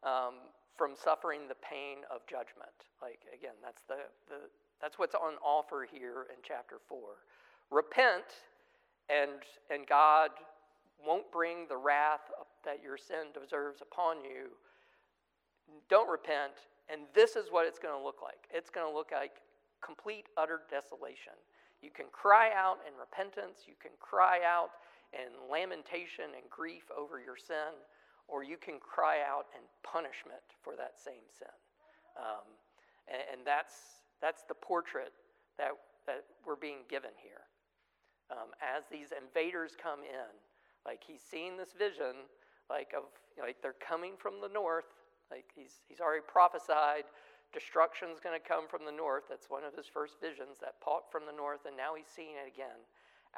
um, 0.04 0.36
from 0.78 0.92
suffering 0.96 1.48
the 1.48 1.56
pain 1.56 2.00
of 2.14 2.22
judgment. 2.28 2.76
Like, 3.02 3.20
again, 3.34 3.56
that's, 3.64 3.84
the, 3.88 4.12
the, 4.28 4.42
that's 4.82 5.00
what's 5.00 5.16
on 5.16 5.36
offer 5.44 5.88
here 5.90 6.28
in 6.30 6.38
chapter 6.44 6.80
4. 6.90 7.00
Repent, 7.72 8.44
and, 9.10 9.40
and 9.72 9.88
God 9.88 10.32
won't 11.06 11.32
bring 11.32 11.68
the 11.68 11.78
wrath 11.78 12.32
that 12.64 12.82
your 12.84 12.98
sin 12.98 13.32
deserves 13.34 13.82
upon 13.82 14.24
you, 14.24 14.58
don't 15.90 16.10
repent, 16.10 16.68
and 16.90 17.02
this 17.14 17.36
is 17.36 17.46
what 17.50 17.66
it's 17.66 17.80
going 17.80 17.98
to 17.98 18.04
look 18.04 18.22
like 18.22 18.48
it's 18.54 18.70
going 18.70 18.86
to 18.86 18.94
look 18.94 19.12
like 19.12 19.42
complete, 19.84 20.26
utter 20.38 20.62
desolation. 20.70 21.38
You 21.82 21.92
can 21.94 22.10
cry 22.12 22.50
out 22.56 22.82
in 22.88 22.98
repentance, 22.98 23.70
you 23.70 23.78
can 23.78 23.92
cry 24.00 24.42
out 24.42 24.82
in 25.14 25.30
lamentation 25.52 26.34
and 26.34 26.50
grief 26.50 26.90
over 26.90 27.22
your 27.22 27.38
sin, 27.38 27.78
or 28.28 28.44
you 28.44 28.58
can 28.58 28.82
cry 28.82 29.22
out 29.22 29.46
in 29.54 29.62
punishment 29.86 30.42
for 30.66 30.74
that 30.76 30.98
same 30.98 31.30
sin. 31.30 31.54
Um, 32.18 32.48
and, 33.06 33.22
and, 33.32 33.42
that's, 33.46 34.02
that's 34.22 34.44
the 34.50 34.56
portrait 34.56 35.14
that, 35.60 35.78
that 36.08 36.26
we're 36.42 36.58
being 36.58 36.88
given 36.90 37.14
here. 37.22 37.46
Um, 38.32 38.50
as 38.58 38.90
these 38.90 39.14
invaders 39.14 39.78
come 39.78 40.02
in, 40.02 40.32
like 40.86 41.02
he's 41.06 41.22
seen 41.22 41.58
this 41.58 41.74
vision, 41.78 42.30
like 42.70 42.94
of 42.96 43.04
like 43.42 43.58
they're 43.62 43.82
coming 43.82 44.14
from 44.18 44.42
the 44.42 44.50
north, 44.50 44.88
like 45.32 45.46
he's 45.56 45.82
he's 45.88 46.00
already 46.00 46.24
prophesied 46.28 47.06
destruction's 47.56 48.20
going 48.20 48.36
to 48.36 48.44
come 48.44 48.68
from 48.68 48.84
the 48.84 48.92
north. 48.92 49.32
That's 49.32 49.48
one 49.48 49.64
of 49.64 49.72
his 49.72 49.88
first 49.88 50.20
visions 50.20 50.60
that 50.60 50.84
part 50.84 51.08
from 51.08 51.24
the 51.24 51.32
north, 51.32 51.64
and 51.64 51.80
now 51.80 51.96
he's 51.96 52.12
seeing 52.12 52.36
it 52.36 52.52
again. 52.52 52.84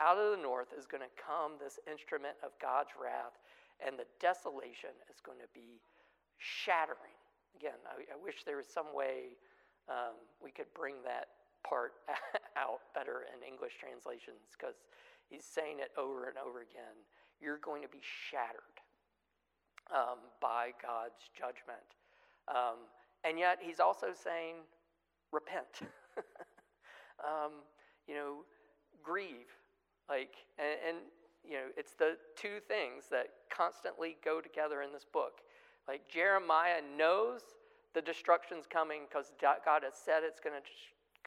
Out 0.02 0.18
of 0.18 0.34
the 0.34 0.42
north 0.42 0.74
is 0.74 0.90
going 0.90 1.06
to 1.06 1.14
come 1.14 1.62
this 1.62 1.78
instrument 1.86 2.34
of 2.42 2.58
God's 2.58 2.98
wrath, 2.98 3.38
and 3.78 3.94
the 3.94 4.10
desolation 4.18 4.94
is 5.14 5.22
going 5.22 5.38
to 5.38 5.50
be 5.54 5.78
shattering. 6.42 7.14
Again, 7.54 7.78
I, 7.86 8.10
I 8.10 8.18
wish 8.18 8.42
there 8.42 8.58
was 8.58 8.70
some 8.70 8.90
way 8.94 9.38
um, 9.86 10.18
we 10.42 10.50
could 10.50 10.70
bring 10.74 11.02
that 11.06 11.30
part 11.62 11.98
out 12.58 12.90
better 12.98 13.30
in 13.30 13.42
English 13.46 13.78
translations 13.78 14.50
because 14.54 14.82
he's 15.30 15.46
saying 15.46 15.78
it 15.78 15.94
over 15.94 16.26
and 16.26 16.38
over 16.42 16.66
again. 16.66 16.98
You're 17.42 17.60
going 17.60 17.82
to 17.84 17.88
be 17.88 18.02
shattered 18.02 18.78
um, 19.94 20.20
by 20.42 20.72
God's 20.82 21.30
judgment. 21.38 21.86
Um, 22.48 22.88
and 23.24 23.40
yet, 23.40 23.60
he's 23.62 23.80
also 23.80 24.08
saying, 24.14 24.56
repent. 25.32 25.82
um, 27.20 27.64
you 28.08 28.16
know, 28.16 28.46
grieve. 29.04 29.52
Like, 30.10 30.36
and, 30.58 30.78
and, 30.88 30.98
you 31.44 31.54
know, 31.54 31.68
it's 31.76 31.94
the 31.94 32.18
two 32.36 32.60
things 32.68 33.06
that 33.12 33.28
constantly 33.50 34.18
go 34.24 34.42
together 34.42 34.82
in 34.82 34.94
this 34.94 35.06
book. 35.06 35.42
Like, 35.88 36.08
Jeremiah 36.10 36.82
knows 36.98 37.42
the 37.94 38.02
destruction's 38.02 38.66
coming 38.68 39.02
because 39.10 39.32
God 39.42 39.82
has 39.84 39.94
said 39.96 40.22
it's 40.24 40.40
going 40.40 40.56
to 40.56 40.62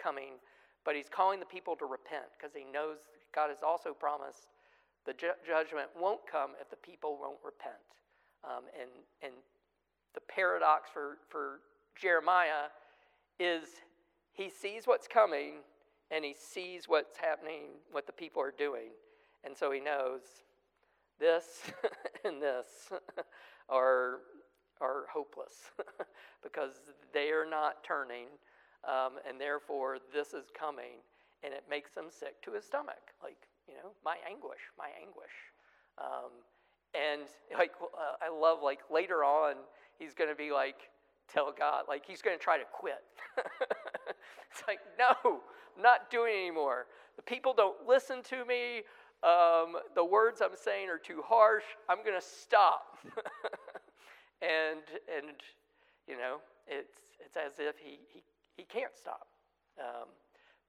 coming, 0.01 0.41
but 0.85 0.97
he's 0.97 1.09
calling 1.09 1.41
the 1.41 1.47
people 1.47 1.77
to 1.77 1.85
repent 1.85 2.33
because 2.39 2.55
he 2.55 2.65
knows 2.65 2.99
God 3.35 3.51
has 3.51 3.63
also 3.63 3.93
promised 3.93 4.49
the 5.07 5.13
ju- 5.13 5.41
judgment 5.47 5.89
won't 5.99 6.21
come 6.31 6.51
if 6.61 6.71
the 6.71 6.77
people 6.77 7.19
won't 7.21 7.39
repent. 7.45 7.75
Um, 8.45 8.65
and, 8.81 8.91
and 9.23 9.33
the 10.15 10.21
paradox 10.29 10.91
for, 10.93 11.19
for 11.29 11.61
Jeremiah 12.01 12.69
is 13.39 13.65
he 14.33 14.49
sees 14.49 14.87
what's 14.87 15.07
coming 15.07 15.61
and 16.11 16.25
he 16.25 16.35
sees 16.35 16.89
what's 16.89 17.17
happening, 17.17 17.79
what 17.93 18.07
the 18.07 18.13
people 18.13 18.43
are 18.43 18.55
doing. 18.57 18.91
And 19.45 19.57
so 19.57 19.71
he 19.71 19.81
knows 19.81 20.21
this 21.19 21.71
and 22.25 22.43
this 22.43 22.91
are, 23.69 24.19
are 24.81 25.05
hopeless 25.13 25.71
because 26.43 26.73
they 27.13 27.31
are 27.31 27.49
not 27.49 27.85
turning, 27.85 28.27
um, 28.85 29.19
and 29.29 29.41
therefore 29.41 29.99
this 30.13 30.33
is 30.33 30.47
coming, 30.59 31.05
and 31.45 31.53
it 31.53 31.65
makes 31.69 31.95
him 31.95 32.07
sick 32.09 32.43
to 32.43 32.53
his 32.53 32.65
stomach. 32.65 33.13
Like, 33.23 33.49
you 33.71 33.77
know, 33.77 33.95
my 34.05 34.17
anguish, 34.29 34.61
my 34.77 34.91
anguish. 35.01 35.31
Um, 35.99 36.43
and 36.95 37.29
like, 37.57 37.73
uh, 37.81 38.17
I 38.21 38.29
love 38.29 38.59
like 38.63 38.81
later 38.91 39.23
on, 39.23 39.55
he's 39.99 40.15
going 40.15 40.31
to 40.31 40.37
be 40.37 40.51
like, 40.51 40.91
tell 41.33 41.55
God, 41.57 41.85
like 41.89 42.05
he's 42.05 42.21
going 42.21 42.37
to 42.37 42.43
try 42.43 42.59
to 42.59 42.65
quit. 42.73 43.05
it's 44.51 44.63
like, 44.67 44.81
no, 44.99 45.15
I'm 45.25 45.83
not 45.83 46.11
doing 46.11 46.35
anymore. 46.35 46.87
The 47.17 47.23
people 47.23 47.55
don't 47.55 47.87
listen 47.87 48.23
to 48.25 48.45
me. 48.45 48.83
Um, 49.23 49.77
the 49.95 50.05
words 50.05 50.41
I'm 50.43 50.57
saying 50.57 50.89
are 50.89 50.99
too 50.99 51.23
harsh. 51.25 51.65
I'm 51.89 52.03
going 52.03 52.19
to 52.19 52.27
stop. 52.27 52.99
and, 54.43 54.83
and, 55.15 55.37
you 56.09 56.17
know, 56.17 56.39
it's, 56.67 56.97
it's 57.25 57.37
as 57.37 57.59
if 57.59 57.77
he, 57.79 58.01
he, 58.09 58.23
he 58.57 58.65
can't 58.65 58.97
stop 58.97 59.29
um, 59.79 60.09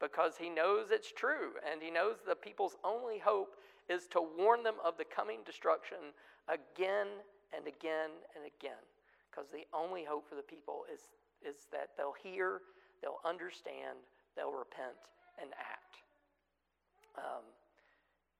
because 0.02 0.34
he 0.38 0.50
knows 0.50 0.88
it's 0.90 1.12
true. 1.12 1.54
And 1.70 1.82
he 1.82 1.92
knows 1.92 2.18
the 2.28 2.36
people's 2.36 2.76
only 2.84 3.20
hope 3.20 3.56
is 3.88 4.08
to 4.08 4.22
warn 4.38 4.64
them 4.64 4.76
of 4.84 4.98
the 4.98 5.06
coming 5.06 5.40
destruction 5.46 6.12
again 6.50 7.08
and 7.56 7.68
again 7.68 8.10
and 8.36 8.44
again 8.44 8.82
because 9.30 9.48
the 9.50 9.64
only 9.72 10.04
hope 10.04 10.28
for 10.28 10.36
the 10.36 10.44
people 10.44 10.84
is, 10.92 11.08
is 11.40 11.68
that 11.72 11.96
they'll 11.96 12.18
hear, 12.20 12.62
they'll 13.02 13.24
understand, 13.24 13.96
they'll 14.36 14.52
repent 14.52 15.00
and 15.40 15.52
act. 15.56 16.04
Um, 17.18 17.48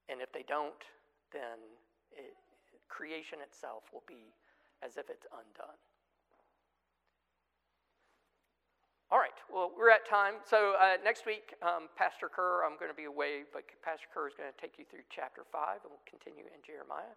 and 0.08 0.20
if 0.20 0.32
they 0.32 0.44
don't, 0.44 0.84
then 1.32 1.56
it, 2.12 2.36
creation 2.88 3.38
itself 3.40 3.88
will 3.92 4.04
be 4.06 4.36
as 4.84 4.96
if 4.98 5.08
it's 5.08 5.24
undone. 5.32 5.80
All 9.12 9.18
right, 9.18 9.36
well, 9.52 9.70
we're 9.76 9.90
at 9.90 10.08
time. 10.08 10.36
So 10.48 10.72
uh, 10.80 10.96
next 11.04 11.26
week, 11.26 11.52
um, 11.60 11.92
Pastor 11.98 12.30
Kerr, 12.34 12.64
I'm 12.64 12.78
going 12.78 12.90
to 12.90 12.96
be 12.96 13.04
away, 13.04 13.44
but 13.52 13.64
Pastor 13.84 14.06
Kerr 14.08 14.26
is 14.26 14.32
going 14.32 14.48
to 14.48 14.58
take 14.58 14.78
you 14.78 14.86
through 14.90 15.04
chapter 15.10 15.42
5, 15.52 15.84
and 15.84 15.92
we'll 15.92 16.08
continue 16.08 16.44
in 16.48 16.64
Jeremiah. 16.64 17.12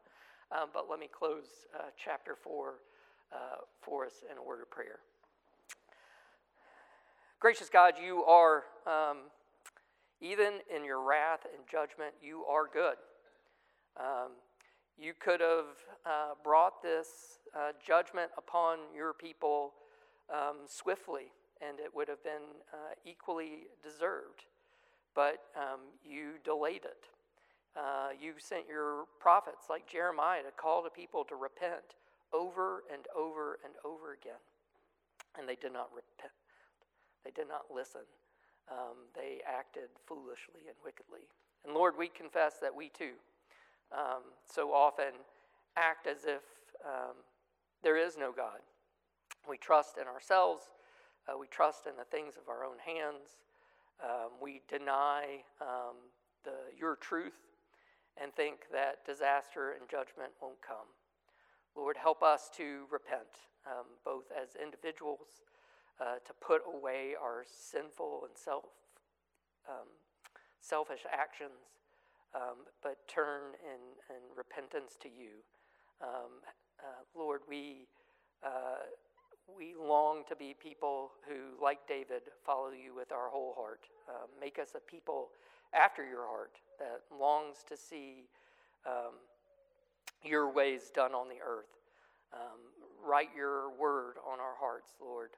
Um, 0.52 0.68
but 0.74 0.90
let 0.92 1.00
me 1.00 1.08
close 1.08 1.48
uh, 1.74 1.84
chapter 1.96 2.36
4 2.36 2.74
uh, 3.32 3.38
for 3.80 4.06
us 4.06 4.24
in 4.30 4.38
a 4.38 4.44
word 4.44 4.60
of 4.60 4.70
prayer. 4.70 5.00
Gracious 7.40 7.70
God, 7.70 7.94
you 7.98 8.26
are, 8.26 8.64
um, 8.86 9.32
even 10.20 10.60
in 10.76 10.84
your 10.84 11.00
wrath 11.00 11.48
and 11.48 11.64
judgment, 11.66 12.12
you 12.22 12.44
are 12.44 12.68
good. 12.68 13.00
Um, 13.96 14.36
you 15.00 15.14
could 15.18 15.40
have 15.40 15.80
uh, 16.06 16.36
brought 16.44 16.84
this 16.84 17.40
uh, 17.56 17.72
judgment 17.80 18.32
upon 18.38 18.80
your 18.94 19.14
people 19.14 19.72
um, 20.30 20.68
swiftly, 20.68 21.32
and 21.62 21.80
it 21.80 21.94
would 21.94 22.08
have 22.08 22.24
been 22.24 22.62
uh, 22.74 22.94
equally 23.06 23.68
deserved. 23.84 24.46
But 25.14 25.40
um, 25.56 25.80
you 26.04 26.42
delayed 26.44 26.84
it. 26.84 27.08
Uh, 27.76 28.10
you 28.20 28.34
sent 28.38 28.68
your 28.68 29.06
prophets 29.20 29.68
like 29.70 29.88
Jeremiah 29.88 30.44
to 30.44 30.52
call 30.52 30.84
the 30.84 30.90
people 30.90 31.24
to 31.26 31.36
repent 31.36 31.96
over 32.34 32.84
and 32.92 33.06
over 33.16 33.60
and 33.64 33.74
over 33.84 34.14
again. 34.14 34.40
And 35.38 35.48
they 35.48 35.56
did 35.56 35.74
not 35.74 35.90
repent, 35.94 36.34
they 37.24 37.32
did 37.32 37.48
not 37.48 37.74
listen. 37.74 38.08
Um, 38.72 39.14
they 39.14 39.42
acted 39.46 39.90
foolishly 40.08 40.66
and 40.68 40.76
wickedly. 40.84 41.30
And 41.64 41.74
Lord, 41.76 41.94
we 41.98 42.08
confess 42.08 42.56
that 42.62 42.74
we 42.74 42.90
too 42.90 43.14
um, 43.92 44.24
so 44.52 44.74
often 44.74 45.14
act 45.78 46.08
as 46.08 46.26
if 46.26 46.42
um, 46.84 47.16
there 47.84 47.98
is 47.98 48.18
no 48.18 48.32
God. 48.32 48.60
We 49.48 49.58
trust 49.58 49.98
in 50.02 50.08
ourselves, 50.08 50.64
uh, 51.28 51.38
we 51.38 51.48
trust 51.48 51.88
in 51.88 51.94
the 51.98 52.06
things 52.06 52.36
of 52.38 52.50
our 52.50 52.64
own 52.64 52.78
hands, 52.84 53.38
um, 54.04 54.32
we 54.42 54.62
deny 54.68 55.44
um, 55.62 55.96
the, 56.44 56.52
your 56.78 56.96
truth 56.96 57.40
and 58.22 58.34
think 58.34 58.68
that 58.72 59.06
disaster 59.06 59.76
and 59.80 59.90
judgment 59.90 60.32
won't 60.42 60.62
come. 60.62 60.88
Lord, 61.76 61.98
help 61.98 62.24
us 62.24 62.50
to 62.56 62.86
repent, 62.90 63.52
um, 63.68 63.86
both 64.06 64.26
as 64.32 64.56
individuals, 64.62 65.44
uh, 66.00 66.20
to 66.26 66.34
put 66.40 66.62
away 66.68 67.16
our 67.22 67.44
sinful 67.46 68.24
and 68.28 68.38
self, 68.38 68.66
um, 69.68 69.88
selfish 70.62 71.02
actions, 71.12 71.80
um, 72.34 72.68
but 72.84 73.08
turn 73.08 73.56
in, 73.64 74.16
in 74.16 74.22
repentance 74.36 74.96
to 75.02 75.10
you. 75.10 75.44
Um, 76.02 76.44
uh, 76.80 77.04
Lord, 77.18 77.42
we, 77.48 77.88
uh, 78.44 78.88
we 79.48 79.76
long 79.76 80.24
to 80.30 80.36
be 80.36 80.56
people 80.58 81.12
who, 81.28 81.62
like 81.64 81.88
David, 81.88 82.24
follow 82.46 82.70
you 82.72 82.96
with 82.96 83.12
our 83.12 83.30
whole 83.30 83.54
heart. 83.58 83.82
Um, 84.10 84.30
make 84.40 84.60
us 84.60 84.70
a 84.76 84.80
people 84.80 85.30
after 85.74 86.06
your 86.06 86.26
heart 86.26 86.58
that 86.80 87.02
longs 87.18 87.58
to 87.70 87.78
see 87.78 88.28
um, 88.86 89.14
your 90.24 90.52
ways 90.52 90.92
done 90.94 91.14
on 91.14 91.28
the 91.28 91.42
earth. 91.46 91.78
Um, 92.34 92.60
write 93.06 93.30
your 93.36 93.70
word 93.78 94.16
on 94.26 94.40
our 94.40 94.56
hearts, 94.60 94.92
Lord, 95.00 95.32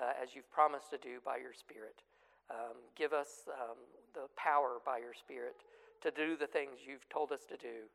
uh, 0.00 0.12
as 0.22 0.34
you've 0.34 0.50
promised 0.50 0.90
to 0.90 0.98
do 0.98 1.18
by 1.24 1.36
your 1.36 1.52
Spirit. 1.52 2.02
Um, 2.50 2.76
give 2.96 3.12
us 3.12 3.46
um, 3.48 3.76
the 4.14 4.26
power 4.36 4.80
by 4.84 4.98
your 4.98 5.14
Spirit 5.14 5.56
to 6.02 6.10
do 6.10 6.36
the 6.36 6.46
things 6.46 6.80
you've 6.86 7.08
told 7.08 7.30
us 7.30 7.44
to 7.48 7.56
do 7.56 7.86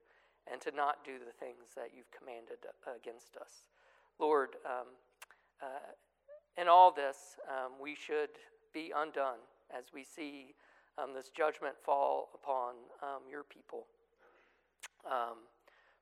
and 0.51 0.61
to 0.61 0.71
not 0.71 1.03
do 1.03 1.17
the 1.17 1.33
things 1.33 1.73
that 1.75 1.89
you've 1.95 2.11
commanded 2.11 2.61
against 2.85 3.35
us. 3.35 3.67
Lord, 4.19 4.55
um, 4.65 4.87
uh, 5.61 5.93
in 6.61 6.67
all 6.67 6.91
this, 6.91 7.37
um, 7.49 7.73
we 7.81 7.95
should 7.95 8.29
be 8.73 8.91
undone 8.95 9.39
as 9.75 9.85
we 9.93 10.03
see 10.03 10.55
um, 10.97 11.13
this 11.13 11.29
judgment 11.29 11.75
fall 11.83 12.29
upon 12.33 12.75
your 13.29 13.43
people. 13.43 13.87
Um, 15.05 15.45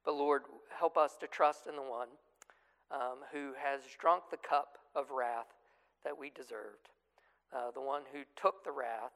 but 0.06 0.16
Lord, 0.16 0.44
help 0.78 0.98
us 0.98 1.16
to 1.22 1.28
trust 1.28 1.68
in 1.68 1.76
the 1.76 1.82
one 1.82 2.10
um, 2.92 3.26
who 3.32 3.54
has 3.58 3.82
drunk 4.00 4.24
the 4.30 4.38
cup 4.38 4.78
of 4.96 5.12
wrath 5.12 5.50
that 6.04 6.18
we 6.18 6.30
deserved, 6.30 6.92
uh, 7.56 7.72
the 7.72 7.82
one 7.82 8.04
who 8.12 8.22
took 8.36 8.64
the 8.64 8.72
wrath, 8.72 9.16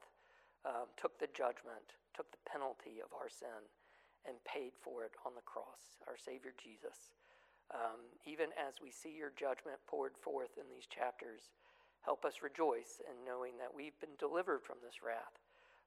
um, 0.64 0.88
took 0.96 1.18
the 1.20 1.28
judgment, 1.36 1.94
took 2.16 2.30
the 2.32 2.42
penalty 2.50 2.98
of 3.04 3.12
our 3.14 3.28
sin, 3.28 3.68
and 4.26 4.36
paid 4.44 4.72
for 4.82 5.04
it 5.04 5.12
on 5.24 5.32
the 5.36 5.44
cross, 5.44 6.00
our 6.08 6.16
Savior 6.16 6.52
Jesus. 6.56 7.14
Um, 7.68 8.00
even 8.24 8.48
as 8.56 8.80
we 8.80 8.88
see 8.88 9.12
your 9.12 9.36
judgment 9.36 9.76
poured 9.84 10.16
forth 10.16 10.56
in 10.56 10.64
these 10.72 10.88
chapters, 10.88 11.52
help 12.00 12.24
us 12.24 12.40
rejoice 12.40 13.04
in 13.04 13.28
knowing 13.28 13.60
that 13.60 13.74
we've 13.74 13.98
been 14.00 14.16
delivered 14.16 14.64
from 14.64 14.80
this 14.80 15.04
wrath 15.04 15.36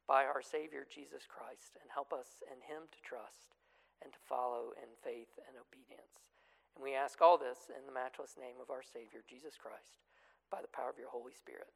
by 0.05 0.25
our 0.25 0.41
Savior 0.41 0.85
Jesus 0.85 1.25
Christ, 1.25 1.77
and 1.81 1.89
help 1.89 2.13
us 2.13 2.45
in 2.45 2.59
Him 2.61 2.85
to 2.91 2.99
trust 3.01 3.57
and 4.03 4.13
to 4.13 4.27
follow 4.29 4.73
in 4.77 4.89
faith 5.01 5.33
and 5.47 5.57
obedience. 5.57 6.29
And 6.75 6.83
we 6.83 6.93
ask 6.93 7.21
all 7.21 7.37
this 7.37 7.69
in 7.69 7.85
the 7.85 7.93
matchless 7.93 8.37
name 8.37 8.61
of 8.61 8.69
our 8.69 8.83
Savior, 8.83 9.23
Jesus 9.25 9.57
Christ, 9.57 10.01
by 10.49 10.61
the 10.61 10.73
power 10.73 10.89
of 10.89 10.99
your 10.99 11.09
Holy 11.09 11.33
Spirit. 11.33 11.69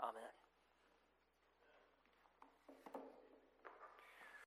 Amen. 0.00 0.49